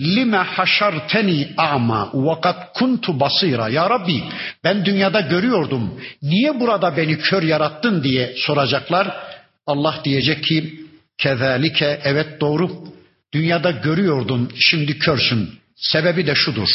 lime 0.00 0.36
haşarteni 0.36 1.48
ama 1.56 2.10
vakat 2.14 2.72
kuntu 2.72 3.20
basira. 3.20 3.68
Ya 3.68 3.90
Rabbi 3.90 4.24
ben 4.64 4.84
dünyada 4.84 5.20
görüyordum. 5.20 6.00
Niye 6.22 6.60
burada 6.60 6.96
beni 6.96 7.18
kör 7.18 7.42
yarattın 7.42 8.02
diye 8.02 8.34
soracaklar. 8.36 9.16
Allah 9.66 9.94
diyecek 10.04 10.44
ki 10.44 10.80
kezalike 11.18 12.00
evet 12.04 12.40
doğru. 12.40 12.70
Dünyada 13.32 13.70
görüyordun 13.70 14.50
şimdi 14.58 14.98
körsün. 14.98 15.50
Sebebi 15.76 16.26
de 16.26 16.34
şudur. 16.34 16.68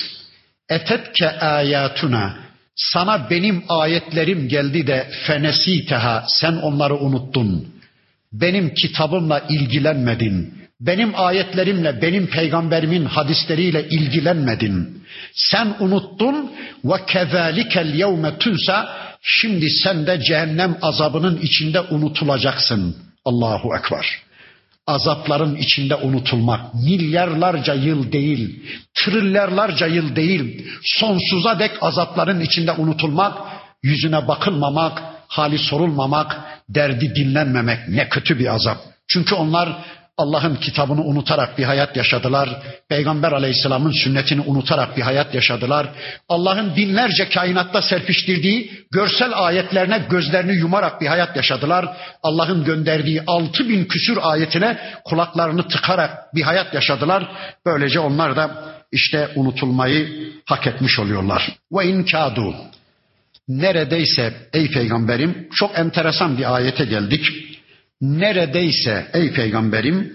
Etetke 0.70 1.30
ayatuna 1.30 2.36
sana 2.76 3.30
benim 3.30 3.64
ayetlerim 3.70 4.48
geldi 4.48 4.88
de 4.88 5.08
fenesiteha 5.28 6.26
sen 6.28 6.54
onları 6.54 6.96
unuttun. 6.96 7.68
Benim 8.34 8.74
kitabımla 8.74 9.40
ilgilenmedin. 9.50 10.64
Benim 10.80 11.12
ayetlerimle, 11.16 12.02
benim 12.02 12.28
peygamberimin 12.28 13.06
hadisleriyle 13.06 13.90
ilgilenmedin. 13.90 15.04
Sen 15.34 15.76
unuttun 15.80 16.52
ve 16.86 17.06
kezalikel 17.08 17.94
yevme 17.94 18.38
tunsa 18.38 18.98
şimdi 19.22 19.70
sen 19.70 20.08
de 20.08 20.22
cehennem 20.22 20.78
azabının 20.82 21.38
içinde 21.42 21.82
unutulacaksın. 21.82 22.98
Allahu 23.26 23.76
Ekber 23.78 24.23
azapların 24.88 25.56
içinde 25.56 25.96
unutulmak. 25.96 26.74
Milyarlarca 26.74 27.74
yıl 27.74 28.12
değil, 28.12 28.64
trilyarlarca 28.94 29.88
yıl 29.88 30.16
değil, 30.16 30.68
sonsuza 30.84 31.60
dek 31.60 31.72
azapların 31.82 32.40
içinde 32.40 32.72
unutulmak, 32.72 33.38
yüzüne 33.84 34.28
bakılmamak, 34.28 35.04
hali 35.28 35.58
sorulmamak, 35.58 36.42
derdi 36.70 37.16
dinlenmemek 37.16 37.90
ne 37.90 38.10
kötü 38.10 38.40
bir 38.40 38.56
azap. 38.56 38.78
Çünkü 39.08 39.36
onlar 39.36 39.70
Allah'ın 40.18 40.56
kitabını 40.56 41.02
unutarak 41.02 41.58
bir 41.58 41.64
hayat 41.64 41.98
yaşadılar. 41.98 42.50
Peygamber 42.90 43.32
aleyhisselamın 43.32 43.92
sünnetini 43.92 44.42
unutarak 44.42 44.98
bir 44.98 45.02
hayat 45.02 45.36
yaşadılar. 45.36 45.88
Allah'ın 46.30 46.76
binlerce 46.76 47.30
kainatta 47.30 47.82
serpiştirdiği 47.82 48.72
görsel 48.92 49.32
ayetlerine 49.34 50.06
gözlerini 50.10 50.56
yumarak 50.56 51.02
bir 51.02 51.08
hayat 51.08 51.36
yaşadılar. 51.36 51.98
Allah'ın 52.24 52.64
gönderdiği 52.64 53.24
altı 53.28 53.70
bin 53.70 53.86
küsür 53.86 54.18
ayetine 54.22 54.78
kulaklarını 55.06 55.68
tıkarak 55.68 56.36
bir 56.36 56.42
hayat 56.42 56.74
yaşadılar. 56.74 57.32
Böylece 57.66 58.00
onlar 58.00 58.36
da 58.36 58.74
işte 58.92 59.30
unutulmayı 59.36 60.32
hak 60.46 60.68
etmiş 60.68 61.00
oluyorlar. 61.00 61.50
Ve 61.72 61.86
inkadu 61.86 62.56
neredeyse 63.48 64.34
ey 64.54 64.72
peygamberim 64.72 65.48
çok 65.56 65.80
enteresan 65.80 66.38
bir 66.38 66.56
ayete 66.56 66.86
geldik 66.86 67.53
neredeyse 68.04 69.08
ey 69.14 69.32
peygamberim 69.32 70.14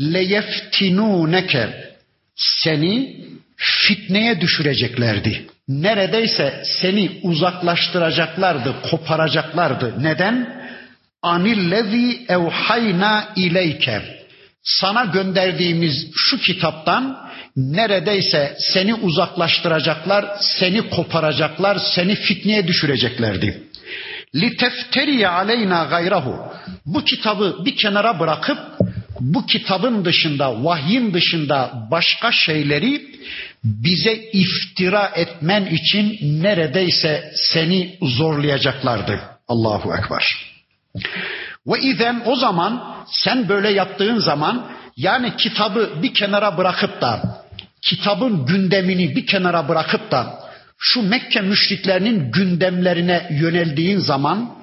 leyeftinuneke 0.00 1.94
seni 2.36 3.16
fitneye 3.56 4.40
düşüreceklerdi. 4.40 5.46
Neredeyse 5.68 6.62
seni 6.64 7.10
uzaklaştıracaklardı, 7.22 8.74
koparacaklardı. 8.90 9.94
Neden? 10.02 10.60
Anillezi 11.22 12.26
evhayna 12.28 13.28
ileyke. 13.36 14.02
Sana 14.62 15.04
gönderdiğimiz 15.04 16.06
şu 16.14 16.38
kitaptan 16.38 17.30
neredeyse 17.56 18.56
seni 18.58 18.94
uzaklaştıracaklar, 18.94 20.26
seni 20.40 20.90
koparacaklar, 20.90 21.78
seni 21.94 22.14
fitneye 22.14 22.66
düşüreceklerdi. 22.66 23.62
لِتَفْتَرِيَ 24.35 25.27
aleyna 25.27 25.83
gayrahu. 25.83 26.53
Bu 26.85 27.03
kitabı 27.03 27.65
bir 27.65 27.75
kenara 27.75 28.19
bırakıp 28.19 28.57
bu 29.19 29.45
kitabın 29.45 30.05
dışında, 30.05 30.63
vahyin 30.63 31.13
dışında 31.13 31.87
başka 31.91 32.31
şeyleri 32.31 33.01
bize 33.63 34.15
iftira 34.33 35.11
etmen 35.15 35.65
için 35.65 36.17
neredeyse 36.43 37.31
seni 37.35 37.97
zorlayacaklardı. 38.01 39.19
Allahu 39.47 39.93
Ekber. 39.93 40.37
Ve 41.67 41.79
izen 41.79 42.21
o 42.25 42.35
zaman 42.35 43.03
sen 43.07 43.49
böyle 43.49 43.69
yaptığın 43.69 44.19
zaman 44.19 44.71
yani 44.97 45.35
kitabı 45.37 46.03
bir 46.03 46.13
kenara 46.13 46.57
bırakıp 46.57 47.01
da 47.01 47.41
kitabın 47.81 48.45
gündemini 48.45 49.15
bir 49.15 49.25
kenara 49.25 49.67
bırakıp 49.67 50.11
da 50.11 50.39
şu 50.80 51.02
Mekke 51.02 51.40
müşriklerinin 51.40 52.30
gündemlerine 52.30 53.28
yöneldiğin 53.30 53.98
zaman, 53.98 54.54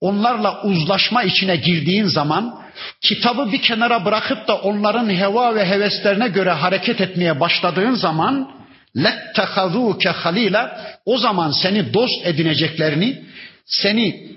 onlarla 0.00 0.62
uzlaşma 0.62 1.22
içine 1.22 1.56
girdiğin 1.56 2.04
zaman, 2.04 2.62
kitabı 3.00 3.52
bir 3.52 3.62
kenara 3.62 4.04
bırakıp 4.04 4.48
da 4.48 4.56
onların 4.56 5.10
heva 5.10 5.54
ve 5.54 5.66
heveslerine 5.66 6.28
göre 6.28 6.50
hareket 6.50 7.00
etmeye 7.00 7.40
başladığın 7.40 7.94
zaman, 7.94 8.50
lettehazuke 8.96 10.08
halila, 10.08 10.80
o 11.06 11.18
zaman 11.18 11.50
seni 11.50 11.94
dost 11.94 12.26
edineceklerini, 12.26 13.22
seni 13.66 14.32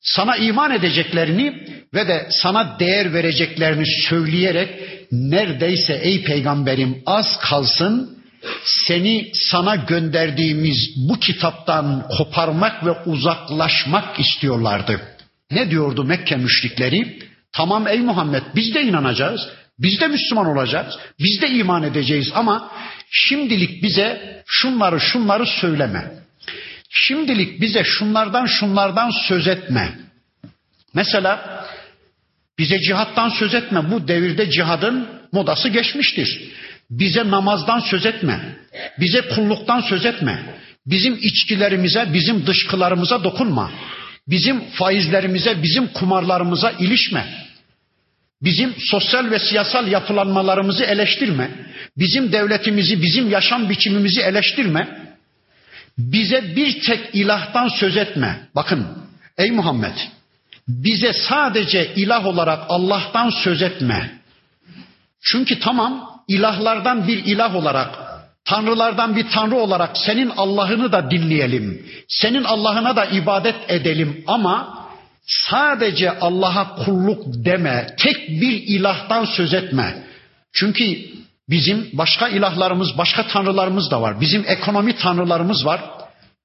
sana 0.00 0.36
iman 0.36 0.70
edeceklerini 0.70 1.66
ve 1.94 2.08
de 2.08 2.26
sana 2.30 2.78
değer 2.78 3.12
vereceklerini 3.12 3.84
söyleyerek 4.08 4.70
neredeyse 5.12 5.94
ey 6.02 6.24
peygamberim 6.24 7.02
az 7.06 7.38
kalsın 7.40 8.18
seni 8.64 9.30
sana 9.34 9.76
gönderdiğimiz 9.76 11.08
bu 11.08 11.20
kitaptan 11.20 12.08
koparmak 12.18 12.86
ve 12.86 12.90
uzaklaşmak 12.90 14.20
istiyorlardı. 14.20 15.00
Ne 15.50 15.70
diyordu 15.70 16.04
Mekke 16.04 16.36
müşrikleri? 16.36 17.18
Tamam 17.52 17.88
ey 17.88 18.00
Muhammed 18.00 18.42
biz 18.54 18.74
de 18.74 18.82
inanacağız. 18.82 19.48
Biz 19.78 20.00
de 20.00 20.08
Müslüman 20.08 20.46
olacağız. 20.46 20.98
Biz 21.20 21.42
de 21.42 21.50
iman 21.50 21.82
edeceğiz 21.82 22.32
ama 22.34 22.70
şimdilik 23.10 23.82
bize 23.82 24.42
şunları 24.46 25.00
şunları 25.00 25.46
söyleme. 25.46 26.12
Şimdilik 26.90 27.60
bize 27.60 27.84
şunlardan 27.84 28.46
şunlardan 28.46 29.10
söz 29.28 29.48
etme. 29.48 29.98
Mesela 30.94 31.64
bize 32.58 32.80
cihattan 32.80 33.28
söz 33.28 33.54
etme. 33.54 33.90
Bu 33.90 34.08
devirde 34.08 34.50
cihadın 34.50 35.08
modası 35.32 35.68
geçmiştir. 35.68 36.52
Bize 36.90 37.30
namazdan 37.30 37.80
söz 37.80 38.06
etme. 38.06 38.56
Bize 39.00 39.20
kulluktan 39.20 39.80
söz 39.80 40.06
etme. 40.06 40.42
Bizim 40.86 41.18
içkilerimize, 41.22 42.14
bizim 42.14 42.46
dışkılarımıza 42.46 43.24
dokunma. 43.24 43.72
Bizim 44.28 44.60
faizlerimize, 44.60 45.62
bizim 45.62 45.86
kumarlarımıza 45.86 46.70
ilişme. 46.70 47.26
Bizim 48.42 48.74
sosyal 48.78 49.30
ve 49.30 49.38
siyasal 49.38 49.88
yapılanmalarımızı 49.88 50.84
eleştirme. 50.84 51.50
Bizim 51.98 52.32
devletimizi, 52.32 53.02
bizim 53.02 53.30
yaşam 53.30 53.68
biçimimizi 53.70 54.20
eleştirme. 54.20 55.04
Bize 55.98 56.56
bir 56.56 56.80
tek 56.80 57.14
ilahtan 57.14 57.68
söz 57.68 57.96
etme. 57.96 58.48
Bakın 58.54 58.86
ey 59.38 59.50
Muhammed 59.50 59.94
bize 60.68 61.12
sadece 61.12 61.94
ilah 61.94 62.26
olarak 62.26 62.64
Allah'tan 62.68 63.30
söz 63.30 63.62
etme. 63.62 64.18
Çünkü 65.20 65.60
tamam 65.60 66.13
ilahlardan 66.28 67.08
bir 67.08 67.24
ilah 67.24 67.54
olarak, 67.54 67.98
tanrılardan 68.44 69.16
bir 69.16 69.30
tanrı 69.30 69.56
olarak 69.56 69.98
senin 69.98 70.32
Allah'ını 70.36 70.92
da 70.92 71.10
dinleyelim. 71.10 71.86
Senin 72.08 72.44
Allah'ına 72.44 72.96
da 72.96 73.04
ibadet 73.04 73.56
edelim 73.68 74.24
ama 74.26 74.84
sadece 75.26 76.18
Allah'a 76.18 76.84
kulluk 76.84 77.24
deme. 77.26 77.86
Tek 77.98 78.28
bir 78.28 78.62
ilahtan 78.66 79.24
söz 79.24 79.54
etme. 79.54 80.04
Çünkü 80.52 80.98
bizim 81.48 81.90
başka 81.92 82.28
ilahlarımız, 82.28 82.98
başka 82.98 83.26
tanrılarımız 83.26 83.90
da 83.90 84.02
var. 84.02 84.20
Bizim 84.20 84.44
ekonomi 84.46 84.96
tanrılarımız 84.96 85.66
var. 85.66 85.80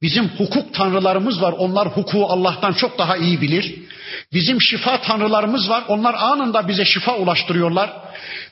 Bizim 0.01 0.27
hukuk 0.27 0.73
tanrılarımız 0.73 1.41
var. 1.41 1.53
Onlar 1.57 1.87
hukuku 1.87 2.25
Allah'tan 2.25 2.73
çok 2.73 2.97
daha 2.97 3.17
iyi 3.17 3.41
bilir. 3.41 3.75
Bizim 4.33 4.61
şifa 4.61 5.01
tanrılarımız 5.01 5.69
var. 5.69 5.83
Onlar 5.87 6.13
anında 6.13 6.67
bize 6.67 6.85
şifa 6.85 7.15
ulaştırıyorlar. 7.15 7.89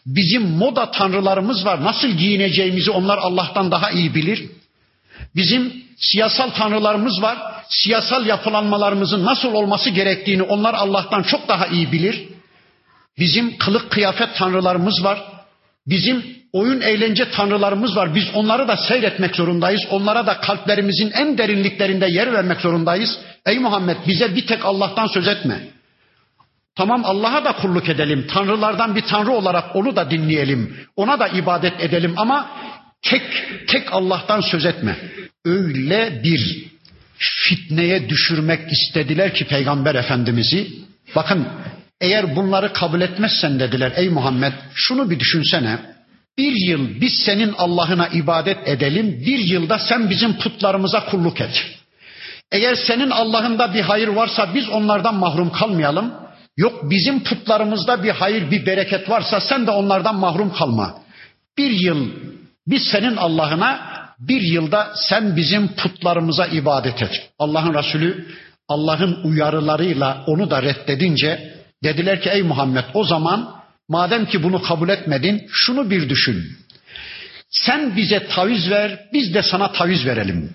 Bizim 0.08 0.50
moda 0.50 0.92
tanrılarımız 0.92 1.66
var. 1.66 1.84
Nasıl 1.84 2.08
giyineceğimizi 2.08 2.92
onlar 2.92 3.18
Allah'tan 3.18 3.72
daha 3.72 3.92
iyi 3.92 4.16
bilir. 4.16 4.46
Bizim 5.36 5.74
siyasal 5.98 6.50
tanrılarımız 6.50 7.22
var. 7.22 7.38
Siyasal 7.70 8.26
yapılanmalarımızın 8.26 9.26
nasıl 9.26 9.54
olması 9.54 9.90
gerektiğini 9.90 10.44
onlar 10.44 10.74
Allah'tan 10.74 11.24
çok 11.24 11.48
daha 11.48 11.68
iyi 11.68 11.92
bilir. 11.92 12.24
Bizim 13.20 13.58
kılık 13.58 13.92
kıyafet 13.92 14.36
tanrılarımız 14.36 15.04
var. 15.04 15.24
Bizim 15.88 16.26
oyun 16.54 16.82
eğlence 16.82 17.32
tanrılarımız 17.32 17.96
var. 17.96 18.16
Biz 18.16 18.24
onları 18.34 18.68
da 18.68 18.78
seyretmek 18.78 19.36
zorundayız. 19.36 19.82
Onlara 19.90 20.28
da 20.28 20.38
kalplerimizin 20.38 21.12
en 21.12 21.38
derinliklerinde 21.38 22.08
yer 22.08 22.34
vermek 22.34 22.62
zorundayız. 22.62 23.20
Ey 23.46 23.60
Muhammed 23.60 23.98
bize 24.08 24.36
bir 24.36 24.48
tek 24.48 24.66
Allah'tan 24.66 25.08
söz 25.08 25.28
etme. 25.28 25.77
Tamam 26.78 27.06
Allah'a 27.06 27.46
da 27.46 27.52
kulluk 27.52 27.90
edelim. 27.90 28.28
Tanrılardan 28.30 28.96
bir 28.96 29.02
tanrı 29.02 29.32
olarak 29.32 29.76
onu 29.76 29.96
da 29.96 30.12
dinleyelim. 30.12 30.78
Ona 30.96 31.20
da 31.20 31.28
ibadet 31.28 31.82
edelim 31.82 32.14
ama 32.18 32.50
tek 33.02 33.22
tek 33.68 33.94
Allah'tan 33.94 34.42
söz 34.42 34.66
etme. 34.66 34.98
Öyle 35.46 36.24
bir 36.24 36.68
fitneye 37.18 38.10
düşürmek 38.10 38.72
istediler 38.72 39.34
ki 39.34 39.46
Peygamber 39.46 39.96
Efendimiz'i. 39.96 40.68
Bakın 41.16 41.48
eğer 42.02 42.36
bunları 42.36 42.74
kabul 42.74 43.02
etmezsen 43.02 43.60
dediler 43.60 43.92
ey 43.96 44.10
Muhammed 44.10 44.54
şunu 44.76 45.10
bir 45.10 45.20
düşünsene. 45.20 45.80
Bir 46.38 46.54
yıl 46.68 47.02
biz 47.02 47.14
senin 47.26 47.54
Allah'ına 47.58 48.08
ibadet 48.08 48.68
edelim, 48.68 49.24
bir 49.26 49.40
yılda 49.40 49.80
sen 49.80 50.10
bizim 50.10 50.38
putlarımıza 50.38 51.06
kulluk 51.06 51.42
et. 51.42 51.66
Eğer 52.52 52.76
senin 52.76 53.10
Allah'ında 53.10 53.74
bir 53.74 53.82
hayır 53.82 54.08
varsa 54.08 54.56
biz 54.56 54.70
onlardan 54.70 55.16
mahrum 55.16 55.52
kalmayalım. 55.52 56.27
Yok 56.58 56.90
bizim 56.90 57.24
putlarımızda 57.24 58.04
bir 58.04 58.10
hayır, 58.12 58.52
bir 58.52 58.66
bereket 58.66 59.10
varsa 59.10 59.40
sen 59.40 59.68
de 59.68 59.72
onlardan 59.72 60.16
mahrum 60.16 60.54
kalma. 60.54 60.96
Bir 61.58 61.72
yıl 61.72 62.10
biz 62.68 62.84
senin 62.84 63.16
Allah'ına, 63.16 63.98
bir 64.20 64.42
yılda 64.42 64.94
sen 64.96 65.36
bizim 65.36 65.68
putlarımıza 65.68 66.46
ibadet 66.46 67.02
et. 67.02 67.30
Allah'ın 67.40 67.74
Resulü 67.74 68.28
Allah'ın 68.68 69.24
uyarılarıyla 69.24 70.24
onu 70.28 70.50
da 70.50 70.64
reddedince 70.64 71.54
dediler 71.84 72.22
ki 72.22 72.30
ey 72.30 72.42
Muhammed 72.44 72.84
o 72.94 73.04
zaman 73.04 73.56
madem 73.90 74.26
ki 74.26 74.44
bunu 74.44 74.62
kabul 74.62 74.90
etmedin 74.90 75.48
şunu 75.52 75.90
bir 75.90 76.10
düşün. 76.10 76.44
Sen 77.50 77.96
bize 77.96 78.28
taviz 78.28 78.70
ver, 78.70 79.00
biz 79.14 79.34
de 79.34 79.44
sana 79.44 79.72
taviz 79.72 80.06
verelim. 80.06 80.54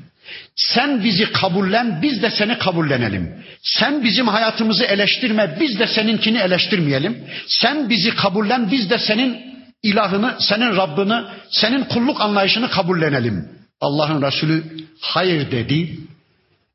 Sen 0.57 1.05
bizi 1.05 1.33
kabullen, 1.33 2.03
biz 2.03 2.23
de 2.23 2.31
seni 2.31 2.59
kabullenelim. 2.59 3.45
Sen 3.62 4.05
bizim 4.05 4.29
hayatımızı 4.29 4.85
eleştirme, 4.85 5.57
biz 5.61 5.79
de 5.79 5.87
seninkini 5.87 6.39
eleştirmeyelim. 6.39 7.25
Sen 7.47 7.91
bizi 7.91 8.14
kabullen, 8.14 8.70
biz 8.70 8.91
de 8.91 8.99
senin 8.99 9.41
ilahını, 9.83 10.35
senin 10.39 10.77
Rabbini, 10.77 11.25
senin 11.51 11.85
kulluk 11.85 12.20
anlayışını 12.20 12.70
kabullenelim. 12.70 13.49
Allah'ın 13.81 14.23
Resulü 14.23 14.64
hayır 15.01 15.51
dedi. 15.51 15.99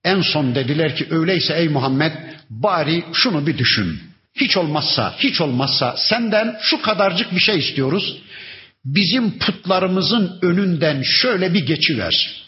En 0.03 0.21
son 0.21 0.55
dediler 0.55 0.95
ki 0.95 1.07
öyleyse 1.09 1.53
ey 1.53 1.69
Muhammed 1.69 2.11
bari 2.49 3.03
şunu 3.13 3.47
bir 3.47 3.57
düşün. 3.57 3.99
Hiç 4.35 4.57
olmazsa, 4.57 5.15
hiç 5.19 5.41
olmazsa 5.41 5.95
senden 5.97 6.57
şu 6.61 6.81
kadarcık 6.81 7.35
bir 7.35 7.39
şey 7.39 7.59
istiyoruz. 7.59 8.17
Bizim 8.85 9.39
putlarımızın 9.39 10.39
önünden 10.41 11.01
şöyle 11.01 11.53
bir 11.53 11.65
geçiver 11.65 12.46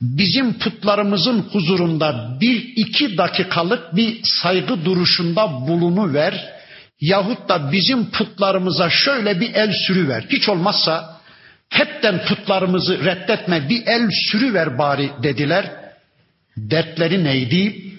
bizim 0.00 0.58
putlarımızın 0.58 1.40
huzurunda 1.52 2.38
bir 2.40 2.72
iki 2.76 3.18
dakikalık 3.18 3.96
bir 3.96 4.20
saygı 4.22 4.84
duruşunda 4.84 5.52
bulunu 5.68 6.14
ver 6.14 6.60
yahut 7.00 7.48
da 7.48 7.72
bizim 7.72 8.10
putlarımıza 8.10 8.90
şöyle 8.90 9.40
bir 9.40 9.54
el 9.54 9.72
sürüver. 9.86 10.24
Hiç 10.30 10.48
olmazsa 10.48 11.20
hepten 11.68 12.24
putlarımızı 12.24 13.04
reddetme 13.04 13.68
bir 13.68 13.86
el 13.86 14.08
sürüver 14.30 14.78
bari 14.78 15.10
dediler. 15.22 15.70
Dertleri 16.56 17.24
neydi? 17.24 17.90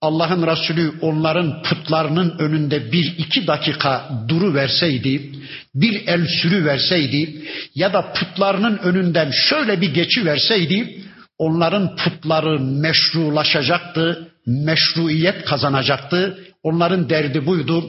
Allah'ın 0.00 0.46
Resulü 0.46 0.92
onların 1.00 1.62
putlarının 1.62 2.38
önünde 2.38 2.92
bir 2.92 3.14
iki 3.18 3.46
dakika 3.46 4.10
duru 4.28 4.54
verseydi, 4.54 5.32
bir 5.74 6.06
el 6.06 6.26
sürü 6.26 6.64
verseydi 6.64 7.42
ya 7.74 7.92
da 7.92 8.12
putlarının 8.12 8.78
önünden 8.78 9.30
şöyle 9.30 9.80
bir 9.80 9.94
geçi 9.94 10.24
verseydi, 10.24 11.02
onların 11.38 11.96
putları 11.96 12.60
meşrulaşacaktı, 12.60 14.28
meşruiyet 14.46 15.44
kazanacaktı. 15.44 16.38
Onların 16.62 17.08
derdi 17.08 17.46
buydu. 17.46 17.84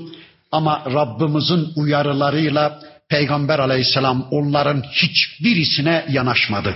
Ama 0.51 0.83
Rabbimizin 0.85 1.67
uyarılarıyla 1.75 2.79
Peygamber 3.09 3.59
aleyhisselam 3.59 4.27
onların 4.31 4.81
hiçbirisine 4.81 6.05
yanaşmadı. 6.09 6.75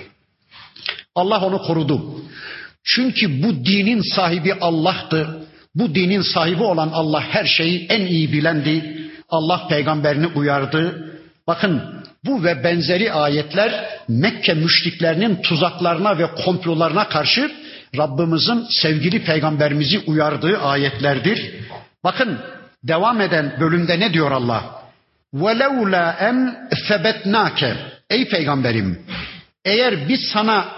Allah 1.15 1.45
onu 1.45 1.61
korudu. 1.61 2.21
Çünkü 2.83 3.43
bu 3.43 3.65
dinin 3.65 4.01
sahibi 4.15 4.53
Allah'tı. 4.53 5.47
Bu 5.75 5.95
dinin 5.95 6.21
sahibi 6.21 6.63
olan 6.63 6.89
Allah 6.93 7.21
her 7.21 7.45
şeyi 7.45 7.87
en 7.89 8.05
iyi 8.05 8.33
bilendi. 8.33 8.97
Allah 9.29 9.67
peygamberini 9.67 10.27
uyardı. 10.27 11.09
Bakın 11.47 12.02
bu 12.24 12.44
ve 12.44 12.64
benzeri 12.64 13.12
ayetler 13.12 13.88
Mekke 14.08 14.54
müşriklerinin 14.54 15.42
tuzaklarına 15.42 16.18
ve 16.18 16.26
komplolarına 16.44 17.08
karşı 17.08 17.52
Rabbimizin 17.96 18.66
sevgili 18.70 19.24
peygamberimizi 19.24 19.98
uyardığı 19.98 20.58
ayetlerdir. 20.58 21.54
Bakın 22.04 22.38
devam 22.84 23.20
eden 23.20 23.56
bölümde 23.60 24.00
ne 24.00 24.12
diyor 24.12 24.30
Allah? 24.30 24.64
وَلَوْلَا 25.34 26.16
اَنْ 26.16 26.68
ثَبَتْنَاكَ 26.88 27.74
Ey 28.10 28.28
peygamberim 28.28 28.98
eğer 29.64 30.08
biz 30.08 30.20
sana 30.32 30.68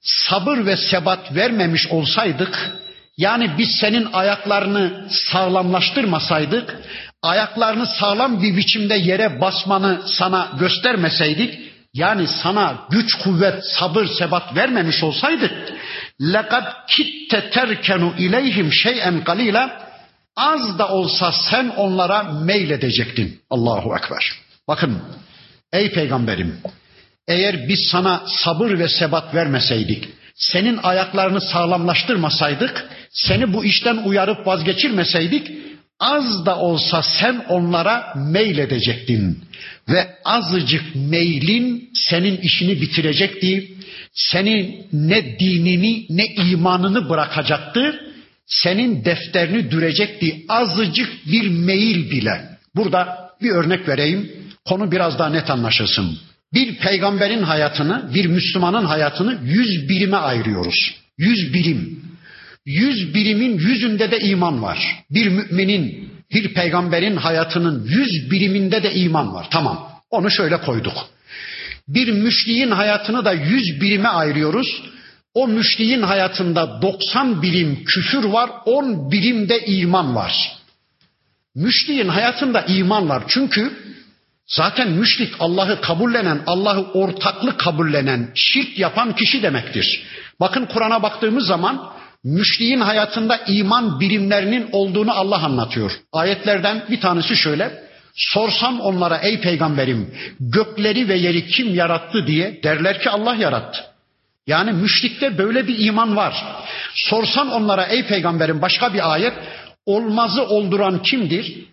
sabır 0.00 0.66
ve 0.66 0.76
sebat 0.76 1.34
vermemiş 1.34 1.86
olsaydık 1.86 2.72
yani 3.16 3.50
biz 3.58 3.68
senin 3.80 4.12
ayaklarını 4.12 5.06
sağlamlaştırmasaydık, 5.10 6.76
ayaklarını 7.22 7.86
sağlam 7.86 8.42
bir 8.42 8.56
biçimde 8.56 8.94
yere 8.94 9.40
basmanı 9.40 10.02
sana 10.06 10.50
göstermeseydik, 10.58 11.58
yani 11.94 12.26
sana 12.26 12.86
güç, 12.90 13.14
kuvvet, 13.14 13.64
sabır, 13.64 14.06
sebat 14.06 14.56
vermemiş 14.56 15.02
olsaydık, 15.02 15.52
لَقَدْ 16.20 16.64
كِتَّ 16.88 17.50
تَرْكَنُ 17.50 18.16
اِلَيْهِمْ 18.16 18.70
شَيْئًا 18.70 19.24
قَلِيلًا 19.24 19.70
Az 20.36 20.78
da 20.78 20.88
olsa 20.88 21.32
sen 21.32 21.68
onlara 21.68 22.22
meyledecektin. 22.22 23.40
Allahu 23.50 23.96
Ekber. 23.96 24.32
Bakın 24.68 25.02
ey 25.72 25.92
peygamberim 25.92 26.60
eğer 27.28 27.68
biz 27.68 27.88
sana 27.90 28.22
sabır 28.26 28.78
ve 28.78 28.88
sebat 28.88 29.34
vermeseydik, 29.34 30.08
senin 30.34 30.80
ayaklarını 30.82 31.40
sağlamlaştırmasaydık, 31.40 32.88
seni 33.10 33.52
bu 33.52 33.64
işten 33.64 33.96
uyarıp 33.96 34.46
vazgeçirmeseydik, 34.46 35.50
az 35.99 36.45
da 36.45 36.57
olsa 36.57 37.03
sen 37.03 37.45
onlara 37.49 38.13
meyledecektin. 38.15 39.43
Ve 39.89 40.07
azıcık 40.25 40.83
meylin 40.95 41.89
senin 41.93 42.37
işini 42.37 42.81
bitirecekti. 42.81 43.73
Senin 44.13 44.87
ne 44.93 45.39
dinini 45.39 46.05
ne 46.09 46.25
imanını 46.25 47.09
bırakacaktı. 47.09 48.01
Senin 48.47 49.05
defterini 49.05 49.71
dürecekti. 49.71 50.45
Azıcık 50.49 51.27
bir 51.31 51.47
meyil 51.47 52.11
bile. 52.11 52.41
Burada 52.75 53.29
bir 53.41 53.51
örnek 53.51 53.87
vereyim. 53.87 54.31
Konu 54.65 54.91
biraz 54.91 55.19
daha 55.19 55.29
net 55.29 55.49
anlaşılsın. 55.49 56.17
Bir 56.53 56.75
peygamberin 56.75 57.43
hayatını, 57.43 58.11
bir 58.13 58.25
Müslümanın 58.25 58.85
hayatını 58.85 59.37
yüz 59.43 59.89
birime 59.89 60.17
ayırıyoruz. 60.17 60.95
Yüz 61.17 61.53
birim. 61.53 62.03
Yüz 62.67 63.13
birimin 63.13 63.57
yüzünde 63.57 64.11
de 64.11 64.19
iman 64.19 64.61
var. 64.61 65.03
Bir 65.11 65.27
müminin, 65.27 66.09
bir 66.33 66.53
peygamberin 66.53 67.15
hayatının 67.15 67.85
yüz 67.85 68.31
biriminde 68.31 68.83
de 68.83 68.93
iman 68.93 69.33
var. 69.33 69.47
Tamam, 69.51 69.89
onu 70.09 70.31
şöyle 70.31 70.61
koyduk. 70.61 70.93
Bir 71.87 72.11
müşriğin 72.11 72.71
hayatını 72.71 73.25
da 73.25 73.33
yüz 73.33 73.81
birime 73.81 74.07
ayırıyoruz. 74.07 74.83
O 75.33 75.47
müşriğin 75.47 76.01
hayatında 76.01 76.81
90 76.81 77.41
birim 77.41 77.83
küfür 77.85 78.23
var, 78.23 78.49
10 78.65 79.11
birimde 79.11 79.65
iman 79.65 80.15
var. 80.15 80.57
Müşriğin 81.55 82.07
hayatında 82.07 82.61
iman 82.61 83.09
var. 83.09 83.23
Çünkü 83.27 83.73
zaten 84.47 84.91
müşrik 84.91 85.33
Allah'ı 85.39 85.81
kabullenen, 85.81 86.41
Allah'ı 86.47 86.91
ortaklı 86.91 87.57
kabullenen, 87.57 88.31
şirk 88.35 88.79
yapan 88.79 89.15
kişi 89.15 89.43
demektir. 89.43 90.03
Bakın 90.39 90.65
Kur'an'a 90.65 91.03
baktığımız 91.03 91.47
zaman 91.47 91.96
müşriğin 92.27 92.79
hayatında 92.79 93.37
iman 93.47 93.99
birimlerinin 93.99 94.69
olduğunu 94.71 95.11
Allah 95.11 95.43
anlatıyor. 95.45 95.91
Ayetlerden 96.11 96.85
bir 96.89 97.01
tanesi 97.01 97.35
şöyle. 97.35 97.87
Sorsam 98.15 98.79
onlara 98.79 99.17
ey 99.17 99.41
peygamberim 99.41 100.13
gökleri 100.39 101.09
ve 101.09 101.15
yeri 101.15 101.47
kim 101.47 101.75
yarattı 101.75 102.27
diye 102.27 102.63
derler 102.63 103.01
ki 103.01 103.09
Allah 103.09 103.35
yarattı. 103.35 103.85
Yani 104.47 104.71
müşrikte 104.71 105.37
böyle 105.37 105.67
bir 105.67 105.85
iman 105.85 106.15
var. 106.15 106.45
Sorsan 106.93 107.51
onlara 107.51 107.85
ey 107.85 108.05
peygamberim 108.05 108.61
başka 108.61 108.93
bir 108.93 109.13
ayet 109.13 109.33
olmazı 109.85 110.47
olduran 110.47 111.01
kimdir? 111.01 111.65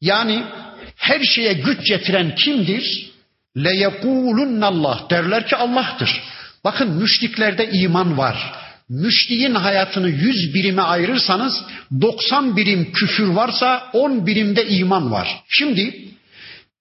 Yani 0.00 0.42
her 0.96 1.20
şeye 1.20 1.52
güç 1.52 1.88
getiren 1.88 2.34
kimdir? 2.34 3.10
Le 3.56 3.86
Allah 4.62 5.06
derler 5.10 5.46
ki 5.46 5.56
Allah'tır. 5.56 6.22
Bakın 6.64 6.90
müşriklerde 6.90 7.70
iman 7.70 8.18
var. 8.18 8.65
Müşriğin 8.88 9.54
hayatını 9.54 10.08
yüz 10.08 10.54
birime 10.54 10.82
ayırırsanız 10.82 11.62
90 12.00 12.56
birim 12.56 12.92
küfür 12.92 13.26
varsa 13.28 13.90
10 13.92 14.26
birimde 14.26 14.68
iman 14.68 15.10
var. 15.10 15.42
Şimdi 15.48 15.94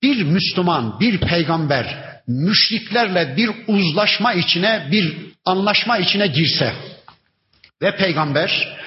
bir 0.03 0.23
Müslüman, 0.23 0.99
bir 0.99 1.19
peygamber 1.19 2.15
müşriklerle 2.27 3.37
bir 3.37 3.51
uzlaşma 3.67 4.33
içine, 4.33 4.87
bir 4.91 5.15
anlaşma 5.45 5.97
içine 5.97 6.27
girse 6.27 6.73
ve 7.81 7.95
peygamber 7.95 8.77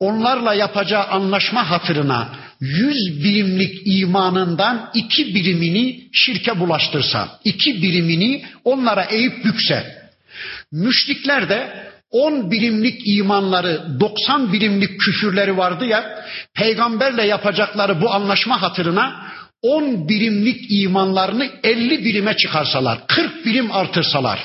onlarla 0.00 0.54
yapacağı 0.54 1.04
anlaşma 1.04 1.70
hatırına 1.70 2.36
yüz 2.60 3.24
birimlik 3.24 3.82
imanından 3.84 4.90
iki 4.94 5.34
birimini 5.34 6.08
şirke 6.12 6.60
bulaştırsa, 6.60 7.38
iki 7.44 7.82
birimini 7.82 8.44
onlara 8.64 9.04
eğip 9.04 9.44
bükse, 9.44 10.10
müşrikler 10.72 11.48
de 11.48 11.88
on 12.10 12.50
birimlik 12.50 13.00
imanları, 13.04 14.00
doksan 14.00 14.52
birimlik 14.52 15.00
küfürleri 15.00 15.56
vardı 15.56 15.86
ya, 15.86 16.24
peygamberle 16.54 17.26
yapacakları 17.26 18.00
bu 18.00 18.10
anlaşma 18.10 18.62
hatırına 18.62 19.28
on 19.62 20.08
birimlik 20.08 20.60
imanlarını 20.70 21.50
elli 21.62 22.04
birime 22.04 22.36
çıkarsalar, 22.36 23.06
kırk 23.06 23.46
birim 23.46 23.72
artırsalar, 23.72 24.44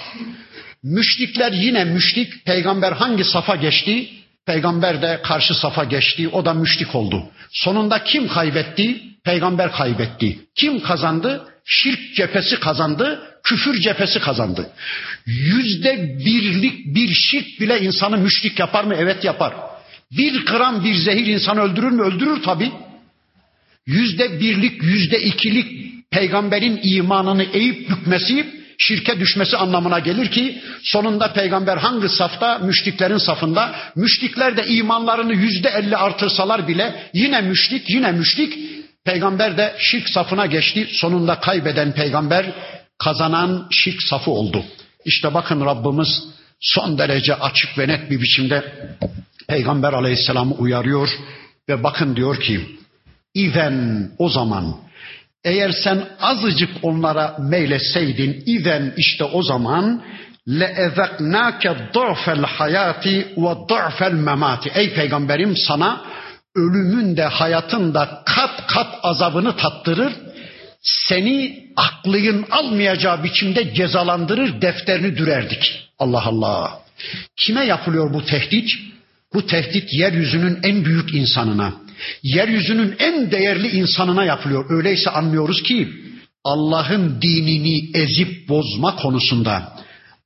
müşrikler 0.83 1.51
yine 1.51 1.83
müşrik, 1.83 2.45
peygamber 2.45 2.91
hangi 2.91 3.23
safa 3.23 3.55
geçti? 3.55 4.09
Peygamber 4.45 5.01
de 5.01 5.19
karşı 5.23 5.53
safa 5.53 5.83
geçti, 5.83 6.29
o 6.29 6.45
da 6.45 6.53
müşrik 6.53 6.95
oldu. 6.95 7.23
Sonunda 7.51 8.03
kim 8.03 8.27
kaybetti? 8.27 9.01
Peygamber 9.23 9.71
kaybetti. 9.71 10.39
Kim 10.55 10.83
kazandı? 10.83 11.47
Şirk 11.65 12.15
cephesi 12.15 12.59
kazandı, 12.59 13.21
küfür 13.43 13.79
cephesi 13.79 14.19
kazandı. 14.19 14.71
Yüzde 15.25 16.17
birlik 16.25 16.95
bir 16.95 17.09
şirk 17.13 17.59
bile 17.59 17.81
insanı 17.81 18.17
müşrik 18.17 18.59
yapar 18.59 18.83
mı? 18.83 18.95
Evet 18.97 19.23
yapar. 19.23 19.53
Bir 20.11 20.45
gram 20.45 20.83
bir 20.83 20.95
zehir 20.95 21.25
insanı 21.25 21.61
öldürür 21.61 21.91
mü? 21.91 22.03
Öldürür 22.03 22.43
tabi. 22.43 22.71
Yüzde 23.87 24.39
birlik, 24.39 24.83
yüzde 24.83 25.21
ikilik 25.21 25.93
peygamberin 26.11 26.79
imanını 26.83 27.43
eğip 27.43 27.89
bükmesi 27.89 28.63
şirke 28.77 29.19
düşmesi 29.19 29.57
anlamına 29.57 29.99
gelir 29.99 30.31
ki 30.31 30.61
sonunda 30.83 31.33
peygamber 31.33 31.77
hangi 31.77 32.09
safta? 32.09 32.57
Müşriklerin 32.57 33.17
safında. 33.17 33.75
Müşrikler 33.95 34.57
de 34.57 34.67
imanlarını 34.67 35.33
yüzde 35.33 35.69
elli 35.69 35.97
artırsalar 35.97 36.67
bile 36.67 37.09
yine 37.13 37.41
müşrik, 37.41 37.89
yine 37.89 38.11
müşrik. 38.11 38.59
Peygamber 39.05 39.57
de 39.57 39.75
şirk 39.79 40.09
safına 40.09 40.45
geçti. 40.45 40.87
Sonunda 40.91 41.39
kaybeden 41.39 41.91
peygamber 41.93 42.45
kazanan 42.97 43.67
şirk 43.71 44.03
safı 44.03 44.31
oldu. 44.31 44.63
İşte 45.05 45.33
bakın 45.33 45.65
Rabbimiz 45.65 46.23
son 46.59 46.97
derece 46.97 47.35
açık 47.35 47.77
ve 47.77 47.87
net 47.87 48.11
bir 48.11 48.21
biçimde 48.21 48.87
Peygamber 49.47 49.93
aleyhisselamı 49.93 50.53
uyarıyor 50.53 51.09
ve 51.69 51.83
bakın 51.83 52.15
diyor 52.15 52.39
ki 52.39 52.77
İven 53.33 54.09
o 54.17 54.29
zaman 54.29 54.75
eğer 55.43 55.71
sen 55.83 56.07
azıcık 56.21 56.69
onlara 56.81 57.37
meyleseydin 57.39 58.43
iven 58.45 58.93
işte 58.97 59.23
o 59.23 59.43
zaman 59.43 60.03
le 60.49 60.65
ezeknake 60.65 61.75
du'fel 61.93 62.43
hayati 62.43 63.27
ve 63.37 63.55
du'fel 63.69 64.13
memati. 64.13 64.71
Ey 64.75 64.93
peygamberim 64.93 65.57
sana 65.57 66.01
ölümün 66.55 67.17
de 67.17 67.23
hayatın 67.23 67.93
da 67.93 68.23
kat 68.25 68.67
kat 68.67 68.87
azabını 69.03 69.55
tattırır. 69.55 70.13
Seni 70.83 71.67
aklın 71.75 72.45
almayacağı 72.51 73.23
biçimde 73.23 73.73
cezalandırır, 73.73 74.61
defterini 74.61 75.17
dürerdik. 75.17 75.89
Allah 75.99 76.25
Allah. 76.25 76.79
Kime 77.37 77.65
yapılıyor 77.65 78.13
bu 78.13 78.25
tehdit? 78.25 78.69
Bu 79.33 79.45
tehdit 79.45 79.93
yeryüzünün 79.93 80.59
en 80.63 80.85
büyük 80.85 81.13
insanına 81.13 81.73
yeryüzünün 82.23 82.95
en 82.99 83.31
değerli 83.31 83.67
insanına 83.67 84.25
yapılıyor. 84.25 84.65
Öyleyse 84.69 85.09
anlıyoruz 85.09 85.63
ki 85.63 85.89
Allah'ın 86.43 87.21
dinini 87.21 87.97
ezip 87.97 88.49
bozma 88.49 88.95
konusunda 88.95 89.73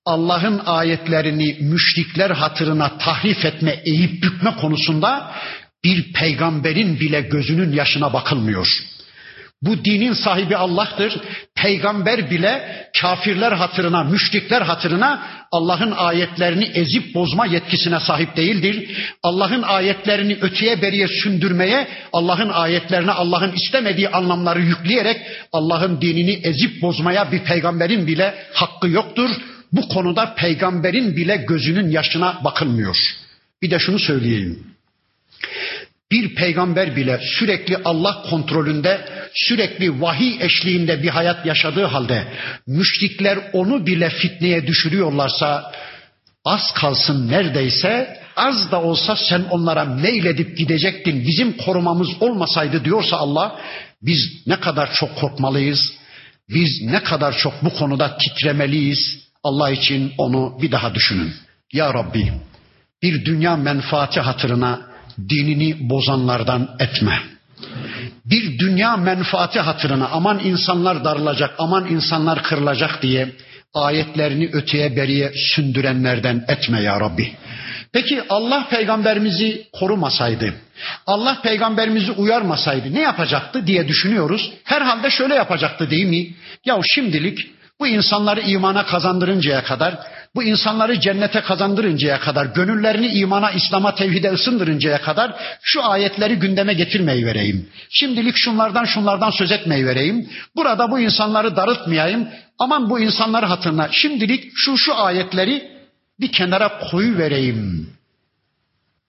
Allah'ın 0.06 0.62
ayetlerini 0.66 1.58
müşrikler 1.60 2.30
hatırına 2.30 2.98
tahrif 2.98 3.46
etme, 3.46 3.82
eğip 3.86 4.24
bükme 4.24 4.56
konusunda 4.56 5.32
bir 5.84 6.14
peygamberin 6.14 7.00
bile 7.00 7.22
gözünün 7.22 7.74
yaşına 7.74 8.14
bakılmıyor. 8.14 8.68
Bu 9.62 9.86
dinin 9.86 10.14
sahibi 10.14 10.56
Allah'tır. 10.56 11.18
Peygamber 11.56 12.32
bile 12.32 12.88
kafirler 13.02 13.52
hatırına, 13.52 14.04
müşrikler 14.04 14.62
hatırına 14.62 15.24
Allah'ın 15.52 15.92
ayetlerini 15.92 16.64
ezip 16.64 17.16
bozma 17.16 17.46
yetkisine 17.46 18.00
sahip 18.00 18.38
değildir. 18.38 18.90
Allah'ın 19.24 19.62
ayetlerini 19.62 20.38
öteye 20.42 20.82
beriye 20.82 21.08
sündürmeye, 21.08 21.88
Allah'ın 22.14 22.50
ayetlerine 22.50 23.12
Allah'ın 23.12 23.52
istemediği 23.52 24.10
anlamları 24.10 24.62
yükleyerek 24.62 25.22
Allah'ın 25.54 26.02
dinini 26.02 26.32
ezip 26.32 26.82
bozmaya 26.82 27.32
bir 27.32 27.40
peygamberin 27.40 28.08
bile 28.08 28.36
hakkı 28.54 28.90
yoktur. 28.90 29.30
Bu 29.72 29.88
konuda 29.88 30.36
peygamberin 30.36 31.18
bile 31.18 31.36
gözünün 31.36 31.90
yaşına 31.90 32.42
bakılmıyor. 32.44 32.98
Bir 33.62 33.72
de 33.72 33.80
şunu 33.80 34.00
söyleyeyim. 34.00 34.64
Bir 36.12 36.36
peygamber 36.36 36.96
bile 36.96 37.20
sürekli 37.40 37.78
Allah 37.86 38.24
kontrolünde, 38.30 39.06
sürekli 39.34 40.02
vahiy 40.02 40.38
eşliğinde 40.40 41.04
bir 41.04 41.10
hayat 41.10 41.46
yaşadığı 41.46 41.86
halde 41.86 42.28
müşrikler 42.68 43.40
onu 43.54 43.86
bile 43.86 44.10
fitneye 44.10 44.68
düşürüyorlarsa 44.68 45.72
az 46.46 46.74
kalsın 46.74 47.28
neredeyse 47.28 48.18
az 48.36 48.72
da 48.72 48.82
olsa 48.82 49.16
sen 49.16 49.44
onlara 49.50 49.86
meyledip 49.86 50.58
gidecektin. 50.58 51.26
Bizim 51.28 51.58
korumamız 51.58 52.10
olmasaydı 52.20 52.86
diyorsa 52.86 53.18
Allah 53.18 53.60
biz 54.02 54.48
ne 54.48 54.60
kadar 54.60 54.94
çok 54.94 55.16
korkmalıyız. 55.16 55.94
Biz 56.50 56.82
ne 56.82 57.04
kadar 57.04 57.38
çok 57.38 57.54
bu 57.64 57.74
konuda 57.74 58.18
titremeliyiz. 58.18 59.20
Allah 59.44 59.72
için 59.72 60.14
onu 60.18 60.58
bir 60.62 60.72
daha 60.72 60.96
düşünün. 60.96 61.34
Ya 61.74 61.94
Rabbi 61.94 62.34
bir 63.04 63.26
dünya 63.26 63.56
menfaati 63.56 64.20
hatırına 64.20 64.82
dinini 65.30 65.90
bozanlardan 65.90 66.76
etme. 66.80 67.20
Bir 68.30 68.60
dünya 68.60 68.98
menfaati 68.98 69.60
hatırına 69.60 70.08
aman 70.08 70.40
insanlar 70.40 71.04
darılacak, 71.04 71.56
aman 71.58 71.88
insanlar 71.88 72.44
kırılacak 72.44 73.02
diye 73.02 73.32
ayetlerini 73.74 74.50
öteye 74.54 74.96
beriye 74.96 75.34
sündürenlerden 75.36 76.46
etme 76.48 76.82
ya 76.82 77.00
Rabbi. 77.00 77.36
Peki 77.94 78.24
Allah 78.30 78.68
peygamberimizi 78.70 79.68
korumasaydı, 79.74 80.54
Allah 81.08 81.42
peygamberimizi 81.44 82.12
uyarmasaydı 82.12 82.94
ne 82.94 83.02
yapacaktı 83.02 83.68
diye 83.68 83.88
düşünüyoruz. 83.88 84.52
Herhalde 84.64 85.10
şöyle 85.10 85.36
yapacaktı 85.36 85.90
değil 85.90 86.06
mi? 86.06 86.28
Ya 86.66 86.80
şimdilik 86.84 87.40
bu 87.80 87.88
insanları 87.88 88.42
imana 88.42 88.86
kazandırıncaya 88.86 89.64
kadar, 89.64 89.98
bu 90.36 90.44
insanları 90.44 91.00
cennete 91.00 91.42
kazandırıncaya 91.42 92.20
kadar, 92.20 92.46
gönüllerini 92.46 93.08
imana, 93.08 93.52
İslam'a, 93.52 93.96
tevhide 93.96 94.32
ısındırıncaya 94.32 95.02
kadar 95.02 95.34
şu 95.62 95.86
ayetleri 95.86 96.36
gündeme 96.36 96.74
getirmeyi 96.74 97.26
vereyim. 97.26 97.70
Şimdilik 97.90 98.36
şunlardan 98.38 98.86
şunlardan 98.86 99.32
söz 99.32 99.52
etmeyi 99.52 99.86
vereyim. 99.86 100.30
Burada 100.56 100.92
bu 100.92 101.00
insanları 101.00 101.56
darıtmayayım. 101.56 102.28
Aman 102.60 102.90
bu 102.90 103.00
insanları 103.00 103.46
hatırına 103.46 103.90
şimdilik 103.92 104.52
şu 104.56 104.78
şu 104.78 104.96
ayetleri 104.96 105.72
bir 106.20 106.32
kenara 106.32 106.80
koyu 106.92 107.18
vereyim. 107.18 107.90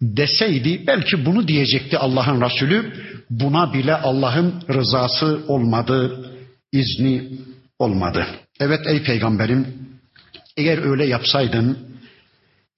deseydi 0.02 0.86
belki 0.86 1.26
bunu 1.26 1.48
diyecekti 1.48 1.98
Allah'ın 1.98 2.40
Resulü. 2.40 2.92
Buna 3.30 3.72
bile 3.74 3.94
Allah'ın 3.94 4.62
rızası 4.70 5.40
olmadı, 5.48 6.30
izni 6.72 7.22
olmadı. 7.78 8.26
Evet 8.60 8.80
ey 8.86 9.02
peygamberim 9.02 9.87
eğer 10.58 10.90
öyle 10.90 11.06
yapsaydın 11.06 11.88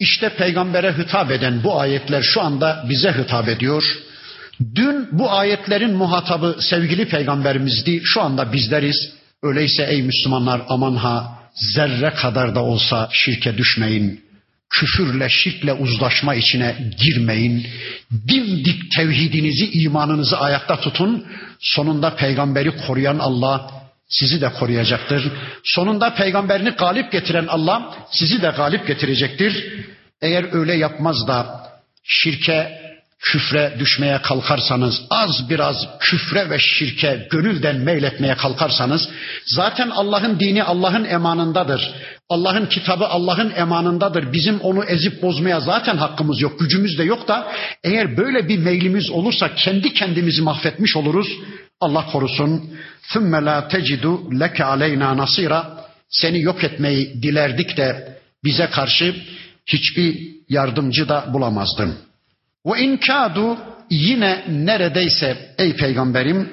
işte 0.00 0.28
peygambere 0.28 0.98
hitap 0.98 1.30
eden 1.30 1.64
bu 1.64 1.80
ayetler 1.80 2.22
şu 2.22 2.40
anda 2.40 2.84
bize 2.88 3.12
hitap 3.12 3.48
ediyor. 3.48 3.98
Dün 4.74 5.08
bu 5.12 5.32
ayetlerin 5.32 5.94
muhatabı 5.94 6.56
sevgili 6.60 7.08
peygamberimizdi. 7.08 8.00
Şu 8.04 8.22
anda 8.22 8.52
bizleriz. 8.52 9.12
Öyleyse 9.42 9.86
ey 9.90 10.02
Müslümanlar 10.02 10.62
aman 10.68 10.96
ha 10.96 11.38
zerre 11.54 12.10
kadar 12.10 12.54
da 12.54 12.62
olsa 12.62 13.08
şirke 13.12 13.56
düşmeyin. 13.56 14.20
Küfürle, 14.70 15.28
şirkle 15.28 15.72
uzlaşma 15.72 16.34
içine 16.34 16.76
girmeyin. 17.00 17.66
Dimdik 18.28 18.92
tevhidinizi, 18.96 19.70
imanınızı 19.70 20.38
ayakta 20.38 20.80
tutun. 20.80 21.26
Sonunda 21.60 22.16
peygamberi 22.16 22.76
koruyan 22.86 23.18
Allah 23.18 23.79
sizi 24.10 24.40
de 24.40 24.52
koruyacaktır. 24.52 25.32
Sonunda 25.64 26.14
peygamberini 26.14 26.70
galip 26.70 27.12
getiren 27.12 27.46
Allah 27.46 27.94
sizi 28.10 28.42
de 28.42 28.52
galip 28.56 28.86
getirecektir. 28.86 29.84
Eğer 30.22 30.52
öyle 30.52 30.74
yapmaz 30.74 31.28
da 31.28 31.68
şirke, 32.04 32.80
küfre 33.20 33.76
düşmeye 33.78 34.22
kalkarsanız, 34.22 35.02
az 35.10 35.50
biraz 35.50 35.98
küfre 36.00 36.50
ve 36.50 36.58
şirke 36.58 37.26
gönülden 37.30 37.76
meyletmeye 37.76 38.34
kalkarsanız, 38.34 39.08
zaten 39.46 39.90
Allah'ın 39.90 40.40
dini 40.40 40.64
Allah'ın 40.64 41.04
emanındadır. 41.04 41.90
Allah'ın 42.30 42.66
kitabı 42.66 43.06
Allah'ın 43.06 43.52
emanındadır. 43.56 44.32
Bizim 44.32 44.60
onu 44.60 44.84
ezip 44.84 45.22
bozmaya 45.22 45.60
zaten 45.60 45.96
hakkımız 45.96 46.40
yok, 46.40 46.60
gücümüz 46.60 46.98
de 46.98 47.04
yok 47.04 47.28
da 47.28 47.52
eğer 47.84 48.16
böyle 48.16 48.48
bir 48.48 48.58
meylimiz 48.58 49.10
olursa 49.10 49.54
kendi 49.54 49.94
kendimizi 49.94 50.42
mahvetmiş 50.42 50.96
oluruz. 50.96 51.28
Allah 51.80 52.06
korusun. 52.12 52.70
ثُمَّ 53.12 53.32
لَا 53.48 53.68
تَجِدُ 53.68 54.04
لَكَ 54.42 54.62
عَلَيْنَا 54.62 55.08
نَصِيرًا 55.22 55.62
Seni 56.08 56.40
yok 56.40 56.64
etmeyi 56.64 57.22
dilerdik 57.22 57.76
de 57.76 58.18
bize 58.44 58.66
karşı 58.66 59.14
hiçbir 59.66 60.18
yardımcı 60.48 61.08
da 61.08 61.24
bulamazdın. 61.32 61.94
وَاِنْ 62.64 62.98
كَادُوا 62.98 63.56
Yine 63.90 64.44
neredeyse 64.48 65.54
ey 65.58 65.76
peygamberim 65.76 66.48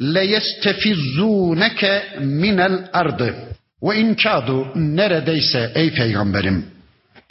لَيَسْتَفِزُّونَكَ 0.00 2.02
مِنَ 2.20 2.60
الْاَرْضِ 2.60 3.34
Ve 3.83 3.97
inkadu 3.97 4.67
neredeyse 4.75 5.71
ey 5.75 5.93
peygamberim 5.93 6.65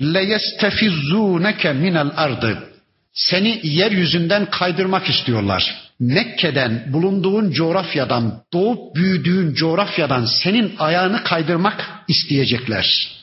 leyestefizuneke 0.03 1.73
minel 1.73 2.11
ardı. 2.17 2.65
Seni 3.13 3.61
yeryüzünden 3.63 4.51
kaydırmak 4.51 5.09
istiyorlar. 5.09 5.89
Mekke'den, 6.01 6.93
bulunduğun 6.93 7.51
coğrafyadan, 7.51 8.43
doğup 8.53 8.97
büyüdüğün 8.97 9.55
coğrafyadan 9.55 10.25
senin 10.25 10.75
ayağını 10.79 11.25
kaydırmak 11.25 11.87
isteyecekler. 12.09 13.19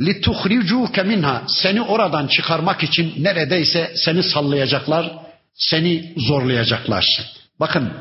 لِتُخْرِجُوكَ 0.00 1.06
minha 1.06 1.42
Seni 1.48 1.82
oradan 1.82 2.26
çıkarmak 2.26 2.82
için 2.82 3.14
neredeyse 3.18 3.92
seni 3.96 4.22
sallayacaklar, 4.22 5.12
seni 5.54 6.14
zorlayacaklar. 6.16 7.20
Bakın 7.60 7.92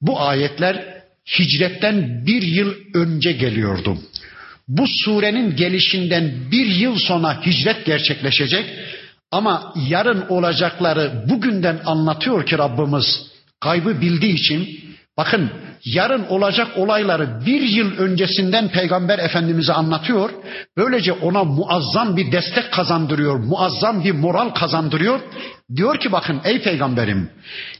bu 0.00 0.20
ayetler 0.20 0.89
hicretten 1.39 2.25
bir 2.25 2.41
yıl 2.41 2.73
önce 2.93 3.31
geliyordu. 3.31 3.97
Bu 4.67 4.85
surenin 4.87 5.55
gelişinden 5.55 6.33
bir 6.51 6.65
yıl 6.65 6.95
sonra 6.95 7.45
hicret 7.45 7.85
gerçekleşecek 7.85 8.65
ama 9.31 9.73
yarın 9.89 10.25
olacakları 10.29 11.25
bugünden 11.29 11.79
anlatıyor 11.85 12.45
ki 12.45 12.57
Rabbimiz 12.57 13.31
kaybı 13.59 14.01
bildiği 14.01 14.33
için 14.33 14.79
bakın 15.17 15.51
yarın 15.85 16.25
olacak 16.27 16.67
olayları 16.75 17.45
bir 17.45 17.61
yıl 17.61 17.97
öncesinden 17.97 18.69
Peygamber 18.69 19.19
Efendimiz'e 19.19 19.73
anlatıyor. 19.73 20.29
Böylece 20.77 21.11
ona 21.11 21.43
muazzam 21.43 22.17
bir 22.17 22.31
destek 22.31 22.71
kazandırıyor, 22.71 23.35
muazzam 23.35 24.03
bir 24.03 24.11
moral 24.11 24.49
kazandırıyor. 24.49 25.19
Diyor 25.75 25.99
ki 25.99 26.11
bakın 26.11 26.41
ey 26.43 26.61
peygamberim 26.61 27.29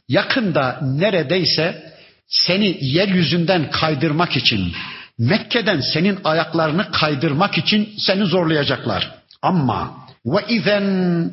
yakında 0.10 0.80
neredeyse 0.82 1.91
seni 2.32 2.78
yeryüzünden 2.82 3.72
kaydırmak 3.72 4.38
için, 4.38 4.74
Mekke'den 5.20 5.82
senin 5.94 6.20
ayaklarını 6.24 6.92
kaydırmak 6.92 7.58
için 7.58 7.94
seni 7.98 8.26
zorlayacaklar. 8.26 9.12
Ama 9.42 10.08
ve 10.26 10.40
izen 10.50 11.32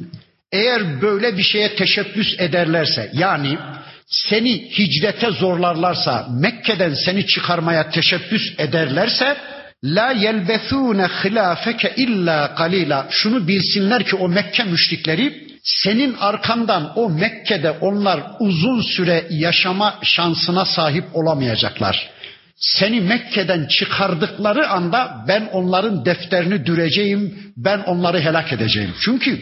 eğer 0.53 1.03
böyle 1.03 1.37
bir 1.37 1.43
şeye 1.43 1.75
teşebbüs 1.75 2.35
ederlerse 2.39 3.11
yani 3.13 3.59
seni 4.07 4.79
hicrete 4.79 5.31
zorlarlarsa, 5.31 6.27
Mekke'den 6.31 6.95
seni 6.95 7.27
çıkarmaya 7.27 7.91
teşebbüs 7.91 8.43
ederlerse 8.59 9.37
la 9.85 10.13
yelbethune 10.13 11.09
hilafeke 11.25 11.95
illa 11.97 12.55
kalila. 12.55 13.07
Şunu 13.11 13.49
bilsinler 13.49 14.05
ki 14.05 14.17
o 14.17 14.29
Mekke 14.29 14.65
müşrikleri 14.65 15.48
senin 15.77 16.15
arkandan 16.15 16.93
o 16.97 17.11
Mekke'de 17.11 17.71
onlar 17.71 18.21
uzun 18.41 18.81
süre 18.81 19.27
yaşama 19.31 19.99
şansına 20.03 20.65
sahip 20.65 21.05
olamayacaklar. 21.13 22.11
Seni 22.57 23.01
Mekke'den 23.01 23.67
çıkardıkları 23.67 24.69
anda 24.69 25.25
ben 25.29 25.49
onların 25.53 26.05
defterini 26.05 26.67
düreceğim, 26.67 27.53
ben 27.57 27.79
onları 27.79 28.21
helak 28.21 28.53
edeceğim. 28.53 28.95
Çünkü 29.01 29.41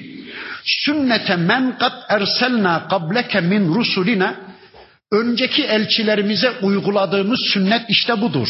sünnete 0.64 1.36
men 1.36 1.78
kad 1.78 1.92
erselna 2.08 2.88
qableke 2.88 3.40
min 3.40 3.74
rusulina 3.74 4.46
Önceki 5.12 5.64
elçilerimize 5.64 6.50
uyguladığımız 6.62 7.40
sünnet 7.52 7.82
işte 7.88 8.20
budur. 8.20 8.48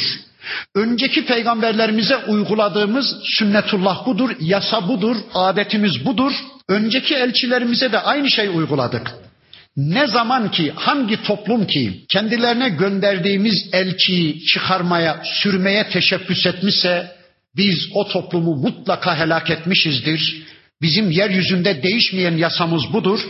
Önceki 0.74 1.26
peygamberlerimize 1.26 2.16
uyguladığımız 2.16 3.16
sünnetullah 3.24 4.07
budur, 4.07 4.30
yasa 4.40 4.88
budur, 4.88 5.16
adetimiz 5.34 6.05
budur. 6.05 6.32
Önceki 6.68 7.14
elçilerimize 7.14 7.92
de 7.92 7.99
aynı 7.99 8.30
şey 8.30 8.49
uyguladık. 8.49 9.14
Ne 9.76 10.07
zaman 10.07 10.51
ki 10.51 10.72
hangi 10.76 11.22
toplum 11.22 11.66
ki 11.66 12.05
kendilerine 12.09 12.68
gönderdiğimiz 12.68 13.68
elçiyi 13.72 14.44
çıkarmaya, 14.44 15.22
sürmeye 15.24 15.88
teşebbüs 15.88 16.47
etmişse 16.47 17.16
biz 17.57 17.88
o 17.94 18.09
toplumu 18.09 18.57
mutlaka 18.57 19.18
helak 19.18 19.51
etmişizdir. 19.51 20.42
Bizim 20.82 21.11
yeryüzünde 21.11 21.82
değişmeyen 21.82 22.36
yasamız 22.36 22.92
budur. 22.92 23.20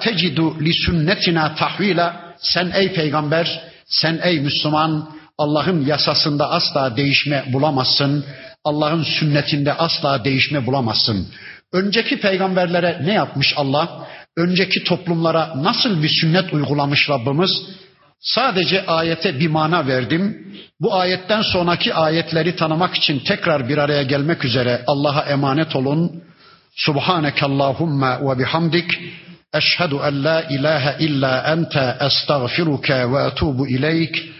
Tecidu 0.00 0.60
li 0.60 0.74
sünnetina 0.74 1.54
tahvila. 1.54 2.34
Sen 2.38 2.70
ey 2.74 2.92
peygamber, 2.92 3.62
sen 3.86 4.20
ey 4.22 4.40
Müslüman 4.40 5.19
Allah'ın 5.40 5.86
yasasında 5.86 6.50
asla 6.50 6.96
değişme 6.96 7.44
bulamazsın. 7.52 8.24
Allah'ın 8.64 9.02
sünnetinde 9.02 9.72
asla 9.72 10.24
değişme 10.24 10.66
bulamazsın. 10.66 11.26
Önceki 11.72 12.20
peygamberlere 12.20 13.00
ne 13.04 13.12
yapmış 13.12 13.54
Allah? 13.56 14.06
Önceki 14.36 14.84
toplumlara 14.84 15.52
nasıl 15.56 16.02
bir 16.02 16.08
sünnet 16.08 16.52
uygulamış 16.52 17.10
Rabbimiz? 17.10 17.50
Sadece 18.20 18.86
ayete 18.86 19.40
bir 19.40 19.48
mana 19.48 19.86
verdim. 19.86 20.52
Bu 20.80 20.94
ayetten 20.94 21.42
sonraki 21.42 21.94
ayetleri 21.94 22.56
tanımak 22.56 22.96
için 22.96 23.18
tekrar 23.18 23.68
bir 23.68 23.78
araya 23.78 24.02
gelmek 24.02 24.44
üzere 24.44 24.84
Allah'a 24.86 25.22
emanet 25.22 25.76
olun. 25.76 26.22
Subhaneke 26.76 27.46
Allahumma 27.46 28.20
ve 28.20 28.38
bihamdik. 28.38 28.90
Eşhedü 29.54 29.96
en 30.04 30.24
la 30.24 30.42
ilahe 30.42 31.04
illa 31.04 31.42
ente 31.52 31.96
estağfiruke 32.00 33.12
ve 33.12 33.22
etubu 33.22 33.68
ileyk. 33.68 34.39